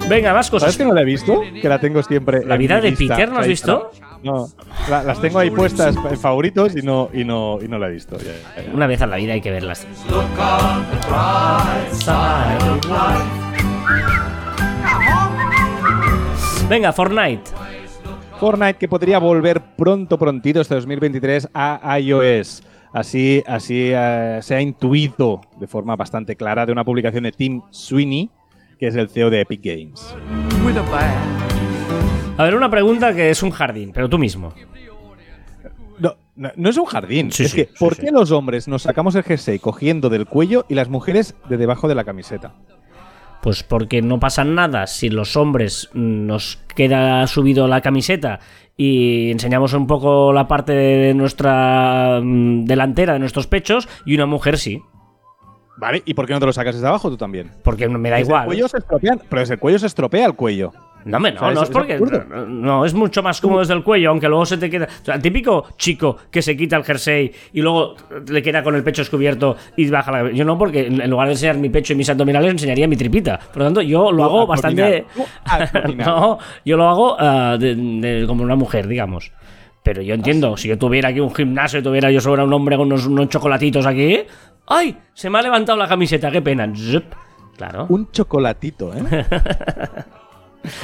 Venga, 0.09 0.33
más 0.33 0.49
cosas. 0.51 0.72
¿Sabes 0.72 0.79
que 0.79 0.85
no 0.85 0.95
la 0.95 1.03
he 1.03 1.05
visto? 1.05 1.43
Que 1.61 1.68
la 1.68 1.79
tengo 1.79 2.03
siempre. 2.03 2.45
¿La 2.45 2.57
vida 2.57 2.81
de 2.81 2.91
lista 2.91 3.16
Peter 3.16 3.31
no 3.31 3.39
has 3.41 3.47
visto? 3.47 3.91
No, 4.22 4.49
la- 4.89 5.03
las 5.03 5.20
tengo 5.20 5.39
ahí 5.41 5.51
puestas 5.51 5.95
en 6.11 6.18
favoritos 6.18 6.74
y 6.74 6.81
no, 6.83 7.11
y 7.12 7.24
no, 7.24 7.59
y 7.62 7.68
no 7.68 7.79
la 7.79 7.89
he 7.89 7.93
visto. 7.93 8.16
Ya, 8.16 8.24
ya, 8.57 8.62
ya. 8.66 8.72
Una 8.74 8.87
vez 8.87 9.03
a 9.03 9.07
la 9.07 9.16
vida 9.16 9.35
hay 9.35 9.41
que 9.43 9.51
verlas. 9.51 9.87
Venga, 16.68 16.93
Fortnite. 16.93 17.43
Fortnite 18.41 18.74
que 18.74 18.89
podría 18.89 19.18
volver 19.18 19.62
pronto, 19.76 20.18
prontito, 20.18 20.61
este 20.61 20.74
2023 20.74 21.49
a 21.55 21.99
iOS. 22.01 22.62
Así, 22.93 23.43
así 23.47 23.91
eh, 23.93 24.39
se 24.43 24.55
ha 24.55 24.61
intuido 24.61 25.43
de 25.61 25.66
forma 25.66 25.97
bastante 25.97 26.34
clara 26.34 26.66
de 26.66 26.72
una 26.72 26.84
publicación 26.84 27.24
de 27.24 27.32
Tim 27.32 27.62
Sweeney, 27.70 28.30
que 28.78 28.89
es 28.89 28.97
el 28.97 29.09
CEO 29.09 29.30
de 29.30 29.43
Epic 29.43 29.61
Games. 29.62 30.16
A 32.39 32.45
ver, 32.45 32.55
una 32.55 32.70
pregunta 32.70 33.14
que 33.14 33.30
es 33.30 33.43
un 33.43 33.51
jardín, 33.51 33.93
pero 33.95 34.09
tú 34.09 34.18
mismo. 34.18 34.53
No, 35.99 36.16
no, 36.34 36.51
no 36.57 36.68
es 36.68 36.76
un 36.76 36.87
jardín. 36.87 37.30
Sí, 37.32 37.45
es 37.45 37.51
sí, 37.51 37.57
que, 37.57 37.64
sí, 37.66 37.78
¿por 37.78 37.95
sí. 37.95 38.03
qué 38.03 38.11
los 38.11 38.30
hombres 38.30 38.66
nos 38.66 38.82
sacamos 38.82 39.14
el 39.14 39.22
jersey 39.22 39.59
cogiendo 39.59 40.09
del 40.09 40.26
cuello 40.26 40.66
y 40.68 40.74
las 40.74 40.89
mujeres 40.89 41.34
de 41.49 41.57
debajo 41.59 41.89
de 41.89 41.95
la 41.95 42.05
camiseta? 42.05 42.55
Pues 43.47 43.62
porque 43.62 44.03
no 44.03 44.18
pasa 44.18 44.42
nada 44.42 44.88
si 44.88 45.09
los 45.09 45.36
hombres 45.36 45.88
mm, 45.92 46.26
nos 46.26 46.59
queda 46.74 47.24
subido 47.28 47.68
la 47.68 47.80
camiseta 47.80 48.40
y 48.76 49.30
enseñamos 49.30 49.72
un 49.72 49.86
poco 49.86 50.32
la 50.32 50.49
parte 50.49 50.72
de 50.72 51.14
nuestra 51.14 52.18
mm, 52.20 52.64
delantera 52.64 53.12
de 53.12 53.20
nuestros 53.20 53.47
pechos 53.47 53.88
y 54.05 54.16
una 54.16 54.26
mujer 54.26 54.59
sí. 54.59 54.82
¿Vale? 55.76 56.03
¿Y 56.05 56.14
por 56.14 56.26
qué 56.26 56.32
no 56.32 56.40
te 56.40 56.47
lo 56.47 56.53
sacas 56.53 56.74
desde 56.74 56.88
abajo 56.88 57.09
tú 57.09 57.16
también? 57.16 57.53
Porque 57.62 57.88
me 57.88 58.11
da 58.11 58.16
Desde 58.16 58.30
igual. 58.30 58.42
El 58.42 58.47
cuello 58.47 58.66
se 58.66 58.78
estropea, 58.78 59.16
pero 59.28 59.38
desde 59.38 59.55
el 59.55 59.61
cuello 59.61 59.78
se 59.78 59.86
estropea 59.86 60.26
el 60.26 60.34
cuello. 60.34 60.72
No, 61.07 61.17
hombre, 61.19 61.33
no, 61.33 61.37
O 61.39 61.41
sea, 61.41 61.51
no 61.55 61.63
es- 61.63 61.69
es 61.69 61.73
porque. 61.73 61.99
No, 61.99 62.47
no, 62.47 62.85
es 62.85 62.93
mucho 62.93 63.23
más 63.23 63.41
cómodo 63.41 63.61
desde 63.61 63.75
el 63.75 63.83
cuello, 63.85 64.11
aunque 64.11 64.29
luego 64.29 64.45
se 64.45 64.59
te 64.59 64.69
queda. 64.69 64.87
O 65.03 65.05
sea, 65.05 65.15
el 65.15 65.23
típico 65.23 65.65
chico 65.79 66.17
que 66.31 66.43
se 66.43 66.57
quita 66.57 66.77
el 66.77 66.85
jersey 66.85 67.31
y 67.53 67.61
luego 67.63 67.95
le 68.29 68.43
queda 68.43 68.63
con 68.63 68.75
el 68.75 68.83
pecho 68.83 69.03
descubierto 69.03 69.57
y 69.77 69.89
baja 69.89 70.11
la. 70.11 70.33
Yo 70.33 70.45
no, 70.45 70.59
porque 70.59 70.87
en 70.87 71.09
lugar 71.09 71.29
de 71.29 71.35
enseñar 71.35 71.57
mi 71.59 71.69
pecho 71.71 71.93
y 71.93 71.97
mis 71.97 72.11
abdominales, 72.11 72.51
enseñaría 72.51 72.89
mi 72.89 72.97
tripita. 72.97 73.39
Por 73.39 73.59
lo 73.59 73.65
tanto, 73.67 73.83
yo 73.83 74.11
lo 74.11 74.25
hago 74.25 74.47
bastante. 74.47 75.07
abdominal. 75.45 75.97
no, 76.07 76.39
yo 76.65 76.77
lo 76.77 76.89
hago 76.89 77.17
ah, 77.19 77.57
de- 77.59 77.75
de- 77.77 78.27
como 78.27 78.43
una 78.43 78.57
mujer, 78.57 78.89
digamos. 78.89 79.33
Pero 79.85 80.03
yo 80.03 80.15
entiendo, 80.15 80.57
si 80.57 80.67
yo 80.67 80.77
tuviera 80.77 81.11
aquí 81.11 81.21
un 81.21 81.33
gimnasio 81.33 81.79
y 81.79 81.83
tuviera 81.85 82.11
yo 82.11 82.21
sobre 82.21 82.43
un 82.43 82.53
hombre 82.53 82.77
con 82.77 82.87
unos, 82.89 83.07
unos 83.07 83.29
chocolatitos 83.29 83.87
aquí. 83.87 84.19
¡Ay! 84.67 84.97
Se 85.15 85.31
me 85.31 85.39
ha 85.39 85.43
levantado 85.43 85.79
la 85.79 85.87
camiseta, 85.87 86.29
qué 86.33 86.43
pena. 86.43 86.69
Claro. 87.57 87.87
Un 87.89 88.11
chocolatito, 88.11 88.93
¿eh? 88.93 89.25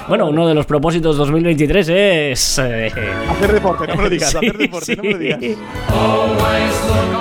Bueno, 0.08 0.28
uno 0.28 0.46
de 0.46 0.54
los 0.54 0.66
propósitos 0.66 1.16
2023 1.16 1.88
es. 1.88 2.58
eh, 2.58 2.92
hacer 3.28 3.52
deporte, 3.52 3.86
no 3.86 3.96
me 3.96 4.02
lo 4.02 4.10
digas, 4.10 4.30
sí, 4.30 4.36
hacer 4.36 4.56
deporte, 4.56 4.96
no 4.96 5.02
me 5.02 5.10
lo 5.12 5.18
digas. 5.18 5.40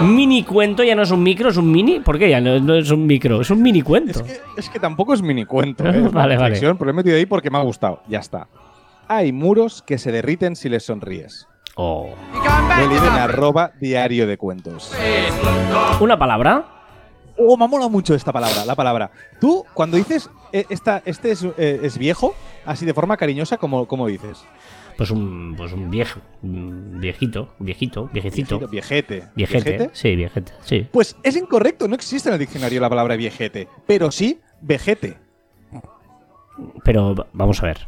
Mini 0.01 0.43
cuento 0.43 0.84
ya 0.84 0.95
no 0.95 1.03
es 1.03 1.12
un 1.12 1.22
micro, 1.22 1.49
es 1.49 1.57
un 1.57 1.72
mini. 1.72 1.99
¿Por 1.99 2.18
qué 2.18 2.30
ya 2.30 2.41
no, 2.41 2.59
no 2.59 2.76
es 2.76 2.89
un 2.89 3.05
micro? 3.05 3.41
Es 3.41 3.49
un 3.49 3.62
mini 3.62 3.82
cuento. 3.82 4.20
Es 4.20 4.24
que, 4.24 4.39
es 4.57 4.70
que 4.70 4.80
tampoco 4.80 5.14
es 5.14 5.22
mini 5.22 5.45
cuento, 5.45 5.86
¿eh? 5.86 6.03
Es 6.05 6.12
Vale, 6.12 6.38
vale. 6.38 6.59
Pero 6.59 6.78
lo 6.80 6.89
he 6.89 6.93
metido 6.93 7.16
ahí 7.16 7.26
porque 7.26 7.49
me 7.49 7.57
ha 7.57 7.62
gustado. 7.62 8.01
Ya 8.07 8.20
está. 8.20 8.47
Hay 9.07 9.32
muros 9.32 9.82
que 9.82 9.97
se 9.97 10.12
derriten 10.12 10.55
si 10.55 10.70
les 10.70 10.84
sonríes. 10.84 11.47
Oh. 11.76 12.09
Lo 12.34 12.97
en 12.97 13.14
arroba 13.14 13.72
diario 13.80 14.28
de 14.28 14.38
cuentos. 14.38 14.91
¿Una 15.99 16.18
palabra? 16.18 16.66
Oh, 17.38 17.57
me 17.57 17.68
mola 17.68 17.88
mucho 17.88 18.14
esta 18.14 18.32
palabra, 18.32 18.66
la 18.66 18.76
palabra. 18.76 19.12
Tú, 19.39 19.66
cuando 19.74 19.97
dices 19.97 20.30
eh, 20.51 20.66
esta, 20.70 21.01
este 21.05 21.32
es, 21.32 21.43
eh, 21.57 21.80
es 21.84 21.97
viejo, 21.97 22.36
así 22.66 22.86
de 22.86 22.93
forma 22.93 23.18
cariñosa, 23.18 23.57
¿cómo, 23.57 23.88
cómo 23.88 24.07
dices? 24.07 24.43
Pues 24.97 25.09
un, 25.09 25.55
pues 25.57 25.72
un 25.74 25.89
viejo. 25.89 26.20
un 26.43 26.99
viejito, 26.99 27.49
viejito, 27.59 28.09
viejecito. 28.14 28.59
Viejete. 28.68 29.24
Viejete. 29.36 29.89
Sí, 29.93 30.16
viejete, 30.16 30.51
sí. 30.64 30.88
Pues 30.91 31.16
es 31.24 31.36
incorrecto, 31.38 31.88
no 31.88 31.95
existe 31.95 32.30
en 32.30 32.34
el 32.34 32.39
diccionario 32.39 32.80
la 32.82 32.89
palabra 32.89 33.16
viejete, 33.16 33.68
pero 33.88 34.12
sí 34.12 34.39
vejete. 34.62 35.18
Pero 36.84 37.16
va- 37.16 37.28
vamos 37.34 37.62
a 37.64 37.66
ver. 37.68 37.88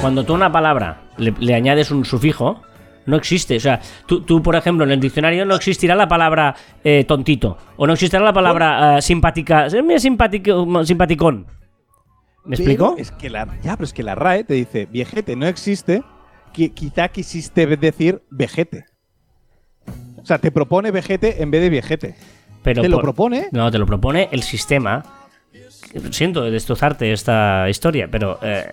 Cuando 0.00 0.24
tú 0.24 0.34
a 0.34 0.36
una 0.36 0.52
palabra 0.52 1.00
le, 1.16 1.32
le 1.40 1.54
añades 1.54 1.90
un 1.90 2.04
sufijo, 2.04 2.60
no 3.06 3.16
existe. 3.16 3.56
O 3.56 3.60
sea, 3.60 3.80
tú, 4.06 4.20
tú, 4.20 4.42
por 4.42 4.54
ejemplo, 4.54 4.84
en 4.84 4.90
el 4.92 5.00
diccionario 5.00 5.44
no 5.46 5.54
existirá 5.54 5.94
la 5.94 6.06
palabra 6.08 6.54
eh, 6.84 7.04
tontito. 7.08 7.56
O 7.76 7.86
no 7.86 7.94
existirá 7.94 8.22
la 8.22 8.32
palabra 8.32 8.98
eh, 8.98 9.02
simpática. 9.02 9.66
eh, 9.66 9.82
mira, 9.82 9.98
simpático, 9.98 10.84
simpaticón. 10.84 11.46
¿Me 12.44 12.56
Pero 12.56 12.70
explico? 12.70 12.94
Es 12.98 13.10
que 13.12 13.30
la, 13.30 13.46
ya, 13.62 13.76
pero 13.76 13.84
es 13.84 13.92
que 13.92 14.02
la 14.02 14.14
RAE 14.14 14.44
te 14.44 14.54
dice 14.54 14.86
viejete 14.86 15.34
no 15.36 15.46
existe, 15.46 16.02
que 16.52 16.72
quizá 16.72 17.08
quisiste 17.08 17.66
decir 17.76 18.22
vejete. 18.30 18.84
O 20.22 20.26
sea, 20.26 20.38
te 20.38 20.50
propone 20.50 20.90
vejete 20.90 21.42
en 21.42 21.50
vez 21.50 21.60
de 21.62 21.68
viejete. 21.70 22.14
Pero 22.62 22.80
¿Te 22.82 22.88
lo 22.88 23.00
propone? 23.00 23.48
No, 23.52 23.70
te 23.70 23.78
lo 23.78 23.86
propone 23.86 24.28
el 24.32 24.42
sistema. 24.42 25.02
Siento 26.10 26.42
destrozarte 26.50 27.12
esta 27.12 27.68
historia, 27.68 28.08
pero, 28.10 28.38
eh, 28.42 28.64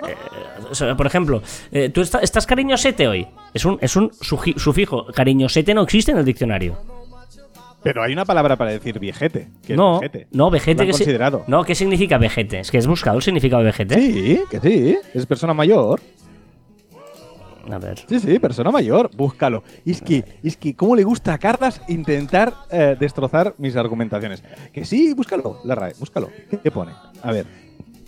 eh, 0.82 0.94
por 0.96 1.06
ejemplo, 1.06 1.44
eh, 1.72 1.90
tú 1.90 2.02
esta- 2.02 2.20
estás 2.20 2.48
cariñosete 2.48 3.08
hoy. 3.08 3.28
Es 3.54 3.66
un, 3.66 3.78
es 3.82 3.96
un 3.96 4.12
sufijo. 4.14 5.06
Cariñosete 5.14 5.74
no 5.74 5.82
existe 5.84 6.12
en 6.12 6.18
el 6.18 6.26
diccionario. 6.26 6.78
Pero 7.84 8.04
hay 8.04 8.14
una 8.14 8.26
palabra 8.26 8.56
para 8.58 8.72
decir 8.72 9.00
viejete. 9.00 9.48
Que 9.66 9.76
no, 9.76 9.96
es 9.96 10.02
vejete. 10.02 10.28
no, 10.32 10.50
vejete. 10.52 10.86
Que 10.86 10.94
si- 10.94 11.00
considerado. 11.00 11.44
No, 11.48 11.64
¿qué 11.64 11.74
significa 11.76 12.18
vejete? 12.18 12.60
Es 12.60 12.70
que 12.72 12.78
has 12.78 12.88
buscado 12.88 13.18
el 13.18 13.24
significado 13.24 13.62
de 13.62 13.66
vejete. 13.68 13.96
Sí, 13.96 14.40
que 14.50 14.60
sí. 14.60 14.98
Es 15.14 15.26
persona 15.26 15.54
mayor. 15.54 16.00
A 17.72 17.78
ver. 17.78 18.00
Sí, 18.08 18.20
sí, 18.20 18.40
persona 18.40 18.72
mayor. 18.72 19.10
Búscalo. 19.16 19.64
Y 19.86 19.92
es 19.92 20.02
que, 20.02 20.24
es 20.44 20.58
que 20.58 20.76
¿cómo 20.76 20.96
le 20.96 21.04
gusta 21.04 21.34
a 21.34 21.38
Carlas 21.38 21.82
intentar 21.88 22.54
eh, 22.72 22.96
destrozar 23.00 23.54
mis 23.60 23.76
argumentaciones? 23.76 24.44
Que 24.74 24.84
sí, 24.84 25.14
búscalo, 25.14 25.60
la 25.64 25.76
RAE, 25.76 25.94
búscalo. 26.00 26.30
¿Qué, 26.64 26.72
pone? 26.72 26.92
A 27.22 27.32
ver. 27.32 27.46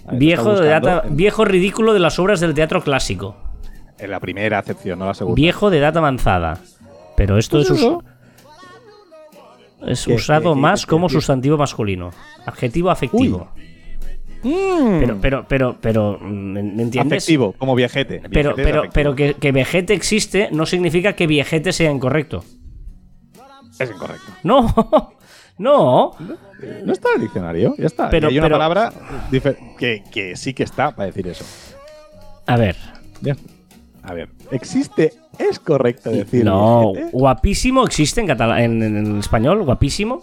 A 0.05 0.11
ver, 0.11 0.19
Viejo, 0.19 0.59
de 0.59 0.67
data, 0.67 1.03
en- 1.05 1.15
viejo 1.15 1.45
ridículo 1.45 1.93
de 1.93 1.99
las 1.99 2.17
obras 2.19 2.39
del 2.39 2.53
teatro 2.53 2.82
clásico. 2.84 3.38
En 3.99 4.09
la 4.11 4.19
primera 4.19 4.57
acepción, 4.59 4.99
no 4.99 5.05
la 5.05 5.13
segunda. 5.13 5.36
Viejo 5.36 5.69
de 5.69 5.80
data 5.80 5.99
avanzada. 5.99 6.57
Pero 7.15 7.38
esto 7.38 7.57
Pues 7.57 7.67
es, 7.67 7.71
us- 7.71 7.78
eso. 7.80 8.03
Es 9.88 10.05
¿Qué, 10.05 10.13
usado 10.13 10.51
qué, 10.53 10.55
qué, 10.55 10.61
más 10.61 10.86
qué, 10.86 10.89
como 10.89 11.09
sustantivo 11.09 11.57
masculino. 11.57 12.11
Adjetivo 12.45 12.89
afectivo. 12.89 13.49
Pero, 14.43 15.17
pero, 15.21 15.45
pero, 15.47 15.77
pero, 15.79 16.19
¿me 16.19 16.59
entiendes? 16.59 17.23
Afectivo, 17.23 17.53
como 17.57 17.75
viejete. 17.75 18.21
Pero, 18.29 18.55
pero, 18.55 18.84
pero 18.91 19.15
que, 19.15 19.36
que 19.36 19.51
vejete 19.53 19.93
existe 19.93 20.49
no 20.51 20.65
significa 20.65 21.13
que 21.13 21.27
viejete 21.27 21.71
sea 21.71 21.89
incorrecto. 21.91 22.43
Es 23.79 23.89
incorrecto. 23.89 24.31
No, 24.43 24.73
no. 25.57 26.11
No 26.86 26.93
está 26.93 27.09
en 27.11 27.15
el 27.15 27.21
diccionario, 27.21 27.75
ya 27.77 27.86
está. 27.88 28.09
Pero- 28.09 28.27
Y 28.29 28.34
hay 28.34 28.39
una 28.39 28.47
pero- 28.47 28.55
palabra 28.55 28.93
que, 29.77 30.03
que 30.11 30.36
sí 30.36 30.53
que 30.53 30.63
está 30.63 30.91
para 30.93 31.05
decir 31.07 31.27
eso. 31.27 31.45
A 32.45 32.57
ver. 32.57 32.75
Ya. 33.21 33.38
A 34.03 34.13
ver, 34.13 34.27
¿existe? 34.54 35.14
¿Es 35.39 35.60
correcto 35.60 36.10
decir 36.12 36.45
No, 36.45 36.93
guapísimo 37.12 37.84
existe 37.86 38.22
en, 38.22 38.28
catala- 38.28 38.64
en, 38.64 38.82
en 38.84 39.18
español, 39.20 39.64
guapísimo. 39.64 40.22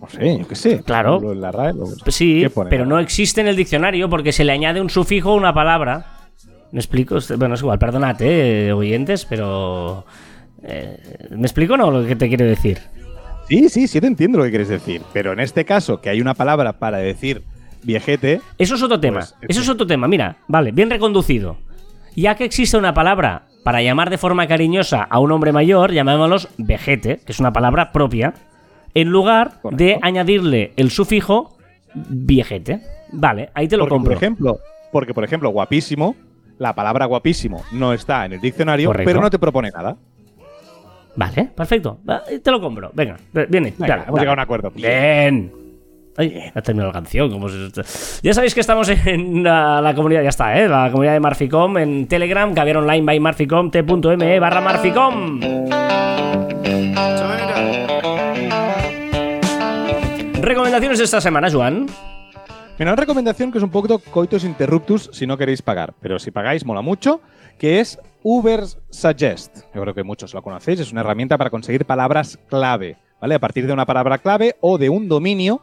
No 0.00 0.08
sé, 0.08 0.38
yo 0.38 0.48
qué 0.48 0.54
sé. 0.54 0.82
Claro. 0.82 1.20
Lo 1.20 1.32
en 1.32 1.40
la 1.40 1.52
RAE, 1.52 1.74
lo- 1.74 1.86
Sí, 2.08 2.46
pero 2.68 2.86
no 2.86 2.98
existe 2.98 3.40
en 3.40 3.48
el 3.48 3.56
diccionario 3.56 4.08
porque 4.08 4.32
se 4.32 4.44
le 4.44 4.52
añade 4.52 4.80
un 4.80 4.90
sufijo 4.90 5.30
a 5.30 5.34
una 5.34 5.52
palabra. 5.54 6.06
¿Me 6.72 6.78
explico? 6.80 7.18
Bueno, 7.36 7.54
es 7.54 7.60
igual, 7.60 7.78
perdonad, 7.78 8.16
eh, 8.20 8.72
oyentes, 8.72 9.24
pero... 9.26 10.04
eh, 10.62 11.26
¿Me 11.30 11.42
explico 11.42 11.74
o 11.74 11.76
no 11.76 11.90
lo 11.90 12.06
que 12.06 12.16
te 12.16 12.28
quiero 12.28 12.44
decir? 12.46 12.78
Sí, 13.48 13.68
sí, 13.68 13.88
sí 13.88 14.00
te 14.00 14.06
entiendo 14.06 14.38
lo 14.38 14.44
que 14.44 14.50
quieres 14.50 14.68
decir. 14.68 15.02
Pero 15.12 15.32
en 15.32 15.40
este 15.40 15.64
caso, 15.64 16.00
que 16.00 16.08
hay 16.10 16.20
una 16.20 16.34
palabra 16.34 16.74
para 16.78 16.98
decir 16.98 17.42
viejete, 17.82 18.40
Eso 18.58 18.76
es 18.76 18.82
otro 18.82 19.00
tema. 19.00 19.18
Pues, 19.20 19.34
Eso 19.48 19.60
es 19.62 19.68
otro 19.68 19.86
tema. 19.86 20.06
Mira, 20.06 20.36
vale, 20.48 20.70
bien 20.72 20.88
reconducido. 20.90 21.56
Ya 22.20 22.34
que 22.34 22.44
existe 22.44 22.76
una 22.76 22.92
palabra 22.92 23.46
para 23.64 23.80
llamar 23.82 24.10
de 24.10 24.18
forma 24.18 24.46
cariñosa 24.46 25.02
a 25.02 25.18
un 25.20 25.32
hombre 25.32 25.52
mayor, 25.52 25.92
llamémoslos 25.92 26.48
vejete, 26.58 27.20
que 27.24 27.32
es 27.32 27.40
una 27.40 27.52
palabra 27.52 27.92
propia, 27.92 28.34
en 28.94 29.08
lugar 29.08 29.52
de 29.70 29.98
añadirle 30.02 30.72
el 30.76 30.90
sufijo 30.90 31.56
viejete. 31.94 32.80
Vale, 33.12 33.50
ahí 33.54 33.68
te 33.68 33.76
lo 33.76 33.84
porque, 33.84 33.94
compro. 33.94 34.12
por 34.14 34.22
ejemplo, 34.22 34.58
porque 34.92 35.14
por 35.14 35.24
ejemplo, 35.24 35.48
guapísimo, 35.50 36.14
la 36.58 36.74
palabra 36.74 37.06
guapísimo 37.06 37.62
no 37.72 37.92
está 37.94 38.26
en 38.26 38.34
el 38.34 38.40
diccionario, 38.40 38.88
Correcto. 38.88 39.08
pero 39.08 39.20
no 39.22 39.30
te 39.30 39.38
propone 39.38 39.70
nada. 39.70 39.96
Vale, 41.16 41.50
perfecto. 41.56 41.98
Te 42.42 42.50
lo 42.50 42.60
compro. 42.60 42.90
Venga, 42.94 43.16
ve- 43.32 43.46
viene. 43.48 43.74
Venga, 43.78 43.86
dale, 43.94 44.02
hemos 44.02 44.14
dale. 44.14 44.20
llegado 44.20 44.30
a 44.30 44.34
un 44.34 44.40
acuerdo. 44.40 44.70
Bien. 44.74 45.52
Ha 46.54 46.62
terminado 46.62 46.88
la 46.88 46.92
canción. 46.92 47.30
¿cómo 47.30 47.48
se- 47.48 47.70
Ya 48.22 48.34
sabéis 48.34 48.54
que 48.54 48.60
estamos 48.60 48.88
en 48.88 49.42
la, 49.42 49.92
comunidad, 49.94 50.22
ya 50.22 50.28
está, 50.28 50.58
¿eh? 50.58 50.68
La 50.68 50.90
comunidad 50.90 51.14
de 51.14 51.20
Marficom 51.20 51.78
en 51.78 52.06
Telegram, 52.06 52.52
Caviar 52.54 52.78
Online 52.78 53.04
by 53.04 53.20
Marficom, 53.20 53.70
t.me 53.70 54.38
barra 54.40 54.60
Marficom. 54.60 55.40
Recomendaciones 60.40 60.98
de 60.98 61.04
esta 61.04 61.20
semana, 61.20 61.50
Joan. 61.50 61.86
Mira, 62.78 62.92
una 62.92 62.96
recomendación 62.96 63.52
que 63.52 63.58
es 63.58 63.64
un 63.64 63.70
poquito 63.70 63.98
coitus 63.98 64.44
interruptus 64.44 65.10
si 65.12 65.26
no 65.26 65.36
queréis 65.36 65.60
pagar, 65.60 65.92
pero 66.00 66.18
si 66.18 66.30
pagáis 66.30 66.64
mola 66.64 66.80
mucho, 66.80 67.20
que 67.58 67.80
es 67.80 67.98
Uber 68.22 68.62
Suggest. 68.88 69.58
Yo 69.74 69.82
creo 69.82 69.94
que 69.94 70.02
muchos 70.02 70.32
lo 70.32 70.42
conocéis, 70.42 70.80
es 70.80 70.92
una 70.92 71.02
herramienta 71.02 71.36
para 71.36 71.50
conseguir 71.50 71.84
palabras 71.84 72.38
clave, 72.48 72.96
¿vale? 73.20 73.34
A 73.34 73.38
partir 73.38 73.66
de 73.66 73.72
una 73.74 73.84
palabra 73.84 74.18
clave 74.18 74.56
o 74.60 74.78
de 74.78 74.88
un 74.88 75.08
dominio 75.08 75.60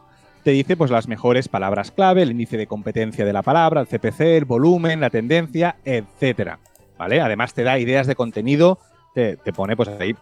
te 0.48 0.52
dice 0.52 0.78
pues 0.78 0.90
las 0.90 1.08
mejores 1.08 1.46
palabras 1.46 1.90
clave, 1.90 2.22
el 2.22 2.30
índice 2.30 2.56
de 2.56 2.66
competencia 2.66 3.26
de 3.26 3.34
la 3.34 3.42
palabra, 3.42 3.82
el 3.82 3.86
CPC, 3.86 4.20
el 4.22 4.46
volumen, 4.46 4.98
la 4.98 5.10
tendencia, 5.10 5.76
etcétera, 5.84 6.58
¿vale? 6.96 7.20
Además 7.20 7.52
te 7.52 7.64
da 7.64 7.78
ideas 7.78 8.06
de 8.06 8.14
contenido, 8.14 8.78
te, 9.12 9.36
te 9.36 9.52
pone 9.52 9.76
pues 9.76 9.90
ahí 9.90 10.16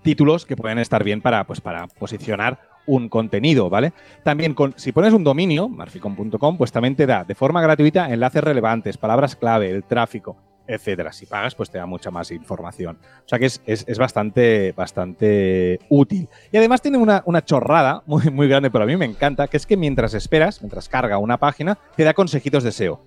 títulos 0.00 0.46
que 0.46 0.56
pueden 0.56 0.78
estar 0.78 1.04
bien 1.04 1.20
para, 1.20 1.44
pues, 1.44 1.60
para 1.60 1.86
posicionar 1.86 2.60
un 2.86 3.10
contenido, 3.10 3.68
¿vale? 3.68 3.92
También 4.24 4.54
con, 4.54 4.72
si 4.78 4.90
pones 4.90 5.12
un 5.12 5.22
dominio, 5.22 5.68
marficom.com, 5.68 6.56
pues 6.56 6.72
también 6.72 6.96
te 6.96 7.04
da 7.04 7.24
de 7.24 7.34
forma 7.34 7.60
gratuita 7.60 8.10
enlaces 8.10 8.42
relevantes, 8.42 8.96
palabras 8.96 9.36
clave, 9.36 9.70
el 9.70 9.84
tráfico, 9.84 10.38
etcétera. 10.74 11.12
Si 11.12 11.26
pagas, 11.26 11.54
pues 11.54 11.70
te 11.70 11.78
da 11.78 11.86
mucha 11.86 12.10
más 12.10 12.30
información. 12.30 12.98
O 13.24 13.28
sea 13.28 13.38
que 13.38 13.46
es, 13.46 13.60
es- 13.66 13.84
es 13.86 13.98
bastante, 13.98 14.72
bastante 14.72 15.78
útil. 15.88 16.28
Y 16.50 16.56
además 16.56 16.80
tiene 16.82 16.98
una, 16.98 17.22
una 17.26 17.44
chorrada 17.44 18.02
muy, 18.06 18.30
muy 18.30 18.48
grande, 18.48 18.70
pero 18.70 18.84
a 18.84 18.86
mí 18.86 18.96
me 18.96 19.04
encanta, 19.04 19.48
que 19.48 19.56
es 19.56 19.66
que 19.66 19.76
mientras 19.76 20.14
esperas, 20.14 20.60
mientras 20.62 20.88
carga 20.88 21.18
una 21.18 21.38
página, 21.38 21.78
te 21.96 22.04
da 22.04 22.14
consejitos 22.14 22.62
de 22.64 22.72
SEO. 22.72 23.00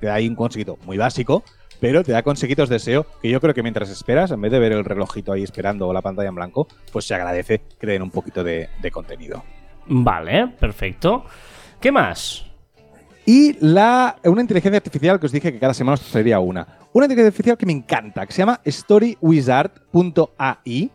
Te 0.00 0.06
da 0.06 0.14
ahí 0.14 0.28
un 0.28 0.36
consejito 0.36 0.78
muy 0.84 0.96
básico, 0.96 1.42
pero 1.80 2.02
te 2.04 2.12
da 2.12 2.22
consejitos 2.22 2.68
de 2.68 2.78
SEO 2.78 3.06
que 3.22 3.28
yo 3.30 3.40
creo 3.40 3.54
que 3.54 3.62
mientras 3.62 3.88
esperas, 3.90 4.30
en 4.30 4.40
vez 4.40 4.50
de 4.52 4.58
ver 4.58 4.72
el 4.72 4.84
relojito 4.84 5.32
ahí 5.32 5.42
esperando 5.42 5.86
o 5.88 5.92
la 5.92 6.02
pantalla 6.02 6.28
en 6.28 6.34
blanco, 6.34 6.68
pues 6.92 7.04
se 7.06 7.14
agradece 7.14 7.62
que 7.78 7.86
le 7.86 7.92
den 7.94 8.02
un 8.02 8.10
poquito 8.10 8.42
de, 8.44 8.68
de 8.80 8.90
contenido. 8.90 9.42
Vale, 9.86 10.48
perfecto. 10.58 11.24
¿Qué 11.80 11.90
más? 11.92 12.44
Y 13.24 13.56
la, 13.60 14.16
una 14.24 14.40
inteligencia 14.40 14.78
artificial 14.78 15.20
que 15.20 15.26
os 15.26 15.32
dije 15.32 15.52
que 15.52 15.58
cada 15.58 15.74
semana 15.74 15.94
os 15.94 16.00
traería 16.02 16.40
una. 16.40 16.66
Una 16.92 17.06
inteligencia 17.06 17.28
artificial 17.28 17.58
que 17.58 17.66
me 17.66 17.72
encanta, 17.72 18.26
que 18.26 18.32
se 18.32 18.38
llama 18.38 18.60
storywizard.ai 18.66 20.90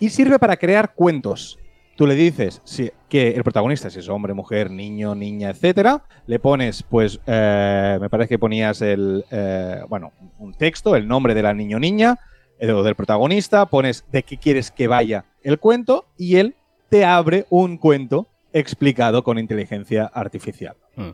y 0.00 0.08
sirve 0.08 0.38
para 0.38 0.56
crear 0.56 0.94
cuentos. 0.94 1.58
Tú 1.96 2.06
le 2.06 2.14
dices 2.14 2.62
que 3.08 3.28
el 3.28 3.44
protagonista, 3.44 3.88
si 3.88 4.00
es 4.00 4.08
hombre, 4.08 4.34
mujer, 4.34 4.70
niño, 4.70 5.14
niña, 5.14 5.50
etcétera, 5.50 6.02
le 6.26 6.40
pones, 6.40 6.82
pues, 6.82 7.20
eh, 7.26 7.98
me 8.00 8.10
parece 8.10 8.30
que 8.30 8.38
ponías 8.38 8.82
el, 8.82 9.24
eh, 9.30 9.82
bueno, 9.88 10.12
un 10.38 10.54
texto, 10.54 10.96
el 10.96 11.06
nombre 11.06 11.34
de 11.34 11.42
la 11.42 11.54
niño 11.54 11.78
niña, 11.78 12.18
eh, 12.58 12.72
o 12.72 12.82
del 12.82 12.96
protagonista, 12.96 13.66
pones 13.66 14.04
de 14.10 14.24
qué 14.24 14.38
quieres 14.38 14.72
que 14.72 14.88
vaya 14.88 15.26
el 15.42 15.60
cuento 15.60 16.06
y 16.16 16.36
él 16.36 16.56
te 16.88 17.04
abre 17.04 17.46
un 17.48 17.78
cuento 17.78 18.26
explicado 18.52 19.22
con 19.22 19.38
inteligencia 19.38 20.06
artificial. 20.06 20.76
Mm. 20.96 21.10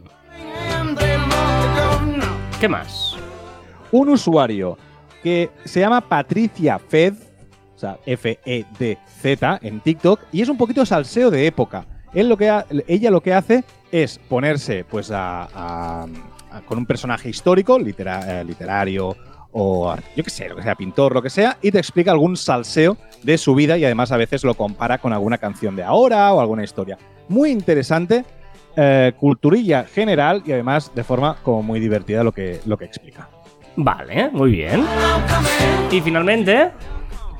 ¿Qué 2.58 2.68
más? 2.68 3.19
Un 3.92 4.08
usuario 4.10 4.76
que 5.22 5.50
se 5.64 5.80
llama 5.80 6.00
Patricia 6.00 6.78
Fed, 6.78 7.14
o 7.74 7.78
sea, 7.78 7.98
F-E-D-Z 8.06 9.58
en 9.62 9.80
TikTok, 9.80 10.20
y 10.32 10.42
es 10.42 10.48
un 10.48 10.56
poquito 10.56 10.84
salseo 10.86 11.30
de 11.30 11.46
época. 11.46 11.84
Él 12.12 12.28
lo 12.28 12.36
que 12.36 12.48
ha- 12.50 12.66
ella 12.88 13.10
lo 13.10 13.20
que 13.20 13.32
hace 13.34 13.64
es 13.92 14.18
ponerse 14.18 14.84
pues 14.84 15.10
a, 15.10 15.48
a- 15.54 16.06
con 16.66 16.78
un 16.78 16.86
personaje 16.86 17.28
histórico, 17.28 17.78
eh, 17.78 18.44
literario 18.44 19.16
o 19.52 19.94
yo 20.16 20.24
qué 20.24 20.30
sé, 20.30 20.48
lo 20.48 20.56
que 20.56 20.62
sea, 20.62 20.74
pintor, 20.74 21.12
lo 21.14 21.22
que 21.22 21.30
sea, 21.30 21.56
y 21.62 21.70
te 21.70 21.78
explica 21.78 22.10
algún 22.12 22.36
salseo 22.36 22.96
de 23.22 23.36
su 23.38 23.54
vida 23.54 23.76
y 23.78 23.84
además 23.84 24.12
a 24.12 24.16
veces 24.16 24.44
lo 24.44 24.54
compara 24.54 24.98
con 24.98 25.12
alguna 25.12 25.38
canción 25.38 25.74
de 25.76 25.82
ahora 25.82 26.32
o 26.32 26.40
alguna 26.40 26.62
historia. 26.64 26.98
Muy 27.28 27.50
interesante, 27.50 28.24
eh, 28.76 29.12
culturilla 29.18 29.84
general 29.84 30.42
y 30.46 30.52
además 30.52 30.92
de 30.94 31.02
forma 31.04 31.36
como 31.42 31.62
muy 31.62 31.80
divertida 31.80 32.22
lo 32.24 32.32
que, 32.32 32.60
lo 32.66 32.76
que 32.78 32.84
explica. 32.84 33.28
Vale, 33.76 34.30
muy 34.30 34.50
bien. 34.52 34.84
Y 35.90 36.00
finalmente, 36.00 36.72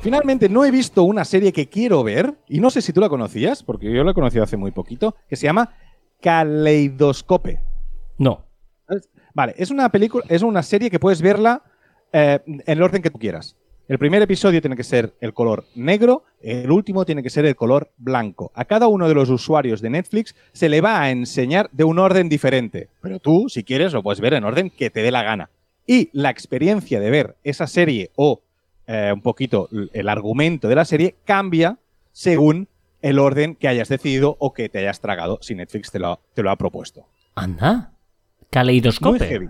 Finalmente, 0.00 0.48
no 0.48 0.64
he 0.64 0.70
visto 0.70 1.02
una 1.02 1.26
serie 1.26 1.52
que 1.52 1.68
quiero 1.68 2.02
ver, 2.02 2.34
y 2.48 2.58
no 2.58 2.70
sé 2.70 2.80
si 2.80 2.90
tú 2.90 3.02
la 3.02 3.10
conocías, 3.10 3.62
porque 3.62 3.92
yo 3.92 4.02
la 4.02 4.12
he 4.12 4.14
conocido 4.14 4.42
hace 4.42 4.56
muy 4.56 4.70
poquito, 4.70 5.14
que 5.28 5.36
se 5.36 5.44
llama 5.44 5.74
Caleidoscope. 6.20 7.60
no. 8.18 8.46
Vale, 9.32 9.54
es 9.56 9.70
una 9.70 9.88
película, 9.90 10.24
es 10.28 10.42
una 10.42 10.62
serie 10.62 10.90
que 10.90 10.98
puedes 10.98 11.22
verla 11.22 11.62
eh, 12.12 12.40
en 12.46 12.62
el 12.66 12.82
orden 12.82 13.00
que 13.00 13.10
tú 13.10 13.18
quieras. 13.18 13.56
El 13.86 13.98
primer 13.98 14.22
episodio 14.22 14.60
tiene 14.60 14.74
que 14.74 14.82
ser 14.82 15.14
el 15.20 15.32
color 15.34 15.66
negro, 15.76 16.24
el 16.40 16.70
último 16.70 17.04
tiene 17.04 17.22
que 17.22 17.30
ser 17.30 17.44
el 17.44 17.54
color 17.54 17.92
blanco. 17.96 18.50
A 18.54 18.64
cada 18.64 18.88
uno 18.88 19.06
de 19.06 19.14
los 19.14 19.30
usuarios 19.30 19.80
de 19.80 19.90
Netflix 19.90 20.34
se 20.52 20.68
le 20.68 20.80
va 20.80 21.00
a 21.00 21.10
enseñar 21.10 21.68
de 21.72 21.84
un 21.84 21.98
orden 22.00 22.28
diferente, 22.28 22.88
pero 23.00 23.20
tú, 23.20 23.48
si 23.48 23.62
quieres, 23.62 23.92
lo 23.92 24.02
puedes 24.02 24.20
ver 24.20 24.34
en 24.34 24.44
orden 24.44 24.70
que 24.70 24.90
te 24.90 25.02
dé 25.02 25.12
la 25.12 25.22
gana. 25.22 25.50
Y 25.86 26.10
la 26.12 26.30
experiencia 26.30 27.00
de 27.00 27.10
ver 27.10 27.36
esa 27.44 27.66
serie 27.66 28.10
o 28.16 28.42
eh, 28.86 29.10
un 29.14 29.22
poquito 29.22 29.68
el 29.92 30.08
argumento 30.08 30.68
de 30.68 30.74
la 30.74 30.84
serie 30.84 31.16
cambia 31.24 31.78
según 32.12 32.68
el 33.02 33.18
orden 33.18 33.54
que 33.54 33.68
hayas 33.68 33.88
decidido 33.88 34.36
o 34.38 34.52
que 34.52 34.68
te 34.68 34.78
hayas 34.78 35.00
tragado 35.00 35.38
si 35.42 35.54
Netflix 35.54 35.90
te 35.90 35.98
lo, 35.98 36.20
te 36.34 36.42
lo 36.42 36.50
ha 36.50 36.56
propuesto. 36.56 37.06
Anda. 37.34 37.92
Muy 38.40 38.46
Caleidoscope. 38.50 39.26
heavy. 39.26 39.48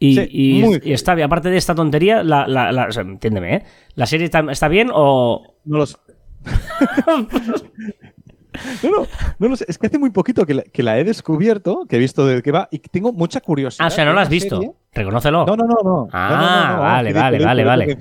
Y, 0.00 0.14
Sí, 0.14 0.28
y- 0.30 0.60
muy 0.62 0.80
está 0.84 1.14
bien, 1.14 1.26
aparte 1.26 1.50
de 1.50 1.56
esta 1.56 1.74
tontería, 1.74 2.22
la, 2.22 2.46
la- 2.46 2.70
la- 2.72 2.86
o 2.86 2.92
sea, 2.92 3.02
entiéndeme, 3.02 3.54
¿eh? 3.56 3.62
¿La 3.94 4.06
serie 4.06 4.24
está, 4.26 4.44
está 4.50 4.68
bien 4.68 4.90
o...? 4.92 5.54
No 5.64 5.78
lo 5.78 5.86
sé. 5.86 5.96
no, 8.82 8.90
no, 8.90 9.06
no 9.38 9.48
lo 9.48 9.56
sé. 9.56 9.64
Es 9.68 9.78
que 9.78 9.86
hace 9.86 9.98
muy 9.98 10.10
poquito 10.10 10.46
que 10.46 10.54
la, 10.54 10.62
que 10.62 10.82
la 10.82 10.98
he 10.98 11.04
descubierto, 11.04 11.86
que 11.88 11.96
he 11.96 11.98
visto 11.98 12.26
de 12.26 12.42
qué 12.42 12.52
va, 12.52 12.68
y 12.70 12.78
tengo 12.78 13.12
mucha 13.12 13.40
curiosidad. 13.40 13.84
Ah, 13.84 13.88
o 13.88 13.90
sea, 13.90 14.04
no 14.04 14.12
la 14.12 14.22
has 14.22 14.28
visto. 14.28 14.60
Reconócelo. 14.92 15.46
No, 15.46 15.56
no, 15.56 15.64
no, 15.64 15.76
no. 15.82 16.08
Ah, 16.12 16.74
No, 16.76 16.82
vale, 16.82 17.12
vale, 17.12 17.44
vale, 17.44 17.64
vale. 17.64 17.96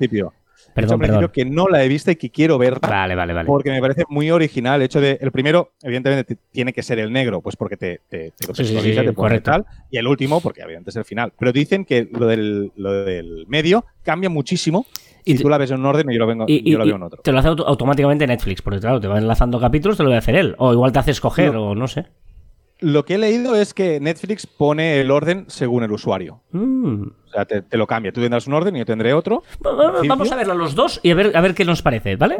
He 0.77 0.81
Perdón, 0.81 0.93
al 0.93 0.99
principio 0.99 1.31
que 1.31 1.45
no 1.45 1.67
la 1.67 1.83
he 1.83 1.87
visto 1.87 2.11
y 2.11 2.15
que 2.15 2.29
quiero 2.29 2.57
verla. 2.57 2.79
Vale, 2.87 3.15
vale, 3.15 3.33
vale. 3.33 3.47
Porque 3.47 3.71
me 3.71 3.81
parece 3.81 4.03
muy 4.09 4.29
original 4.29 4.79
el 4.79 4.85
hecho 4.85 5.01
de. 5.01 5.17
El 5.19 5.31
primero, 5.31 5.71
evidentemente, 5.81 6.37
tiene 6.51 6.71
que 6.71 6.83
ser 6.83 6.99
el 6.99 7.11
negro, 7.11 7.41
pues 7.41 7.55
porque 7.55 7.77
te, 7.77 8.01
te, 8.07 8.31
te 8.37 8.45
contextualiza, 8.45 8.81
sí, 8.81 8.89
sí, 8.91 8.95
te 8.95 9.03
pone 9.13 9.15
correcto. 9.15 9.51
tal. 9.51 9.65
Y 9.89 9.97
el 9.97 10.07
último, 10.07 10.39
porque 10.39 10.63
obviamente 10.63 10.91
es 10.91 10.95
el 10.95 11.05
final. 11.05 11.33
Pero 11.39 11.51
dicen 11.51 11.83
que 11.83 12.07
lo 12.11 12.27
del, 12.27 12.71
lo 12.75 12.91
del 13.05 13.45
medio 13.47 13.85
cambia 14.03 14.29
muchísimo. 14.29 14.85
Y 15.25 15.35
tú 15.37 15.49
la 15.49 15.57
ves 15.57 15.71
en 15.71 15.79
un 15.81 15.85
orden 15.87 16.09
y 16.09 16.13
yo 16.13 16.19
lo, 16.19 16.27
vengo, 16.27 16.45
Y, 16.47 16.69
y- 16.69 16.71
yo 16.71 16.81
y 16.81 16.85
veo 16.87 16.95
en 16.95 17.03
otro. 17.03 17.21
te 17.21 17.33
lo 17.33 17.39
hace 17.39 17.49
auto- 17.49 17.67
automáticamente 17.67 18.25
Netflix, 18.25 18.61
porque 18.61 18.79
claro, 18.79 19.01
te 19.01 19.07
va 19.09 19.17
enlazando 19.17 19.59
capítulos, 19.59 19.97
te 19.97 20.03
lo 20.03 20.09
voy 20.09 20.15
a 20.15 20.19
hacer 20.19 20.35
él. 20.35 20.55
O 20.57 20.71
igual 20.71 20.93
te 20.93 20.99
hace 20.99 21.11
escoger, 21.11 21.53
No. 21.53 21.71
o 21.71 21.75
no 21.75 21.87
sé. 21.89 22.05
Lo 22.79 23.05
que 23.05 23.15
he 23.15 23.17
leído 23.17 23.55
es 23.55 23.73
que 23.73 23.99
Netflix 23.99 24.45
pone 24.45 25.01
el 25.01 25.11
orden 25.11 25.45
según 25.47 25.83
el 25.83 25.91
usuario. 25.91 26.41
Mm. 26.51 27.03
O 27.03 27.29
sea, 27.31 27.45
te, 27.45 27.61
te 27.61 27.77
lo 27.77 27.87
cambia. 27.87 28.11
Tú 28.11 28.21
tendrás 28.21 28.47
un 28.47 28.53
orden 28.53 28.75
y 28.75 28.79
yo 28.79 28.85
tendré 28.85 29.13
otro. 29.13 29.43
Vamos 29.61 30.31
a 30.31 30.35
verlo 30.35 30.53
los 30.53 30.75
dos 30.75 30.99
y 31.03 31.11
a 31.11 31.15
ver, 31.15 31.35
a 31.35 31.41
ver 31.41 31.55
qué 31.55 31.65
nos 31.65 31.81
parece, 31.81 32.15
¿vale? 32.15 32.37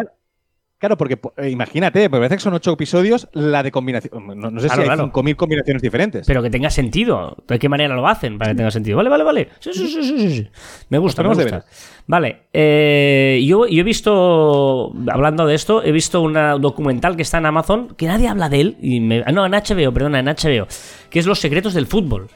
Claro, 0.80 0.96
porque 0.96 1.18
po- 1.18 1.34
eh, 1.38 1.50
imagínate, 1.50 2.02
me 2.02 2.10
parece 2.20 2.36
que 2.36 2.42
son 2.42 2.54
ocho 2.54 2.72
episodios 2.74 3.28
la 3.34 3.64
de 3.64 3.72
combinación. 3.72 4.28
No, 4.40 4.52
no 4.52 4.60
sé 4.60 4.68
Claro, 4.68 4.84
si 4.84 4.90
hay 4.90 4.96
claro. 4.96 5.12
5.000 5.12 5.36
combinaciones 5.36 5.82
diferentes. 5.82 6.28
Pero 6.28 6.44
que 6.44 6.52
tenga 6.52 6.70
sentido. 6.70 7.36
¿De 7.48 7.58
qué 7.58 7.68
manera 7.68 7.96
lo 7.96 8.08
hacen 8.08 8.38
para 8.38 8.52
que 8.52 8.58
tenga 8.58 8.70
sentido? 8.70 8.98
Vale, 8.98 9.10
vale, 9.10 9.24
vale. 9.24 9.50
Sí, 9.60 9.72
sí, 9.74 9.88
sí, 9.88 10.04
sí, 10.04 10.20
sí, 10.20 10.30
sí. 10.44 10.48
Me 10.90 11.00
gusta, 11.00 11.24
me 11.24 11.30
gusta. 11.30 11.66
Vale. 12.06 12.44
eh, 12.54 13.44
yo, 13.44 13.66
yo 13.66 13.82
he 13.82 13.84
visto, 13.84 14.94
hablando 15.12 15.48
de 15.48 15.56
esto, 15.56 15.84
he 15.84 15.92
visto 15.92 16.22
un 16.22 16.34
documental 16.62 17.16
que 17.16 17.24
está 17.24 17.40
en 17.40 17.48
Amazon, 17.48 17.96
que 17.98 18.06
nadie 18.06 18.28
habla 18.28 18.48
de 18.48 18.62
él. 18.62 18.78
Y 18.80 19.00
me- 19.00 19.24
ah, 19.26 19.32
no, 19.32 19.48
en 19.48 19.54
HBO, 19.54 19.92
perdona, 19.92 20.20
en 20.20 20.28
HBO. 20.28 20.68
Que 21.10 21.18
es 21.18 21.26
Los 21.26 21.40
secretos 21.40 21.74
del 21.74 21.88
fútbol. 21.88 22.28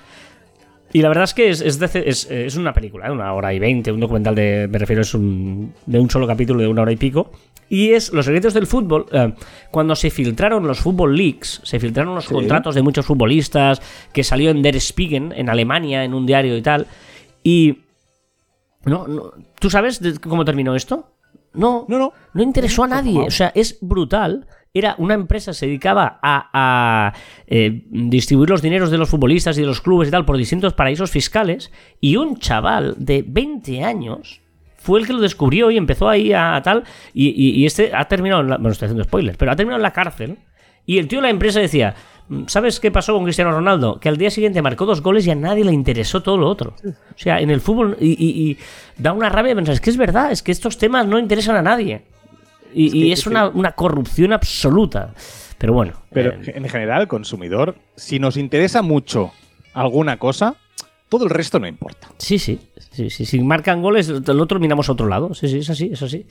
Y 0.94 1.02
la 1.04 1.08
verdad 1.08 1.24
es 1.26 1.34
que 1.34 1.50
es, 1.50 1.62
es, 1.62 1.80
de- 1.80 2.04
es- 2.08 2.30
es 2.30 2.56
una 2.58 2.74
película, 2.74 3.08
¿eh? 3.08 3.12
una 3.12 3.32
hora 3.34 3.54
y 3.54 3.60
veinte, 3.60 3.92
un 3.92 4.00
documental 4.00 4.34
de, 4.36 4.68
me 4.70 4.78
refiero, 4.80 5.04
es 5.04 5.14
un, 5.14 5.74
de 5.86 6.00
un 6.00 6.10
solo 6.10 6.26
capítulo 6.28 6.60
de 6.62 6.68
una 6.68 6.82
hora 6.82 6.92
y 6.92 6.98
pico. 6.98 7.32
Y 7.74 7.93
es 7.93 8.11
Los 8.11 8.26
secretos 8.26 8.53
del 8.53 8.67
fútbol. 8.67 9.05
eh, 9.13 9.34
cuando 9.72 9.95
se 9.95 10.09
filtraron 10.09 10.67
los 10.67 10.82
Football 10.82 11.15
Leaks, 11.15 11.61
se 11.63 11.80
filtraron 11.80 12.13
los 12.15 12.26
Sí. 12.26 12.34
contratos 12.34 12.76
de 12.76 12.82
muchos 12.82 13.05
futbolistas, 13.05 13.82
que 14.11 14.26
salió 14.26 14.49
en 14.51 14.61
Der 14.61 14.76
Spiegel, 14.82 15.32
en 15.34 15.47
Alemania, 15.49 16.03
en 16.03 16.13
un 16.13 16.26
diario 16.26 16.57
y 16.57 16.61
tal. 16.61 16.86
Y. 17.43 17.78
No, 18.84 19.07
no, 19.07 19.32
¿Tú 19.57 19.69
sabes 19.69 20.01
de 20.01 20.17
cómo 20.19 20.43
terminó 20.43 20.76
esto? 20.76 21.13
No, 21.53 21.86
No, 21.88 21.97
no. 21.97 22.13
no 22.34 22.43
interesó 22.43 22.84
a 22.84 22.88
nadie. 22.89 23.19
O 23.19 23.32
sea, 23.32 23.53
es 23.55 23.78
brutal. 23.82 24.47
Era 24.74 24.95
una 24.97 25.13
empresa, 25.13 25.53
se 25.53 25.65
dedicaba 25.67 26.19
a, 26.22 26.49
a, 26.53 27.13
eh, 27.47 27.84
distribuir 27.89 28.49
los 28.49 28.61
dineros 28.61 28.91
de 28.91 28.97
los 28.97 29.09
futbolistas 29.09 29.57
y 29.57 29.61
de 29.61 29.67
los 29.67 29.80
clubes 29.82 30.07
y 30.09 30.11
tal 30.11 30.26
por 30.26 30.36
distintos 30.38 30.74
paraísos 30.74 31.09
fiscales. 31.09 31.72
Y 32.01 32.17
un 32.17 32.38
chaval 32.38 32.95
de 32.97 33.24
20 33.26 33.84
años 33.84 34.41
fue 34.82 34.99
el 34.99 35.07
que 35.07 35.13
lo 35.13 35.19
descubrió 35.19 35.69
y 35.71 35.77
empezó 35.77 36.09
ahí 36.09 36.34
a, 36.34 36.55
a 36.55 36.61
tal. 36.61 36.84
Y, 37.13 37.29
y- 37.29 37.61
y 37.61 37.65
este 37.65 37.91
ha 37.95 38.05
terminado, 38.05 38.41
en 38.41 38.49
la, 38.49 38.57
bueno, 38.57 38.71
estoy 38.71 38.88
haciendo 38.88 39.03
spoilers, 39.03 39.38
pero 39.38 39.51
ha 39.51 39.55
terminado 39.55 39.77
en 39.79 39.84
la 39.84 39.91
cárcel. 39.93 40.38
Y 40.86 40.97
el 40.97 41.07
tío 41.07 41.19
de 41.19 41.23
la 41.23 41.29
empresa 41.29 41.59
decía: 41.59 41.93
¿Sabes 42.47 42.79
qué 42.79 42.89
pasó 42.91 43.13
con 43.13 43.23
Cristiano 43.23 43.51
Ronaldo? 43.51 43.99
Que 43.99 44.09
al 44.09 44.17
día 44.17 44.32
siguiente 44.32 44.61
marcó 44.61 44.86
dos 44.86 45.01
goles 45.01 45.27
y 45.27 45.32
a 45.32 45.36
nadie 45.36 45.63
le 45.63 45.71
interesó 45.73 46.21
todo 46.23 46.38
lo 46.38 46.47
otro. 46.47 46.75
O 46.84 47.17
sea, 47.17 47.39
en 47.39 47.49
el 47.51 47.61
fútbol. 47.61 47.97
Y, 47.99 48.11
y- 48.13 48.57
da 48.97 49.13
una 49.13 49.29
rabia 49.29 49.53
pensar: 49.55 49.73
es 49.73 49.82
que 49.82 49.89
es 49.91 49.97
verdad, 49.97 50.32
es 50.32 50.41
que 50.41 50.51
estos 50.51 50.77
temas 50.77 51.05
no 51.05 51.19
interesan 51.19 51.55
a 51.55 51.61
nadie. 51.61 52.01
Y 52.73 52.89
que- 52.91 53.11
es, 53.11 53.27
una, 53.27 53.47
una 53.49 53.73
corrupción 53.73 54.34
absoluta. 54.34 55.13
Pero 55.57 55.73
bueno. 55.73 55.93
Pero 56.11 56.32
eh, 56.32 56.53
en 56.55 56.67
general, 56.67 57.07
consumidor, 57.07 57.75
si 57.95 58.17
nos 58.17 58.38
interesa 58.38 58.82
mucho 58.82 59.32
alguna 59.73 60.17
cosa, 60.17 60.55
todo 61.12 61.26
el 61.26 61.30
resto 61.30 61.59
no 61.59 61.68
importa. 61.68 62.07
Sí, 62.18 62.39
sí, 62.39 62.57
sí, 62.91 63.09
sí. 63.09 63.26
Si 63.26 63.39
marcan 63.41 63.82
goles, 63.82 64.07
el 64.09 64.39
otro 64.39 64.59
miramos 64.62 64.88
a 64.88 64.93
otro 64.93 65.07
lado. 65.07 65.34
Sí, 65.34 65.49
sí, 65.49 65.57
es 65.57 65.70
así, 65.70 65.89
es 65.91 66.01
así. 66.01 66.26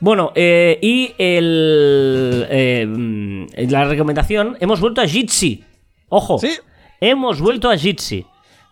Bueno, 0.00 0.32
eh, 0.34 0.78
y 0.80 1.12
el, 1.18 2.46
eh, 2.48 2.86
mm, 2.88 3.46
la 3.70 3.84
recomendación, 3.84 4.56
hemos 4.60 4.80
vuelto 4.80 5.02
a 5.02 5.06
Jitsi. 5.06 5.62
Ojo, 6.08 6.38
Sí. 6.38 6.48
hemos 7.00 7.40
vuelto 7.40 7.68
a 7.70 7.76
Jitsi. 7.76 8.24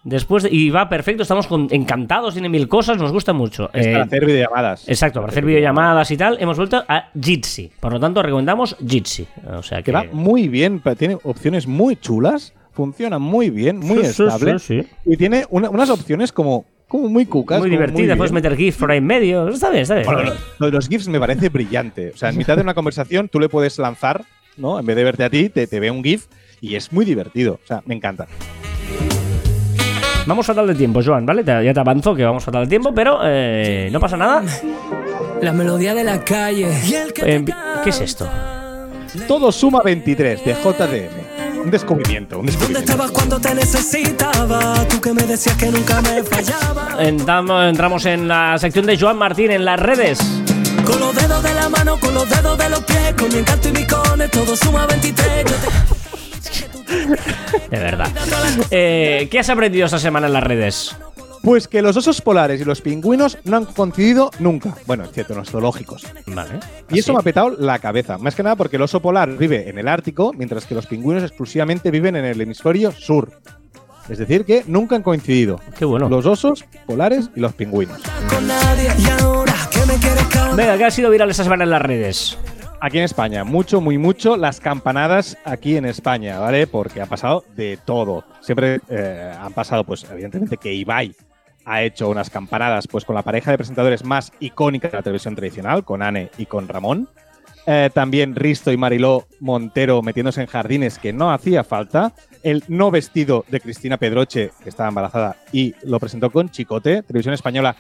Después 0.03 0.43
de- 0.45 0.51
y 0.55 0.69
va 0.71 0.89
perfecto, 0.89 1.23
estamos 1.23 1.47
con- 1.47 1.69
encantados, 1.71 2.35
tiene 2.35 2.49
mil 2.51 2.69
cosas, 2.69 2.99
nos 2.99 3.11
gusta 3.13 3.33
mucho. 3.33 3.71
Es 3.75 3.87
Eh, 3.87 3.93
para 3.93 4.05
hacer 4.05 4.25
videollamadas. 4.27 4.89
Exacto, 4.89 5.21
para 5.21 5.31
hacer 5.31 5.45
videollamadas 5.47 6.11
y 6.11 6.17
tal, 6.19 6.37
hemos 6.41 6.57
vuelto 6.59 6.85
a 6.89 7.11
Jitsi. 7.19 7.71
Por 7.81 7.93
lo 7.93 8.01
tanto, 8.01 8.23
recomendamos 8.23 8.77
Jitsi. 8.87 9.27
O 9.51 9.63
sea 9.63 9.79
que, 9.79 9.85
Que 9.85 9.93
va 9.93 10.05
muy 10.13 10.49
bien, 10.49 10.83
tiene 10.99 11.17
opciones 11.23 11.67
muy 11.67 11.97
chulas, 11.97 12.53
funciona 12.75 13.19
muy 13.19 13.51
bien, 13.51 13.79
muy 13.79 14.05
Sí, 14.05 14.23
estable. 14.23 14.59
sí, 14.59 14.83
sí. 14.83 14.89
Y 15.07 15.17
tiene 15.17 15.47
una- 15.51 15.71
unas 15.71 15.89
opciones 15.91 16.33
como, 16.33 16.65
como 16.89 17.09
muy 17.09 17.27
cucas. 17.27 17.59
muy 17.61 17.71
divertida, 17.71 18.17
puedes 18.17 18.33
meter 18.33 18.57
GIF 18.57 18.77
por 18.79 18.91
ahí 18.91 18.99
en 18.99 19.07
medio. 19.07 19.49
Está 19.49 19.71
bien, 19.71 19.83
está 19.83 19.95
bien. 19.95 20.07
Bueno, 20.07 20.33
lo, 20.59 20.67
de 20.67 20.73
los 20.73 20.89
GIFs 20.89 21.09
me 21.09 21.19
parece 21.21 21.49
brillante. 21.49 22.11
O 22.15 22.17
sea, 22.17 22.29
en 22.31 22.37
mitad 22.37 22.57
de 22.57 22.63
una 22.63 22.75
conversación 22.75 23.29
tú 23.29 23.41
le 23.41 23.49
puedes 23.49 23.79
lanzar, 23.79 24.25
¿no? 24.57 24.79
En 24.79 24.87
vez 24.87 24.97
de 24.97 25.05
verte 25.05 25.25
a 25.25 25.31
ti, 25.31 25.49
te, 25.49 25.67
te 25.67 25.81
ve 25.81 25.91
un 25.91 26.03
GIF 26.05 26.27
y 26.61 26.75
es 26.77 26.93
muy 26.93 27.05
divertido. 27.05 27.61
O 27.63 27.67
sea, 27.67 27.83
me 27.87 27.95
encanta. 27.95 28.27
Vamos 30.27 30.47
fatal 30.47 30.67
de 30.67 30.75
tiempo, 30.75 31.01
Joan, 31.05 31.27
¿vale? 31.27 31.45
Ya 31.45 31.75
te 31.75 31.81
avanzo 31.81 32.15
que 32.15 32.25
vamos 32.25 32.43
fatal 32.45 32.65
de 32.65 32.69
tiempo, 32.71 32.95
pero 32.95 33.19
eh, 33.25 33.91
no 33.93 34.01
pasa 34.01 34.17
nada. 34.17 34.43
La 35.43 35.53
melodía 35.53 35.95
de 35.95 36.03
la 36.05 36.25
calle. 36.25 36.69
Eh, 37.27 37.45
¿Qué 37.85 37.91
es 37.91 38.01
esto? 38.01 38.27
Todo 39.29 39.53
suma 39.53 39.83
23 39.85 40.43
de 40.45 40.55
JDM. 40.55 41.24
Un 41.65 41.71
descubrimiento, 41.71 42.39
un 42.39 42.47
¿Dónde 42.47 42.53
descubrimiento. 42.53 42.93
estabas 42.93 43.11
cuando 43.11 43.41
te 43.41 43.55
necesitaba? 43.55 44.87
Tú 44.89 45.01
que 45.01 45.13
me 45.13 45.23
decías 45.23 45.57
que 45.57 45.67
nunca 45.67 46.01
me 46.03 46.23
fallaba. 46.23 46.97
Entramos, 47.03 47.65
entramos 47.65 48.05
en 48.07 48.29
la 48.29 48.57
sección 48.59 48.85
de 48.87 48.99
Joan 48.99 49.17
Martín 49.17 49.51
en 49.51 49.65
las 49.65 49.81
redes. 49.81 50.19
Con 50.87 51.01
los 51.01 51.15
dedos 51.15 51.43
de 51.43 51.55
la 51.55 51.69
mano, 51.71 51.99
con 51.99 52.13
los 52.15 52.29
dedos 52.29 52.59
de 52.59 52.69
los 52.69 52.81
pies, 52.85 53.15
con 53.19 53.29
mi 53.33 53.39
encanto 53.39 53.69
y 53.69 53.73
mi 53.73 53.87
cone, 53.87 54.29
todo 54.29 54.55
suma 54.57 54.87
23. 54.87 55.45
Yo 55.45 55.57
te- 55.57 55.95
De 57.71 57.79
verdad. 57.79 58.09
Eh, 58.71 59.29
¿Qué 59.31 59.39
has 59.39 59.49
aprendido 59.49 59.87
esta 59.87 59.99
semana 59.99 60.27
en 60.27 60.33
las 60.35 60.43
redes? 60.45 60.95
Pues 61.45 61.69
que 61.69 61.83
los 61.83 61.95
osos 61.99 62.23
polares 62.23 62.59
y 62.63 62.65
los 62.65 62.81
pingüinos 62.81 63.37
no 63.45 63.59
han 63.59 63.67
coincidido 63.67 64.31
nunca. 64.39 64.75
Bueno, 64.87 65.05
excepto 65.05 65.35
en 65.35 65.41
los 65.41 65.51
zoológicos. 65.51 66.07
Vale. 66.27 66.59
Y 66.89 67.01
eso 67.01 67.13
me 67.13 67.19
ha 67.19 67.23
petado 67.23 67.51
la 67.51 67.79
cabeza. 67.81 68.17
Más 68.17 68.35
que 68.35 68.43
nada 68.43 68.57
porque 68.57 68.77
el 68.77 68.83
oso 68.83 69.01
polar 69.01 69.37
vive 69.37 69.69
en 69.69 69.79
el 69.79 69.87
Ártico, 69.87 70.33
mientras 70.33 70.65
que 70.65 70.75
los 70.75 70.87
pingüinos 70.87 71.23
exclusivamente 71.23 71.91
viven 71.91 72.17
en 72.17 72.25
el 72.25 72.41
hemisferio 72.41 72.93
sur. 72.93 73.31
Es 74.09 74.17
decir, 74.17 74.47
que 74.47 74.65
nunca 74.67 74.97
han 74.97 75.03
coincidido. 75.03 75.61
Qué 75.79 75.85
bueno. 75.85 76.09
Los 76.09 76.25
osos 76.25 76.65
polares 76.87 77.29
y 77.37 77.41
los 77.41 77.53
pingüinos. 77.53 78.01
Venga, 80.57 80.79
¿qué 80.79 80.85
ha 80.87 80.91
sido 80.91 81.11
viral 81.11 81.29
esta 81.29 81.45
semana 81.45 81.65
en 81.65 81.71
las 81.71 81.83
redes? 81.83 82.39
Aquí 82.81 82.99
en 82.99 83.05
España, 83.05 83.45
mucho, 83.45 83.83
muy 83.83 83.99
mucho, 83.99 84.39
las 84.39 84.61
campanadas 84.61 85.37
aquí 85.45 85.77
en 85.77 85.85
España, 85.85 86.39
¿vale? 86.39 86.67
Porque 86.67 87.03
ha 87.03 87.07
pasado 87.07 87.45
de 87.55 87.79
todo. 87.85 88.25
Siempre 88.41 88.81
eh, 88.89 89.33
han 89.39 89.53
pasado, 89.53 89.85
pues, 89.85 90.07
evidentemente, 90.11 90.57
que 90.57 90.73
Ibai 90.73 91.15
ha 91.65 91.83
hecho 91.83 92.09
unas 92.09 92.31
campanadas, 92.31 92.87
pues, 92.87 93.05
con 93.05 93.15
la 93.15 93.23
pareja 93.23 93.51
de 93.51 93.59
presentadores 93.59 94.05
más 94.05 94.33
icónica 94.41 94.89
de 94.89 94.97
la 94.97 95.03
televisión 95.03 95.35
tradicional, 95.35 95.85
con 95.85 96.03
Anne 96.03 96.31
y 96.39 96.47
con 96.47 96.69
Ramón. 96.69 97.09
Eh, 97.67 97.91
también 97.95 98.37
Risto 98.37 98.71
y 98.73 98.77
Mariló 98.77 99.27
Montero 99.41 100.03
metiéndose 100.03 100.43
en 100.43 100.47
jardines 100.47 100.99
que 100.99 101.13
no 101.13 101.33
hacía 101.33 101.65
falta. 101.65 102.13
El 102.43 102.63
no 102.69 102.91
vestido 102.91 103.45
de 103.49 103.61
Cristina 103.61 103.97
Pedroche, 103.97 104.51
que 104.63 104.69
estaba 104.69 104.91
embarazada 104.91 105.37
y 105.51 105.75
lo 105.83 105.99
presentó 105.99 106.31
con 106.31 106.51
Chicote. 106.51 107.03
Televisión 107.03 107.33
Española, 107.33 107.75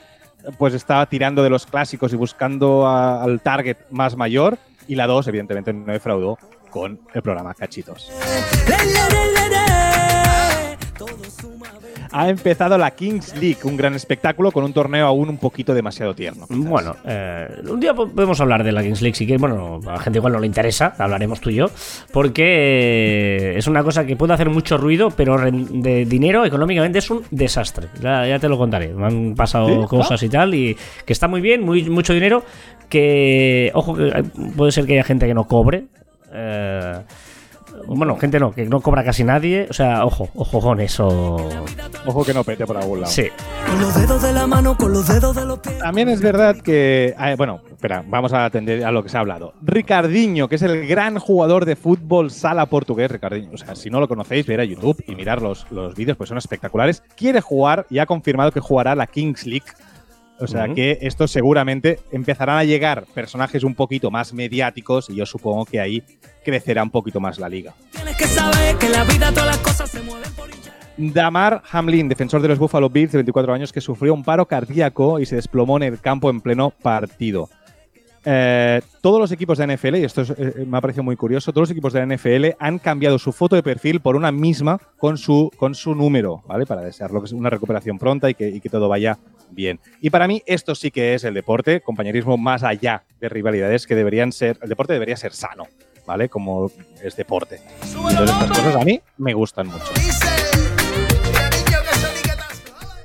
pues 0.59 0.72
estaba 0.72 1.07
tirando 1.07 1.43
de 1.43 1.51
los 1.51 1.66
clásicos 1.66 2.12
y 2.14 2.16
buscando 2.16 2.89
al 2.89 3.41
target 3.43 3.76
más 3.91 4.16
mayor. 4.16 4.59
Y 4.89 4.95
la 4.95 5.07
2, 5.07 5.28
evidentemente, 5.28 5.72
no 5.72 5.93
defraudó 5.93 6.39
con 6.70 7.01
el 7.12 7.22
programa 7.22 7.55
Cachitos. 7.55 8.11
Ha 12.17 12.29
empezado 12.29 12.79
la 12.79 12.93
Kings 12.93 13.35
League, 13.41 13.59
un 13.65 13.77
gran 13.77 13.95
espectáculo 13.95 14.53
con 14.53 14.62
un 14.62 14.73
torneo 14.73 15.05
aún 15.07 15.29
un 15.29 15.37
poquito 15.37 15.75
demasiado 15.75 16.15
tierno. 16.15 16.47
quizás. 16.47 16.65
Bueno, 16.65 16.95
eh, 17.05 17.49
un 17.69 17.81
día 17.81 17.93
po- 17.93 18.09
podemos 18.09 18.41
hablar 18.41 18.62
de 18.62 18.71
la 18.71 18.83
Kings 18.85 19.03
League, 19.03 19.17
sí 19.17 19.27
que, 19.27 19.37
bueno, 19.37 19.81
a 19.85 19.93
la 19.95 19.99
gente 19.99 20.21
igual 20.21 20.33
no 20.35 20.39
le 20.39 20.47
interesa, 20.47 20.95
hablaremos 20.97 21.41
tú 21.41 21.51
y 21.51 21.57
yo, 21.57 21.67
porque 22.12 22.45
eh, 22.47 23.55
es 23.59 23.67
una 23.67 23.83
cosa 23.83 24.07
que 24.07 24.15
puede 24.15 24.33
hacer 24.33 24.49
mucho 24.49 24.77
ruido, 24.79 25.11
pero 25.11 25.37
de 25.51 26.05
dinero 26.05 26.45
económicamente 26.45 27.01
es 27.01 27.11
un 27.11 27.23
desastre. 27.33 27.89
Ya, 28.01 28.25
ya 28.27 28.39
te 28.39 28.49
lo 28.49 28.59
contaré. 28.59 28.95
Me 28.95 29.07
han 29.07 29.35
pasado 29.35 29.67
¿Sí? 29.83 29.89
cosas 29.89 30.23
y 30.23 30.29
tal, 30.29 30.55
y 30.55 30.77
que 31.05 31.12
está 31.12 31.27
muy 31.27 31.41
bien, 31.41 31.62
muy, 31.65 31.83
mucho 31.91 32.15
dinero, 32.15 32.45
que, 32.89 33.73
ojo, 33.75 33.97
hay- 33.97 34.23
puede 34.57 34.71
ser 34.71 34.87
que 34.87 34.93
haya 34.93 35.03
gente 35.05 35.27
que 35.27 35.35
no 35.35 35.45
cobre. 35.49 35.87
eh, 36.33 36.95
bueno, 37.87 38.16
gente 38.16 38.39
no, 38.41 38.53
que 38.53 38.64
no 38.64 38.80
cobra 38.80 39.05
casi 39.05 39.24
nadie. 39.24 39.66
O 39.70 39.72
sea, 39.72 40.05
ojo, 40.05 40.28
ojo 40.35 40.61
con 40.61 40.80
eso. 40.80 41.37
Ojo 42.07 42.24
que 42.24 42.35
no 42.35 42.45
pete 42.45 42.66
por 42.66 42.76
algún 42.76 43.01
lado. 43.01 43.12
Sí. 43.12 43.28
Con 43.66 43.80
los 43.80 43.95
dedos 43.95 44.22
de 44.22 44.32
la 44.32 44.47
mano, 44.47 44.76
con 44.76 44.93
los 44.93 45.07
dedos 45.07 45.37
de 45.37 45.45
los 45.45 45.59
pies. 45.59 45.78
También 45.78 46.09
es 46.09 46.20
verdad 46.20 46.57
que. 46.57 47.14
eh, 47.18 47.35
bueno, 47.37 47.61
espera, 47.70 48.05
vamos 48.07 48.32
a 48.32 48.45
atender 48.45 48.85
a 48.85 48.91
lo 48.91 49.03
que 49.03 49.09
se 49.09 49.16
ha 49.16 49.20
hablado. 49.20 49.55
Ricardinho, 49.62 50.49
que 50.49 50.57
es 50.57 50.62
el 50.62 50.87
gran 50.87 51.18
jugador 51.18 51.64
de 51.64 51.76
fútbol 51.76 52.30
sala 52.30 52.66
portugués, 52.66 53.11
Ricardinho. 53.11 53.51
O 53.53 53.59
sea, 53.59 53.74
si 53.74 53.91
no 53.91 54.01
lo 54.01 54.09
conocéis, 54.09 54.47
ver 54.47 54.61
a 54.61 54.64
YouTube 54.64 55.03
y 55.07 55.14
mirar 55.14 55.43
los, 55.43 55.66
los 55.70 55.95
vídeos, 55.95 56.16
pues 56.16 56.28
son 56.28 56.39
espectaculares. 56.39 57.03
Quiere 57.16 57.41
jugar 57.41 57.87
y 57.91 57.99
ha 57.99 58.07
confirmado 58.07 58.51
que 58.53 58.61
jugará 58.61 58.95
la 58.95 59.07
Kings 59.07 59.47
League. 59.47 59.66
O 60.41 60.47
sea 60.47 60.68
que 60.74 60.99
esto 61.01 61.28
seguramente 61.28 62.01
empezarán 62.11 62.59
a 62.59 62.64
llegar 62.64 63.05
personajes 63.14 63.62
un 63.62 63.74
poquito 63.74 64.11
más 64.11 64.32
mediáticos 64.32 65.09
y 65.09 65.14
yo 65.14 65.26
supongo 65.26 65.64
que 65.64 65.80
ahí 65.80 66.03
crecerá 66.45 66.82
un 66.82 66.91
poquito 66.91 67.20
más 67.20 67.39
la 67.39 67.49
liga. 67.49 67.74
Tienes 67.93 68.16
que 68.16 68.26
saber 68.26 68.76
que 68.76 68.87
en 68.87 68.93
la 68.93 69.05
vida 69.05 69.30
todas 69.30 69.47
las 69.47 69.59
cosas 69.59 69.91
se 69.91 70.03
mueven 70.03 70.32
por. 70.32 70.55
Damar 70.97 71.62
Hamlin, 71.72 72.09
defensor 72.09 72.41
de 72.41 72.49
los 72.49 72.59
Buffalo 72.59 72.89
Bills 72.89 73.12
de 73.12 73.18
24 73.18 73.53
años, 73.53 73.72
que 73.72 73.80
sufrió 73.80 74.14
un 74.14 74.22
paro 74.22 74.47
cardíaco 74.47 75.18
y 75.18 75.26
se 75.26 75.37
desplomó 75.37 75.76
en 75.76 75.82
el 75.85 76.01
campo 76.01 76.30
en 76.30 76.41
pleno 76.41 76.70
partido. 76.70 77.49
Eh, 78.26 78.80
todos 79.03 79.20
los 79.20 79.32
equipos 79.32 79.59
de 79.59 79.66
NFL, 79.66 79.97
y 79.97 80.05
esto 80.05 80.22
es, 80.22 80.30
eh, 80.30 80.64
me 80.66 80.78
ha 80.78 80.80
parecido 80.80 81.03
muy 81.03 81.16
curioso, 81.16 81.53
todos 81.53 81.68
los 81.68 81.70
equipos 81.72 81.93
de 81.93 82.07
la 82.07 82.16
NFL 82.16 82.57
han 82.59 82.78
cambiado 82.78 83.18
su 83.18 83.32
foto 83.32 83.55
de 83.55 83.62
perfil 83.62 84.01
por 84.01 84.16
una 84.16 84.32
misma 84.32 84.80
con 84.97 85.18
su, 85.18 85.51
con 85.59 85.74
su 85.74 85.95
número, 85.95 86.43
¿vale? 86.47 86.64
Para 86.64 86.80
desearlo 86.80 87.20
que 87.20 87.26
es 87.26 87.32
una 87.32 87.51
recuperación 87.51 87.99
pronta 87.99 88.30
y 88.30 88.35
que, 88.35 88.49
y 88.49 88.61
que 88.61 88.70
todo 88.70 88.89
vaya 88.89 89.18
bien. 89.51 89.81
Y 90.01 90.11
para 90.11 90.27
mí 90.27 90.43
esto 90.47 90.75
sí 90.75 90.91
que 90.91 91.15
es 91.15 91.25
el 91.25 91.35
deporte, 91.35 91.81
compañerismo 91.81 92.37
más 92.37 92.63
allá 92.63 93.05
de 93.21 93.29
rivalidades 93.29 93.87
que 93.87 93.95
deberían 93.95 94.33
ser, 94.33 94.59
el 94.63 94.69
deporte 94.69 94.93
debería 94.93 95.17
ser 95.17 95.33
sano, 95.33 95.67
¿vale? 96.07 96.29
Como 96.29 96.71
es 97.03 97.17
deporte. 97.17 97.61
Entonces 97.83 98.31
estas 98.31 98.49
cosas 98.51 98.77
a 98.77 98.85
mí 98.85 99.01
me 99.19 99.35
gustan 99.35 99.69
mucho. 99.69 99.93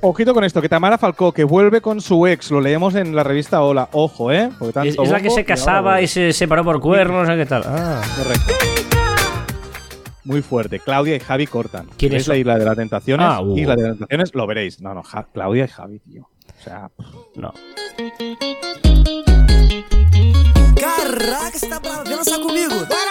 Ojito 0.02 0.32
con 0.32 0.44
esto, 0.44 0.62
que 0.62 0.68
Tamara 0.70 0.96
Falcó, 0.96 1.32
que 1.32 1.44
vuelve 1.44 1.82
con 1.82 2.00
su 2.00 2.26
ex, 2.26 2.50
lo 2.50 2.62
leemos 2.62 2.94
en 2.94 3.14
la 3.14 3.22
revista 3.22 3.62
Hola. 3.62 3.90
Ojo, 3.92 4.32
¿eh? 4.32 4.48
Porque 4.58 4.72
tanto 4.72 5.02
Es, 5.02 5.08
es 5.08 5.12
la 5.12 5.20
que 5.20 5.28
se 5.28 5.44
casaba 5.44 6.00
y 6.00 6.06
se 6.06 6.32
separó 6.32 6.64
por 6.64 6.80
cuernos, 6.80 7.28
no 7.28 7.34
sé 7.34 7.38
qué 7.38 7.46
tal. 7.46 7.64
Ah. 7.66 8.00
Correcto. 8.16 9.09
Muy 10.30 10.42
fuerte. 10.42 10.78
Claudia 10.78 11.16
y 11.16 11.18
Javi 11.18 11.48
cortan. 11.48 11.88
¿Quiénes 11.96 12.18
¿Veis 12.18 12.28
la? 12.28 12.36
Isla 12.36 12.56
de 12.58 12.64
las 12.64 12.76
Tentaciones? 12.76 13.26
Ah, 13.28 13.42
uh. 13.42 13.58
Isla 13.58 13.74
de 13.74 13.82
las 13.82 13.90
Tentaciones, 13.98 14.32
lo 14.32 14.46
veréis. 14.46 14.80
No, 14.80 14.94
no, 14.94 15.02
Ja- 15.02 15.26
Claudia 15.32 15.64
y 15.64 15.68
Javi, 15.68 15.98
tío. 15.98 16.22
O 16.22 16.62
sea, 16.62 16.88
No. 17.34 17.52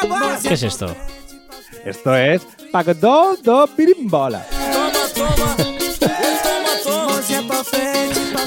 Bora. 0.07 0.39
¿Qué 0.41 0.53
es 0.53 0.63
esto? 0.63 0.95
esto 1.85 2.15
es 2.15 2.45
Pagdo 2.71 3.35
do 3.43 3.67
Pirimbola. 3.75 4.45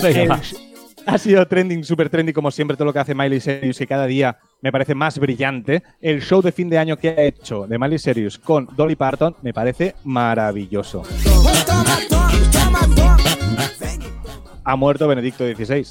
Venga, 0.02 0.22
Eh, 0.22 0.26
va. 0.28 0.40
Ha 1.06 1.18
sido 1.18 1.46
trending, 1.46 1.84
super 1.84 2.08
trending, 2.08 2.32
como 2.34 2.50
siempre, 2.50 2.76
todo 2.76 2.86
lo 2.86 2.92
que 2.92 2.98
hace 3.00 3.14
Miley 3.14 3.40
Cyrus 3.40 3.80
y 3.80 3.86
cada 3.86 4.06
día 4.06 4.38
me 4.60 4.70
parece 4.70 4.94
más 4.94 5.18
brillante. 5.18 5.82
El 6.00 6.22
show 6.22 6.40
de 6.42 6.52
fin 6.52 6.68
de 6.70 6.78
año 6.78 6.96
que 6.96 7.08
ha 7.10 7.22
hecho 7.22 7.66
de 7.66 7.78
Miley 7.78 7.98
Cyrus 7.98 8.38
con 8.38 8.68
Dolly 8.76 8.96
Parton 8.96 9.34
me 9.42 9.52
parece 9.52 9.94
maravilloso. 10.04 11.02
Ha 14.64 14.76
muerto 14.76 15.08
Benedicto 15.08 15.44
XVI. 15.44 15.84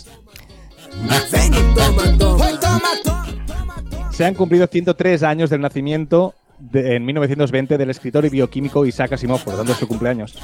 Se 4.12 4.26
han 4.26 4.34
cumplido 4.36 4.68
103 4.68 5.24
años 5.24 5.49
del 5.49 5.62
nacimiento 5.62 6.36
de- 6.59 6.95
en 6.95 7.05
1920 7.05 7.78
del 7.78 7.89
escritor 7.89 8.24
y 8.26 8.30
bioquímico 8.30 8.86
Isaac 8.86 9.14
Asimov, 9.14 9.43
por 9.43 9.53
lo 9.53 9.59
tanto 9.59 9.74
su 9.74 9.88
cumpleaños. 9.88 10.38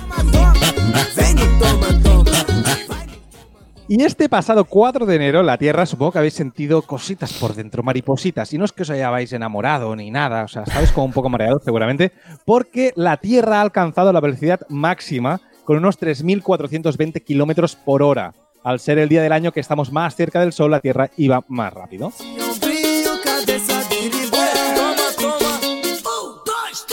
Y 3.90 4.04
este 4.04 4.28
pasado 4.28 4.66
4 4.66 5.06
de 5.06 5.16
enero, 5.16 5.44
la 5.44 5.58
Tierra, 5.58 5.86
supongo 5.86 6.12
que 6.12 6.18
habéis 6.18 6.34
sentido 6.34 6.82
cositas 6.82 7.32
por 7.34 7.56
dentro, 7.56 7.84
maripositas. 7.84 8.52
Y 8.52 8.58
no 8.58 8.66
es 8.66 8.74
que 8.74 8.82
os 8.82 8.90
hayáis 8.90 9.32
enamorado 9.32 9.96
ni 9.96 10.12
nada, 10.12 10.44
o 10.44 10.48
sea, 10.50 10.64
estáis 10.64 10.92
como 10.92 11.06
un 11.06 11.14
poco 11.14 11.30
mareados 11.30 11.64
seguramente, 11.64 12.12
porque 12.44 12.92
la 12.98 13.16
Tierra 13.16 13.60
ha 13.60 13.62
alcanzado 13.62 14.12
la 14.12 14.20
velocidad 14.20 14.60
máxima 14.68 15.40
con 15.64 15.78
unos 15.78 15.98
3.420 16.00 17.24
kilómetros 17.24 17.78
por 17.78 18.04
hora. 18.04 18.34
Al 18.62 18.82
ser 18.82 18.98
el 18.98 19.08
día 19.08 19.22
del 19.22 19.32
año 19.32 19.54
que 19.54 19.62
estamos 19.62 19.94
más 19.94 20.16
cerca 20.16 20.42
del 20.42 20.52
Sol, 20.52 20.72
la 20.72 20.82
Tierra 20.82 21.10
iba 21.16 21.46
más 21.48 21.74
rápido. 21.74 22.08
Um. 22.08 22.38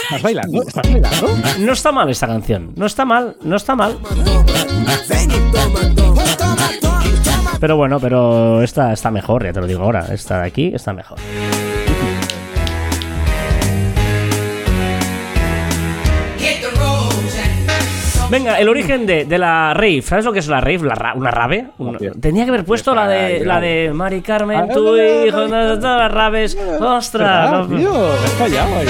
¿Estás 0.05 0.23
bailando? 0.23 0.63
¿Estás 0.63 0.93
bailando? 0.93 1.37
No 1.59 1.73
está 1.73 1.91
mal 1.91 2.09
esta 2.09 2.27
canción. 2.29 2.73
No 2.77 2.87
está 2.87 3.05
mal, 3.05 3.37
no 3.43 3.57
está 3.57 3.75
mal. 3.75 3.99
Toma. 3.99 4.45
Toma, 5.09 5.51
toma, 5.53 5.95
toma. 5.97 6.24
Pero 7.65 7.79
bueno, 7.79 7.99
pero 7.99 8.61
esta 8.63 8.93
está 8.93 9.11
mejor, 9.11 9.43
ya 9.43 9.55
te 9.55 9.59
lo 9.59 9.67
digo 9.67 9.85
ahora. 9.85 10.09
Esta 10.13 10.43
de 10.43 10.49
aquí 10.49 10.73
está 10.75 10.93
mejor. 10.93 11.19
Venga, 18.35 18.59
el 18.59 18.69
origen 18.69 19.07
de, 19.07 19.25
de 19.27 19.39
la 19.39 19.73
rave. 19.75 20.03
¿Sabes 20.03 20.25
lo 20.25 20.33
que 20.33 20.41
es 20.41 20.49
la 20.49 20.61
rave? 20.61 20.79
La 20.83 20.95
ra- 20.97 21.15
una 21.15 21.31
rave. 21.31 21.67
Una- 21.79 21.99
tenía 22.21 22.45
que 22.45 22.51
haber 22.51 22.65
puesto 22.65 22.93
la 22.95 23.07
de, 23.07 23.45
la 23.45 23.61
de 23.61 23.93
Mari 23.95 24.23
Carmen, 24.23 24.59
Ah, 24.59 24.67
tu 24.75 24.97
hijo, 24.97 25.47
todas 25.47 25.81
las 25.81 26.13
raves. 26.13 26.59
¡Ostras! 26.81 27.69
Tío, 27.69 27.93
fallado 28.39 28.77
ahí. 28.79 28.87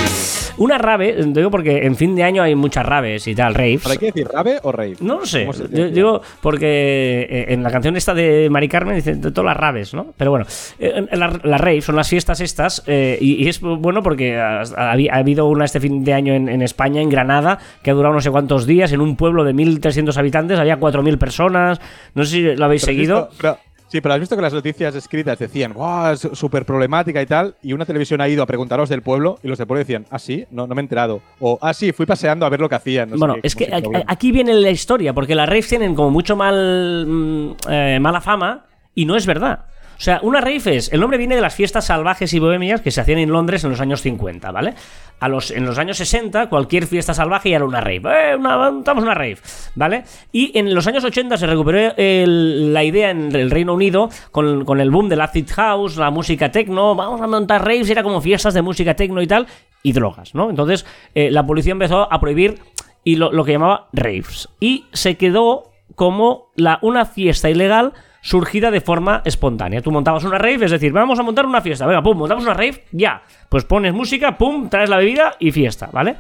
Una 0.57 0.79
rave, 0.79 1.17
digo 1.27 1.51
porque 1.51 1.85
en 1.85 1.97
fin 1.97 2.15
de 2.15 2.23
año 2.23 2.41
hay 2.41 2.55
muchas 2.55 2.87
raves 2.87 3.27
y 3.27 3.35
tal, 3.35 3.55
raves. 3.55 3.81
¿Pero 3.83 3.93
hay 3.93 3.99
que 3.99 4.07
decir 4.07 4.29
rave 4.33 4.61
o 4.63 4.71
rave? 4.71 4.95
No 5.01 5.17
lo 5.19 5.27
sé. 5.27 5.41
¿Cómo 5.47 5.53
se 5.53 5.69
Yo 5.69 5.89
digo, 5.89 6.23
porque 6.41 7.27
eh, 7.29 7.47
en 7.49 7.65
la 7.65 7.73
canción 7.73 7.97
esta 7.97 8.15
de 8.15 8.49
Mari 8.51 8.69
Carmen 8.69 8.95
dicen 8.95 9.21
de 9.21 9.33
todas 9.33 9.47
las 9.47 9.57
raves, 9.57 9.93
¿no? 9.95 10.07
Pero 10.17 10.31
bueno, 10.31 10.47
eh, 10.79 11.07
la- 11.11 11.41
las 11.43 11.61
raves 11.61 11.85
son 11.85 11.97
las 11.97 12.09
fiestas 12.09 12.41
estas, 12.41 12.85
eh, 12.87 13.19
y, 13.21 13.45
y 13.45 13.49
es 13.49 13.61
bueno 13.61 14.03
porque 14.05 14.39
ha, 14.39 14.63
ha 14.77 14.93
habido 15.19 15.47
una 15.47 15.65
este 15.65 15.81
fin 15.81 16.05
de 16.05 16.15
año 16.15 16.33
en, 16.35 16.49
en 16.49 16.63
España, 16.63 17.03
en 17.03 17.09
Granada, 17.11 17.59
que 17.83 17.91
ha 17.91 17.95
durado 17.95 18.15
no 18.15 18.21
sé 18.21 18.31
cuántos 18.31 18.65
días, 18.65 18.93
en 18.93 19.01
un 19.01 19.17
pueblo 19.17 19.34
de 19.43 19.55
1.300 19.55 20.17
habitantes, 20.17 20.59
había 20.59 20.79
4.000 20.79 21.19
personas. 21.19 21.81
No 22.15 22.25
sé 22.25 22.31
si 22.31 22.43
lo 22.43 22.65
habéis 22.65 22.85
Pero 22.85 22.95
seguido. 22.95 23.31
pero 23.41 23.59
Sí, 23.95 24.01
pero 24.01 24.15
has 24.15 24.19
visto 24.19 24.35
que 24.35 24.43
las 24.43 24.53
noticias 24.53 24.93
escritas 24.97 25.39
decían, 25.39 25.73
¡wow! 25.73 26.11
Es 26.13 26.29
súper 26.33 26.67
problemática 26.67 27.23
y 27.23 27.27
tal. 27.27 27.55
Y 27.63 27.75
una 27.75 27.85
televisión 27.85 28.21
ha 28.21 28.29
ido 28.29 28.43
a 28.43 28.47
preguntaros 28.47 28.89
del 28.89 29.03
pueblo 29.03 29.39
y 29.41 29.47
los 29.47 29.57
del 29.57 29.69
pueblo 29.69 29.79
decían, 29.79 30.05
ah, 30.11 30.19
sí, 30.19 30.45
no, 30.51 30.67
no 30.67 30.75
me 30.75 30.81
he 30.81 30.83
enterado. 30.83 31.21
O, 31.39 31.61
ah, 31.63 31.73
sí, 31.73 31.93
fui 31.93 32.05
paseando 32.05 32.45
a 32.45 32.49
ver 32.49 32.59
lo 32.59 32.69
que 32.69 32.75
hacían. 32.75 33.11
no 33.11 33.19
Bueno, 33.19 33.35
qué, 33.35 33.43
es 33.45 33.55
que 33.55 33.71
aquí 34.09 34.33
viene 34.33 34.53
la 34.55 34.71
historia, 34.71 35.13
porque 35.13 35.37
las 35.37 35.49
raves 35.49 35.69
tienen 35.69 35.95
como 35.95 36.11
mucho 36.11 36.35
mal 36.35 37.07
mm, 37.07 37.51
eh, 37.71 37.99
mala 38.01 38.21
fama 38.21 38.67
y 38.97 39.05
no 39.05 39.15
es 39.15 39.27
verdad. 39.27 39.67
O 39.97 40.01
sea, 40.01 40.21
una 40.23 40.41
rave 40.41 40.77
es, 40.77 40.93
el 40.93 41.01
nombre 41.01 41.19
viene 41.19 41.35
de 41.35 41.41
las 41.41 41.55
fiestas 41.55 41.87
salvajes 41.87 42.33
y 42.33 42.39
bohemias 42.39 42.81
que 42.81 42.91
se 42.91 43.01
hacían 43.01 43.19
en 43.19 43.31
Londres 43.31 43.65
en 43.65 43.71
los 43.71 43.81
años 43.81 44.03
50, 44.03 44.51
¿vale? 44.51 44.75
A 45.21 45.29
los, 45.29 45.51
en 45.51 45.65
los 45.65 45.79
años 45.79 45.97
60, 45.97 46.49
cualquier 46.49 46.87
fiesta 46.87 47.15
salvaje 47.15 47.51
ya 47.51 47.57
era 47.57 47.65
una 47.65 47.81
rave. 47.81 48.33
¡Eh, 48.33 48.37
una, 48.37 48.69
una 48.69 49.15
rave! 49.15 49.39
¿Vale? 49.75 50.05
Y 50.33 50.59
en 50.59 50.75
los 50.75 50.87
años 50.87 51.05
80 51.05 51.37
se 51.37 51.47
recuperó 51.47 51.95
la 51.97 52.85
idea 52.85 53.11
en 53.11 53.35
el 53.35 53.51
Reino 53.51 53.75
Unido 53.75 54.11
con, 54.31 54.81
el 54.81 54.91
boom 54.91 55.09
del 55.09 55.21
acid 55.21 55.49
house, 55.55 55.97
la 55.97 56.11
música 56.11 56.51
techno, 56.51 56.95
vamos 56.95 57.21
a 57.21 57.27
montar 57.27 57.65
raves, 57.65 57.89
era 57.89 58.03
como 58.03 58.21
fiestas 58.21 58.55
de 58.55 58.63
música 58.63 58.95
techno 58.95 59.23
y 59.23 59.27
tal, 59.27 59.47
y 59.83 59.93
drogas, 59.93 60.35
¿no? 60.35 60.51
Entonces, 60.51 60.85
eh, 61.15 61.31
la 61.31 61.47
policía 61.47 61.73
empezó 61.73 62.13
a 62.13 62.21
prohibir 62.21 62.61
y 63.05 63.17
lo, 63.17 63.45
que 63.45 63.53
llamaba 63.53 63.89
raves. 63.93 64.49
Y 64.59 64.87
se 64.93 65.17
quedó 65.17 65.71
como 65.95 66.49
una 66.81 67.05
fiesta 67.05 67.51
ilegal 67.51 67.93
surgida 68.25 68.71
de 68.71 68.81
forma 68.81 69.21
espontánea. 69.27 69.83
Tú 69.83 69.93
montabas 69.93 70.25
una 70.25 70.39
rave, 70.39 70.65
es 70.65 70.71
decir, 70.71 70.93
vamos 70.93 71.19
a 71.19 71.23
montar 71.23 71.45
una 71.45 71.61
fiesta, 71.61 71.87
venga, 71.87 72.03
pum, 72.03 72.17
montamos 72.17 72.43
una 72.45 72.55
rave, 72.55 72.85
ya. 72.91 73.23
Pues 73.51 73.67
pones 73.67 73.93
música, 73.93 74.39
pum, 74.39 74.71
traes 74.71 74.89
la 74.89 74.97
bebida 74.97 75.37
y 75.39 75.53
fiesta, 75.53 75.91
¿vale? 75.93 76.17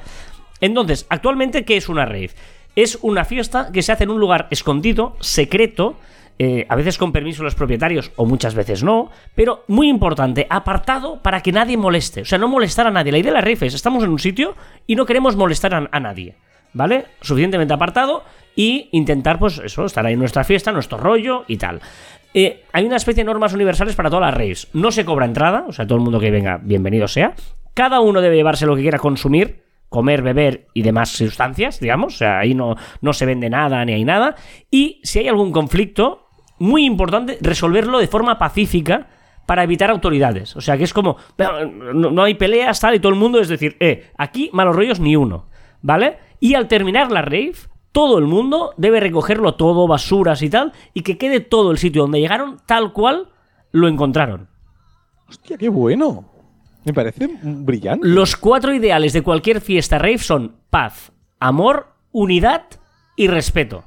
Entonces, 0.61 1.07
actualmente, 1.09 1.65
¿qué 1.65 1.79
es 1.79 1.89
una 1.89 2.05
rave? 2.05 2.31
Es 2.77 2.99
una 3.01 3.25
fiesta 3.25 3.73
que 3.73 3.81
se 3.81 3.91
hace 3.91 4.05
en 4.05 4.11
un 4.11 4.21
lugar 4.21 4.49
escondido, 4.51 5.17
secreto, 5.21 5.97
eh, 6.39 6.67
a 6.69 6.77
veces 6.77 6.99
con 6.99 7.11
permiso 7.11 7.39
de 7.39 7.45
los 7.45 7.55
propietarios 7.55 8.13
o 8.17 8.27
muchas 8.27 8.55
veces 8.55 8.85
no, 8.85 9.11
pero 9.35 9.65
muy 9.69 9.89
importante, 9.89 10.47
apartado 10.51 11.23
para 11.23 11.41
que 11.41 11.53
nadie 11.53 11.79
moleste, 11.79 12.21
o 12.21 12.25
sea, 12.27 12.37
no 12.37 12.49
molestar 12.49 12.87
a 12.87 12.91
nadie. 12.91 13.13
La 13.13 13.19
idea 13.19 13.31
de 13.31 13.37
la 13.37 13.41
rave 13.41 13.67
es, 13.67 13.73
estamos 13.73 14.05
en 14.05 14.11
un 14.11 14.19
sitio 14.19 14.55
y 14.87 14.95
no 14.95 15.07
queremos 15.07 15.37
molestar 15.37 15.75
a, 15.75 15.89
a 15.91 16.01
nadie, 16.01 16.37
¿vale? 16.75 17.07
Suficientemente 17.20 17.72
apartado 17.72 18.25
y 18.55 18.89
intentar, 18.93 19.39
pues 19.39 19.59
eso, 19.59 19.85
estar 19.85 20.05
ahí 20.05 20.12
en 20.12 20.18
nuestra 20.18 20.45
fiesta, 20.45 20.70
nuestro 20.72 20.99
rollo 20.99 21.45
y 21.49 21.57
tal. 21.57 21.81
Eh, 22.35 22.64
hay 22.72 22.85
una 22.85 22.97
especie 22.97 23.22
de 23.22 23.27
normas 23.27 23.55
universales 23.55 23.95
para 23.95 24.11
todas 24.11 24.27
las 24.27 24.35
raves. 24.35 24.68
No 24.72 24.91
se 24.91 25.05
cobra 25.05 25.25
entrada, 25.25 25.64
o 25.68 25.72
sea, 25.72 25.87
todo 25.87 25.99
el 25.99 26.05
mundo 26.05 26.20
que 26.20 26.31
venga, 26.31 26.61
bienvenido 26.62 27.09
sea. 27.09 27.35
Cada 27.75 28.01
uno 28.01 28.20
debe 28.20 28.37
llevarse 28.37 28.66
lo 28.66 28.77
que 28.77 28.83
quiera 28.83 28.99
consumir, 28.99 29.62
comer, 29.89 30.22
beber 30.22 30.66
y 30.75 30.83
demás 30.83 31.11
sustancias, 31.11 31.81
digamos. 31.81 32.14
O 32.14 32.18
sea, 32.18 32.41
ahí 32.41 32.55
no, 32.55 32.77
no 33.01 33.12
se 33.12 33.27
vende 33.27 33.49
nada 33.49 33.85
ni 33.85 33.95
hay 33.95 34.05
nada. 34.05 34.35
Y 34.70 35.01
si 35.05 35.20
hay 35.20 35.29
algún 35.29 35.53
conflicto, 35.53 36.27
muy 36.59 36.85
importante 36.85 37.39
resolverlo 37.41 37.99
de 37.99 38.09
forma 38.09 38.39
pacífica 38.39 39.09
para 39.47 39.62
evitar 39.62 39.91
autoridades. 39.91 40.57
O 40.57 40.61
sea, 40.61 40.77
que 40.77 40.85
es 40.85 40.93
como, 40.93 41.16
no, 41.95 42.11
no 42.11 42.22
hay 42.22 42.35
peleas, 42.35 42.81
tal, 42.81 42.95
y 42.95 42.99
todo 42.99 43.12
el 43.12 43.18
mundo 43.18 43.41
es 43.41 43.49
decir, 43.49 43.77
eh, 43.81 44.11
aquí 44.16 44.51
malos 44.53 44.75
rollos 44.75 45.01
ni 45.01 45.16
uno, 45.16 45.47
¿vale? 45.83 46.18
Y 46.45 46.57
al 46.57 46.69
terminar 46.69 47.11
la 47.11 47.23
rave, 47.23 47.55
todo 47.91 48.19
el 48.19 48.27
mundo 48.27 48.75
debe 48.77 49.01
recogerlo 49.01 49.55
todo, 49.55 49.89
basuras 49.89 50.43
y 50.43 50.51
tal, 50.51 50.75
y 50.93 51.01
que 51.01 51.17
quede 51.17 51.41
todo 51.41 51.71
el 51.71 51.79
sitio 51.79 52.03
donde 52.03 52.21
llegaron 52.21 52.59
tal 52.67 52.93
cual 52.93 53.29
lo 53.73 53.89
encontraron. 53.89 54.51
Hostia, 55.27 55.57
qué 55.57 55.71
bueno. 55.71 56.27
Me 56.85 56.93
parece 56.93 57.31
brillante. 57.43 58.07
Los 58.07 58.37
cuatro 58.37 58.75
ideales 58.75 59.15
de 59.15 59.23
cualquier 59.23 59.63
fiesta 59.63 59.97
rave 59.97 60.19
son 60.19 60.57
paz, 60.69 61.13
amor, 61.41 61.95
unidad 62.13 62.67
y 63.17 63.29
respeto. 63.29 63.83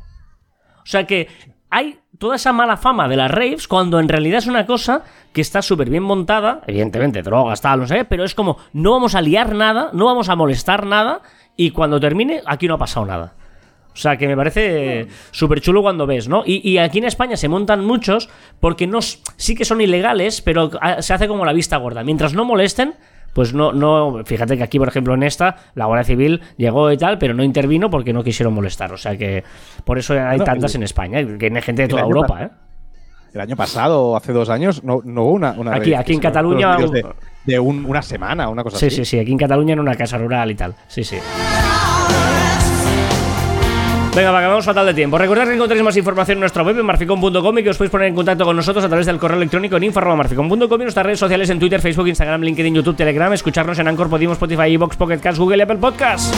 O 0.78 0.86
sea 0.86 1.06
que 1.06 1.28
hay 1.70 2.00
toda 2.18 2.38
esa 2.38 2.54
mala 2.54 2.78
fama 2.78 3.08
de 3.08 3.18
las 3.18 3.30
raves 3.30 3.68
cuando 3.68 4.00
en 4.00 4.10
realidad 4.10 4.40
es 4.40 4.48
una 4.48 4.66
cosa 4.66 5.04
que 5.32 5.42
está 5.42 5.62
súper 5.62 5.92
bien 5.92 6.02
montada, 6.02 6.62
evidentemente 6.66 7.22
drogas, 7.22 7.62
tal, 7.62 7.82
no 7.82 7.88
sé, 7.88 8.04
pero 8.06 8.24
es 8.24 8.34
como 8.34 8.58
no 8.74 8.94
vamos 8.94 9.14
a 9.14 9.22
liar 9.22 9.54
nada, 9.54 9.92
no 9.94 10.06
vamos 10.06 10.28
a 10.30 10.36
molestar 10.36 10.88
nada 10.88 11.22
y 11.58 11.72
cuando 11.72 12.00
termine 12.00 12.42
aquí 12.46 12.68
no 12.68 12.76
ha 12.76 12.78
pasado 12.78 13.06
nada. 13.06 13.34
O 13.94 14.00
sea, 14.00 14.16
que 14.16 14.28
me 14.28 14.38
parece 14.38 15.08
súper 15.32 15.60
chulo 15.60 15.82
cuando 15.82 16.06
ves, 16.06 16.30
¿no? 16.30 16.44
Y, 16.46 16.62
y 16.70 16.78
aquí 16.78 17.00
en 17.00 17.06
España 17.06 17.36
se 17.36 17.48
montan 17.50 17.84
muchos 17.84 18.30
porque 18.60 18.86
no, 18.86 19.02
sí 19.02 19.56
que 19.56 19.66
son 19.66 19.82
ilegales, 19.82 20.42
pero 20.42 20.70
se 21.00 21.14
hace 21.16 21.28
como 21.28 21.44
la 21.46 21.52
vista 21.54 21.78
gorda. 21.78 22.04
Mientras 22.04 22.36
no 22.36 22.46
molesten, 22.46 22.94
pues 23.34 23.56
no, 23.56 23.72
no. 23.74 24.22
Fíjate 24.24 24.56
que 24.56 24.62
aquí, 24.62 24.78
por 24.78 24.88
ejemplo, 24.88 25.16
en 25.16 25.24
esta, 25.24 25.56
la 25.74 25.86
Guardia 25.86 26.04
Civil 26.04 26.42
llegó 26.58 26.92
y 26.92 26.98
tal, 26.98 27.18
pero 27.18 27.34
no 27.34 27.44
intervino 27.44 27.90
porque 27.90 28.14
no 28.14 28.24
quisieron 28.24 28.54
molestar. 28.54 28.94
O 28.94 28.98
sea 28.98 29.18
que 29.18 29.44
por 29.84 29.98
eso 29.98 30.14
hay 30.14 30.38
tantas 30.46 30.76
el- 30.76 30.82
en 30.82 30.84
España, 30.84 31.38
que 31.40 31.48
hay 31.48 31.62
gente 31.64 31.82
de 31.82 31.88
toda 31.88 32.04
Europa, 32.04 32.28
pa- 32.28 32.44
¿eh? 32.44 32.50
El 33.34 33.42
año 33.42 33.56
pasado, 33.56 34.16
hace 34.16 34.32
dos 34.32 34.50
años, 34.50 34.84
no, 34.84 35.02
no 35.04 35.24
hubo 35.24 35.32
una, 35.32 35.52
una 35.58 35.74
Aquí- 35.76 35.96
aquí 35.96 36.14
en 36.14 36.20
Cataluña- 36.20 36.78
De, 37.48 37.54
de 37.54 37.60
un- 37.60 37.86
una 37.86 38.02
semana, 38.04 38.48
una 38.50 38.62
cosa 38.64 38.78
Sí, 38.78 38.86
así. 38.88 38.96
sí, 38.98 39.06
sí. 39.06 39.20
Aquí 39.20 39.32
en 39.32 39.38
Cataluña, 39.40 39.74
en 39.74 39.80
una 39.80 39.96
casa 39.96 40.18
rural 40.20 40.52
y 40.52 40.56
tal. 40.56 40.76
Sí, 40.88 41.04
sí. 41.04 41.18
Venga, 44.16 44.32
va, 44.32 44.42
que 44.42 44.48
vamos 44.48 44.66
fatal 44.66 44.86
de 44.88 44.94
tiempo. 44.96 45.16
Recordad 45.20 45.46
que 45.46 45.54
encontréis 45.54 45.84
más 45.84 45.96
información 45.96 46.38
en 46.38 46.40
nuestra 46.40 46.64
web 46.64 46.80
en 46.80 46.86
marficon.com 46.88 47.58
y 47.60 47.64
que 47.64 47.70
os 47.70 47.78
podéis 47.78 47.92
poner 47.92 48.08
en 48.08 48.16
contacto 48.16 48.46
con 48.46 48.56
nosotros 48.56 48.84
a 48.84 48.88
través 48.88 49.06
del 49.06 49.20
correo 49.20 49.38
electrónico 49.38 49.78
en 49.78 49.84
info.marficon.com 49.84 50.82
y 50.82 50.84
nuestras 50.84 51.06
redes 51.06 51.20
sociales 51.20 51.48
en 51.52 51.60
Twitter, 51.60 51.80
Facebook, 51.80 52.08
Instagram, 52.08 52.42
LinkedIn, 52.42 52.74
YouTube, 52.74 52.96
Telegram. 52.96 53.32
Escucharnos 53.34 53.78
en 53.78 53.88
Anchor, 53.88 54.10
Podimo, 54.10 54.34
Spotify, 54.34 54.74
Evox, 54.74 54.98
Pocket 54.98 55.20
Cast, 55.20 55.38
Google 55.38 55.58
y 55.58 55.62
Apple 55.62 55.78
Podcasts. 55.78 56.32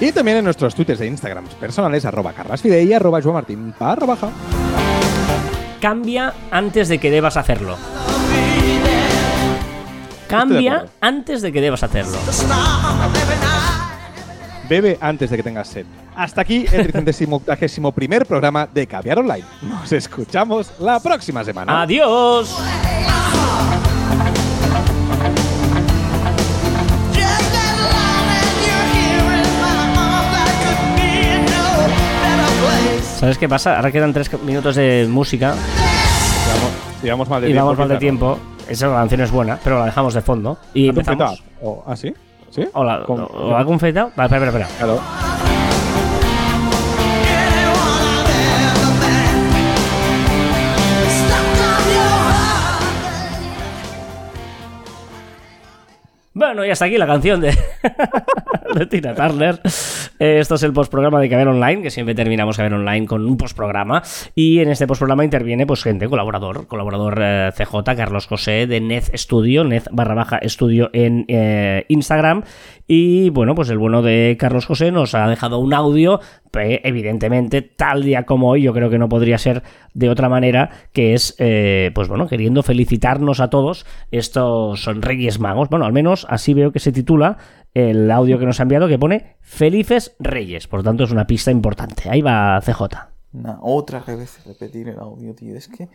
Y 0.00 0.12
también 0.12 0.38
en 0.38 0.44
nuestros 0.44 0.74
twitters 0.74 0.98
de 0.98 1.08
Instagram 1.08 1.44
personales, 1.60 2.06
arroba 2.06 2.32
carrasfide 2.32 2.82
y 2.82 2.94
arroba 2.94 3.20
joamartin 3.20 3.74
barra 3.78 4.06
baja. 4.06 4.30
Cambia 5.80 6.32
antes 6.50 6.88
de 6.88 6.96
que 6.98 7.10
debas 7.10 7.36
hacerlo. 7.36 7.76
Cambia 10.28 10.86
antes 11.00 11.42
de 11.42 11.52
que 11.52 11.60
debas 11.60 11.82
hacerlo. 11.82 12.18
Bebe 14.68 14.98
antes 15.00 15.30
de 15.30 15.36
que 15.36 15.42
tengas 15.42 15.68
sed. 15.68 15.86
Hasta 16.16 16.40
aquí 16.40 16.66
el 16.72 16.90
381 16.90 17.92
primer 17.92 18.26
programa 18.26 18.66
de 18.72 18.86
Caviar 18.86 19.18
Online. 19.18 19.44
Nos 19.62 19.92
escuchamos 19.92 20.72
la 20.80 20.98
próxima 20.98 21.44
semana. 21.44 21.82
Adiós. 21.82 22.56
¿Sabes 33.18 33.38
qué 33.38 33.48
pasa? 33.48 33.76
Ahora 33.76 33.90
quedan 33.90 34.12
tres 34.12 34.30
minutos 34.42 34.76
de 34.76 35.06
música 35.08 35.54
Llevamos, 37.02 37.02
llevamos 37.02 37.28
mal 37.28 37.40
de 37.40 37.48
y 37.48 37.52
tiempo. 37.52 37.64
vamos 37.64 37.78
mal 37.78 37.88
de 37.88 37.94
quizá, 37.94 38.00
tiempo. 38.00 38.38
Esa 38.68 38.88
canción 38.88 39.20
es 39.20 39.30
buena, 39.30 39.58
pero 39.62 39.78
la 39.78 39.86
dejamos 39.86 40.14
de 40.14 40.20
fondo. 40.22 40.58
Y 40.74 40.88
¿no? 40.88 40.94
¿Te 40.94 41.00
empezamos. 41.00 41.28
confetado? 41.40 41.70
O- 41.70 41.84
¿Ah, 41.86 41.96
sí? 41.96 42.12
¿Sí? 42.50 42.64
¿O 42.72 42.84
la, 42.84 43.02
Con- 43.04 43.28
o 43.32 43.50
la 43.56 43.64
confeta? 43.64 44.10
Vale, 44.16 44.26
espera, 44.26 44.46
espera, 44.46 44.66
espera. 44.66 44.78
Claro. 44.78 45.00
Bueno, 56.34 56.64
y 56.66 56.70
hasta 56.70 56.84
aquí 56.84 56.98
la 56.98 57.06
canción 57.06 57.40
de, 57.40 57.56
de 58.74 58.86
Tina 58.86 59.14
Turner. 59.14 59.60
Eh, 60.18 60.38
Esto 60.40 60.54
es 60.54 60.62
el 60.62 60.72
postprograma 60.72 61.20
de 61.20 61.28
Caber 61.28 61.48
Online, 61.48 61.82
que 61.82 61.90
siempre 61.90 62.14
terminamos 62.14 62.56
Caber 62.56 62.74
Online 62.74 63.06
con 63.06 63.26
un 63.26 63.36
postprograma. 63.36 64.02
Y 64.34 64.60
en 64.60 64.70
este 64.70 64.86
postprograma 64.86 65.24
interviene 65.24 65.66
pues 65.66 65.82
gente, 65.82 66.08
colaborador, 66.08 66.66
colaborador 66.66 67.18
eh, 67.20 67.50
CJ, 67.56 67.76
Carlos 67.96 68.26
José 68.26 68.66
de 68.66 68.80
Nez 68.80 69.10
Studio, 69.14 69.64
Nez 69.64 69.84
barra 69.90 70.14
baja 70.14 70.38
estudio 70.38 70.90
en 70.92 71.24
eh, 71.28 71.84
Instagram. 71.88 72.42
Y 72.86 73.30
bueno, 73.30 73.54
pues 73.54 73.68
el 73.70 73.78
bueno 73.78 74.02
de 74.02 74.36
Carlos 74.38 74.66
José 74.66 74.92
nos 74.92 75.14
ha 75.14 75.26
dejado 75.28 75.58
un 75.58 75.74
audio, 75.74 76.20
eh, 76.58 76.80
evidentemente, 76.84 77.62
tal 77.62 78.04
día 78.04 78.24
como 78.24 78.50
hoy, 78.50 78.62
yo 78.62 78.72
creo 78.72 78.90
que 78.90 78.98
no 78.98 79.08
podría 79.08 79.38
ser 79.38 79.62
de 79.94 80.08
otra 80.08 80.28
manera, 80.28 80.70
que 80.92 81.14
es, 81.14 81.34
eh, 81.38 81.90
pues 81.94 82.08
bueno, 82.08 82.28
queriendo 82.28 82.62
felicitarnos 82.62 83.40
a 83.40 83.50
todos. 83.50 83.86
Estos 84.12 84.80
son 84.82 85.02
Reyes 85.02 85.40
Magos. 85.40 85.68
Bueno, 85.68 85.84
al 85.84 85.92
menos 85.92 86.26
así 86.30 86.54
veo 86.54 86.70
que 86.70 86.78
se 86.78 86.92
titula 86.92 87.38
el 87.74 88.10
audio 88.10 88.38
que 88.38 88.46
nos 88.46 88.60
ha 88.60 88.62
enviado, 88.62 88.88
que 88.88 88.98
pone 88.98 89.36
Felices 89.40 90.14
Reyes. 90.20 90.68
Por 90.68 90.82
tanto, 90.82 91.04
es 91.04 91.10
una 91.10 91.26
pista 91.26 91.50
importante. 91.50 92.08
Ahí 92.08 92.22
va 92.22 92.60
CJ. 92.60 93.15
Nah, 93.32 93.58
otra 93.60 94.00
vez 94.00 94.38
repetir 94.46 94.88
el 94.88 94.98
audio, 94.98 95.34
tío. 95.34 95.56
Es 95.56 95.68
que, 95.68 95.88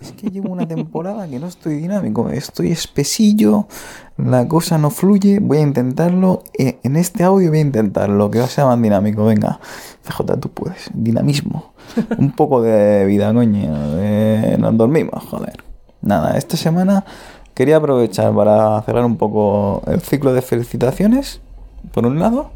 es 0.00 0.10
que 0.12 0.30
llevo 0.30 0.50
una 0.52 0.66
temporada 0.66 1.28
que 1.28 1.38
no 1.38 1.46
estoy 1.46 1.76
dinámico. 1.76 2.28
Estoy 2.30 2.72
espesillo. 2.72 3.68
La 4.16 4.48
cosa 4.48 4.78
no 4.78 4.90
fluye. 4.90 5.38
Voy 5.38 5.58
a 5.58 5.60
intentarlo. 5.60 6.42
eh, 6.58 6.78
En 6.82 6.96
este 6.96 7.22
audio 7.22 7.50
voy 7.50 7.58
a 7.58 7.62
intentarlo. 7.62 8.30
Que 8.32 8.44
sea 8.48 8.66
más 8.66 8.82
dinámico. 8.82 9.24
Venga. 9.24 9.60
CJ, 10.08 10.38
tú 10.40 10.48
puedes. 10.50 10.90
Dinamismo. 10.92 11.72
Un 12.18 12.32
poco 12.32 12.62
de 12.62 13.04
vida, 13.04 13.32
coño. 13.32 13.60
eh, 14.00 14.56
nos 14.58 14.76
dormimos, 14.76 15.24
joder. 15.26 15.62
Nada, 16.00 16.36
esta 16.36 16.56
semana 16.56 17.04
quería 17.54 17.76
aprovechar 17.76 18.34
para 18.34 18.82
cerrar 18.82 19.04
un 19.04 19.16
poco 19.16 19.82
el 19.86 20.00
ciclo 20.00 20.32
de 20.32 20.42
felicitaciones. 20.42 21.40
Por 21.92 22.06
un 22.06 22.18
lado. 22.18 22.50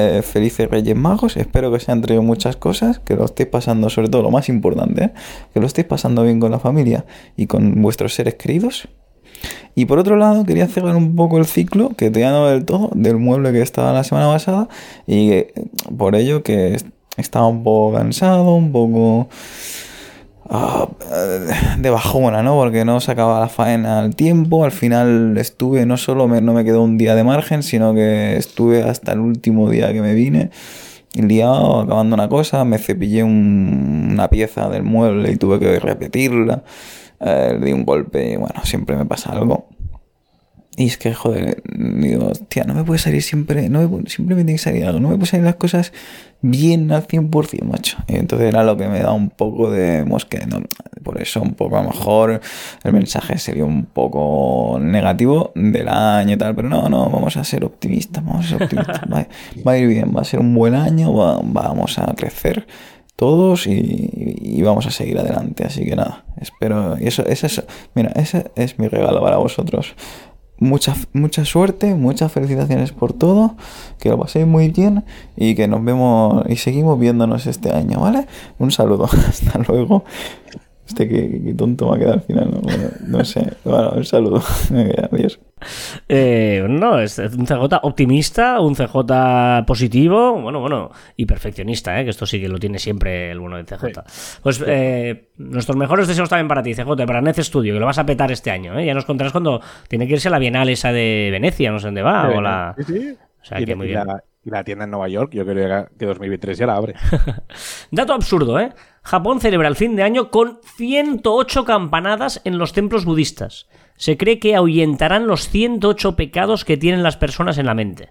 Eh, 0.00 0.22
felices 0.22 0.68
Reyes 0.70 0.96
Magos. 0.96 1.36
Espero 1.36 1.70
que 1.70 1.76
os 1.76 1.88
hayan 1.88 2.00
traído 2.02 2.22
muchas 2.22 2.56
cosas, 2.56 2.98
que 2.98 3.14
lo 3.16 3.24
estéis 3.24 3.48
pasando, 3.48 3.90
sobre 3.90 4.08
todo 4.08 4.22
lo 4.22 4.30
más 4.30 4.48
importante, 4.48 5.12
que 5.52 5.60
lo 5.60 5.66
estéis 5.66 5.86
pasando 5.86 6.22
bien 6.22 6.40
con 6.40 6.50
la 6.50 6.58
familia 6.58 7.04
y 7.36 7.46
con 7.46 7.80
vuestros 7.82 8.14
seres 8.14 8.34
queridos. 8.34 8.88
Y 9.74 9.86
por 9.86 9.98
otro 9.98 10.16
lado, 10.16 10.44
quería 10.44 10.66
cerrar 10.66 10.96
un 10.96 11.14
poco 11.16 11.38
el 11.38 11.46
ciclo, 11.46 11.90
que 11.96 12.10
te 12.10 12.20
no 12.24 12.46
del 12.48 12.64
todo, 12.64 12.90
del 12.94 13.16
mueble 13.16 13.52
que 13.52 13.62
estaba 13.62 13.92
la 13.92 14.04
semana 14.04 14.26
pasada, 14.26 14.68
y 15.06 15.44
por 15.96 16.14
ello 16.16 16.42
que 16.42 16.74
est- 16.74 16.88
estaba 17.16 17.46
un 17.46 17.62
poco 17.62 17.96
cansado, 17.96 18.54
un 18.54 18.72
poco 18.72 19.28
de 21.78 21.90
bajona, 21.90 22.42
¿no? 22.42 22.54
Porque 22.56 22.84
no 22.84 23.00
sacaba 23.00 23.40
la 23.40 23.48
faena 23.48 24.00
al 24.00 24.16
tiempo. 24.16 24.64
Al 24.64 24.72
final 24.72 25.36
estuve, 25.38 25.86
no 25.86 25.96
solo 25.96 26.26
me, 26.28 26.40
no 26.40 26.52
me 26.52 26.64
quedó 26.64 26.82
un 26.82 26.98
día 26.98 27.14
de 27.14 27.22
margen, 27.24 27.62
sino 27.62 27.94
que 27.94 28.36
estuve 28.36 28.82
hasta 28.82 29.12
el 29.12 29.20
último 29.20 29.70
día 29.70 29.92
que 29.92 30.00
me 30.02 30.14
vine. 30.14 30.50
Liado, 31.14 31.80
acabando 31.80 32.14
una 32.14 32.28
cosa, 32.28 32.64
me 32.64 32.78
cepillé 32.78 33.22
un- 33.24 34.08
una 34.12 34.28
pieza 34.28 34.68
del 34.68 34.82
mueble 34.84 35.32
y 35.32 35.36
tuve 35.36 35.58
que 35.58 35.78
repetirla. 35.80 36.62
Eh, 37.20 37.58
di 37.62 37.72
un 37.72 37.84
golpe 37.84 38.32
y 38.32 38.36
bueno, 38.36 38.60
siempre 38.64 38.96
me 38.96 39.04
pasa 39.06 39.32
algo. 39.32 39.68
Y 40.80 40.86
es 40.86 40.96
que, 40.96 41.12
joder, 41.12 41.62
digo, 41.76 42.28
hostia, 42.28 42.64
no 42.64 42.72
me 42.72 42.84
puede 42.84 42.98
salir 42.98 43.22
siempre, 43.22 43.68
no 43.68 43.86
me, 43.86 44.08
siempre 44.08 44.34
me 44.34 44.44
tiene 44.44 44.52
que 44.52 44.58
salir 44.64 44.86
algo, 44.86 44.98
no 44.98 45.08
me 45.10 45.16
pueden 45.16 45.26
salir 45.26 45.44
las 45.44 45.56
cosas 45.56 45.92
bien 46.40 46.90
al 46.90 47.06
100%, 47.06 47.64
macho. 47.64 47.98
Y 48.08 48.16
entonces 48.16 48.48
era 48.48 48.64
lo 48.64 48.78
que 48.78 48.88
me 48.88 49.00
da 49.00 49.12
un 49.12 49.28
poco 49.28 49.70
de 49.70 50.06
mosque, 50.06 50.40
¿no? 50.46 50.62
Por 51.02 51.20
eso 51.20 51.42
un 51.42 51.52
poco 51.52 51.76
a 51.76 51.82
lo 51.82 51.90
mejor 51.90 52.40
el 52.82 52.92
mensaje 52.94 53.36
sería 53.36 53.66
un 53.66 53.84
poco 53.84 54.78
negativo 54.80 55.52
del 55.54 55.88
año 55.88 56.32
y 56.34 56.38
tal, 56.38 56.54
pero 56.54 56.70
no, 56.70 56.88
no, 56.88 57.10
vamos 57.10 57.36
a 57.36 57.44
ser 57.44 57.62
optimistas, 57.64 58.24
vamos 58.24 58.46
a 58.46 58.48
ser 58.48 58.62
optimistas. 58.62 59.00
Va, 59.12 59.26
va 59.66 59.72
a 59.72 59.78
ir 59.78 59.86
bien, 59.86 60.12
va 60.16 60.22
a 60.22 60.24
ser 60.24 60.40
un 60.40 60.54
buen 60.54 60.74
año, 60.74 61.12
va- 61.12 61.40
vamos 61.44 61.98
a 61.98 62.14
crecer 62.14 62.66
todos 63.16 63.66
y, 63.66 64.62
vamos 64.62 64.86
a 64.86 64.90
seguir 64.90 65.18
adelante. 65.18 65.64
Así 65.66 65.84
que 65.84 65.94
nada, 65.94 66.24
espero. 66.40 66.96
Y 66.98 67.06
eso, 67.06 67.22
eso- 67.26 67.64
mira, 67.94 68.12
ese 68.14 68.50
es 68.56 68.78
mi 68.78 68.88
regalo 68.88 69.20
para 69.20 69.36
vosotros. 69.36 69.94
Mucha, 70.60 70.94
mucha 71.14 71.44
suerte, 71.44 71.94
muchas 71.94 72.30
felicitaciones 72.30 72.92
por 72.92 73.12
todo, 73.14 73.56
que 73.98 74.10
lo 74.10 74.18
paséis 74.18 74.46
muy 74.46 74.68
bien 74.68 75.04
y 75.36 75.54
que 75.54 75.66
nos 75.66 75.82
vemos 75.82 76.44
y 76.48 76.56
seguimos 76.56 77.00
viéndonos 77.00 77.46
este 77.46 77.72
año, 77.72 78.00
¿vale? 78.00 78.26
Un 78.58 78.70
saludo, 78.70 79.08
hasta 79.28 79.58
luego. 79.66 80.04
Este 80.90 81.08
que, 81.08 81.42
que 81.44 81.54
tonto 81.54 81.88
me 81.88 81.94
ha 81.96 81.98
quedado 81.98 82.14
al 82.14 82.22
final, 82.22 82.50
no, 82.50 82.60
Bueno, 82.60 82.88
no 83.06 83.24
sé. 83.24 83.46
Bueno, 83.64 83.90
un 83.94 84.04
saludo. 84.04 84.42
Adiós. 85.12 85.38
Eh, 86.08 86.64
no, 86.68 86.98
es 86.98 87.18
un 87.18 87.46
CJ 87.46 87.78
optimista, 87.82 88.60
un 88.60 88.74
CJ 88.74 89.64
positivo, 89.66 90.40
bueno, 90.40 90.58
bueno, 90.60 90.90
y 91.16 91.26
perfeccionista, 91.26 92.00
¿eh? 92.00 92.04
que 92.04 92.10
esto 92.10 92.26
sí 92.26 92.40
que 92.40 92.48
lo 92.48 92.58
tiene 92.58 92.78
siempre 92.78 93.30
el 93.30 93.38
bueno 93.38 93.56
de 93.56 93.64
CJ. 93.64 94.02
Pues 94.42 94.62
eh, 94.66 95.28
nuestros 95.36 95.76
mejores 95.76 96.08
deseos 96.08 96.28
también 96.28 96.48
para 96.48 96.62
ti, 96.62 96.74
CJ, 96.74 97.06
para 97.06 97.20
Nez 97.20 97.36
Studio, 97.36 97.74
que 97.74 97.80
lo 97.80 97.86
vas 97.86 97.98
a 97.98 98.06
petar 98.06 98.32
este 98.32 98.50
año. 98.50 98.78
¿eh? 98.78 98.84
Ya 98.86 98.94
nos 98.94 99.04
contarás 99.04 99.32
cuando 99.32 99.60
tiene 99.88 100.06
que 100.08 100.14
irse 100.14 100.28
a 100.28 100.32
la 100.32 100.38
Bienal 100.38 100.68
esa 100.70 100.92
de 100.92 101.28
Venecia, 101.30 101.70
no 101.70 101.78
sé 101.78 101.86
dónde 101.86 102.02
va, 102.02 102.30
o 102.30 102.40
la... 102.40 102.74
Sí, 102.78 102.84
sí. 102.84 103.16
O 103.40 103.44
sea, 103.44 103.60
y, 103.60 103.64
que 103.64 103.70
la- 103.72 103.76
muy 103.76 103.86
y 103.86 103.90
bien. 103.90 104.06
la, 104.06 104.24
y 104.44 104.50
la 104.50 104.64
tienda 104.64 104.84
en 104.84 104.90
Nueva 104.90 105.08
York, 105.08 105.32
yo 105.34 105.44
creo 105.46 105.88
que 105.98 106.06
2023 106.06 106.58
ya 106.58 106.66
la 106.66 106.76
abre. 106.76 106.94
Dato 107.90 108.12
absurdo, 108.14 108.58
¿eh? 108.58 108.70
Japón 109.02 109.40
celebra 109.40 109.68
el 109.68 109.76
fin 109.76 109.96
de 109.96 110.02
año 110.02 110.30
con 110.30 110.60
108 110.76 111.64
campanadas 111.64 112.40
en 112.44 112.58
los 112.58 112.72
templos 112.72 113.04
budistas. 113.04 113.66
Se 113.96 114.16
cree 114.16 114.38
que 114.38 114.54
ahuyentarán 114.56 115.26
los 115.26 115.48
108 115.48 116.16
pecados 116.16 116.64
que 116.64 116.76
tienen 116.76 117.02
las 117.02 117.16
personas 117.16 117.58
en 117.58 117.66
la 117.66 117.74
mente. 117.74 118.10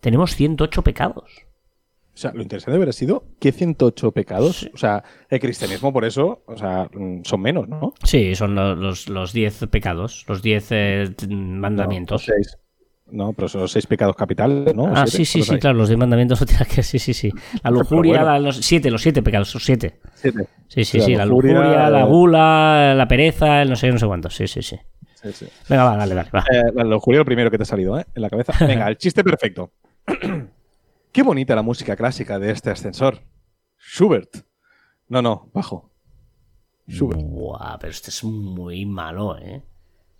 Tenemos 0.00 0.34
108 0.34 0.82
pecados. 0.82 1.30
O 2.14 2.16
sea, 2.16 2.32
lo 2.34 2.42
interesante 2.42 2.76
hubiera 2.76 2.92
sido 2.92 3.24
que 3.40 3.52
108 3.52 4.12
pecados. 4.12 4.68
O 4.74 4.76
sea, 4.76 5.02
el 5.30 5.40
cristianismo 5.40 5.92
por 5.94 6.04
eso, 6.04 6.42
o 6.46 6.56
sea, 6.58 6.90
mm, 6.92 7.22
son 7.24 7.40
menos, 7.40 7.68
¿no? 7.68 7.94
Sí, 8.04 8.34
son 8.34 8.54
lo- 8.54 8.74
los, 8.74 9.08
los 9.08 9.32
10 9.32 9.66
pecados, 9.70 10.26
los 10.28 10.42
10 10.42 10.66
eh, 10.72 11.14
mandamientos. 11.28 12.28
No. 12.28 12.34
No, 13.12 13.34
pero 13.34 13.46
son 13.46 13.60
los 13.60 13.70
seis 13.70 13.86
pecados 13.86 14.16
capitales, 14.16 14.74
¿no? 14.74 14.84
¿O 14.84 14.86
ah, 14.88 15.06
siete? 15.06 15.10
sí, 15.10 15.24
sí, 15.26 15.32
¿Cuántos 15.38 15.46
sí, 15.48 15.54
hay? 15.54 15.60
claro, 15.60 15.76
los 15.76 15.88
10 15.88 15.98
mandamientos 15.98 16.44
que 16.74 16.82
sí, 16.82 16.98
sí, 16.98 17.12
sí. 17.12 17.30
La 17.62 17.70
lujuria, 17.70 18.12
bueno. 18.22 18.26
la- 18.26 18.38
los 18.38 18.56
7, 18.56 18.90
los 18.90 19.02
7 19.02 19.22
pecados, 19.22 19.52
los 19.52 19.64
7. 19.64 20.00
Siete. 20.14 20.48
Sí, 20.66 20.84
sí, 20.84 20.96
O 20.98 21.00
sea, 21.00 21.06
sí, 21.06 21.14
la 21.14 21.26
lujuria, 21.26 21.52
lujuria, 21.58 21.90
la 21.90 22.00
eh, 22.00 22.04
gula, 22.04 22.94
la 22.96 23.06
pereza, 23.06 23.60
el 23.60 23.68
no 23.68 23.76
sé, 23.76 23.92
no 23.92 23.98
sé. 23.98 24.06
Sí, 24.30 24.46
sí, 24.48 24.62
sí. 24.62 24.76
Sí, 25.22 25.32
sí. 25.32 25.46
Venga, 25.68 25.84
va, 25.84 25.96
dale, 25.96 26.14
dale, 26.14 26.30
va. 26.34 26.44
Eh, 26.50 26.72
la 26.74 26.84
lujuria 26.84 27.18
lo 27.18 27.24
primero 27.26 27.50
que 27.50 27.58
te 27.58 27.64
ha 27.64 27.66
salido, 27.66 27.98
¿eh? 27.98 28.06
En 28.14 28.22
la 28.22 28.30
cabeza. 28.30 28.52
Venga, 28.66 28.88
el 28.88 28.96
chiste 28.96 29.22
perfecto. 29.22 29.72
Qué 31.12 31.22
bonita 31.22 31.54
la 31.54 31.62
música 31.62 31.94
clásica 31.94 32.38
de 32.38 32.50
este 32.50 32.70
ascensor. 32.70 33.20
Schubert. 33.78 34.36
No, 35.08 35.20
no, 35.20 35.50
bajo. 35.52 35.92
Schubert. 36.88 37.20
Buah, 37.22 37.76
pero 37.78 37.90
este 37.90 38.08
es 38.08 38.24
muy 38.24 38.86
malo, 38.86 39.36
¿eh? 39.36 39.62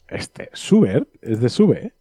Este, 0.08 0.50
Schubert 0.54 1.08
es 1.22 1.40
de 1.40 1.48
Sube, 1.48 1.86
¿eh? 1.86 1.94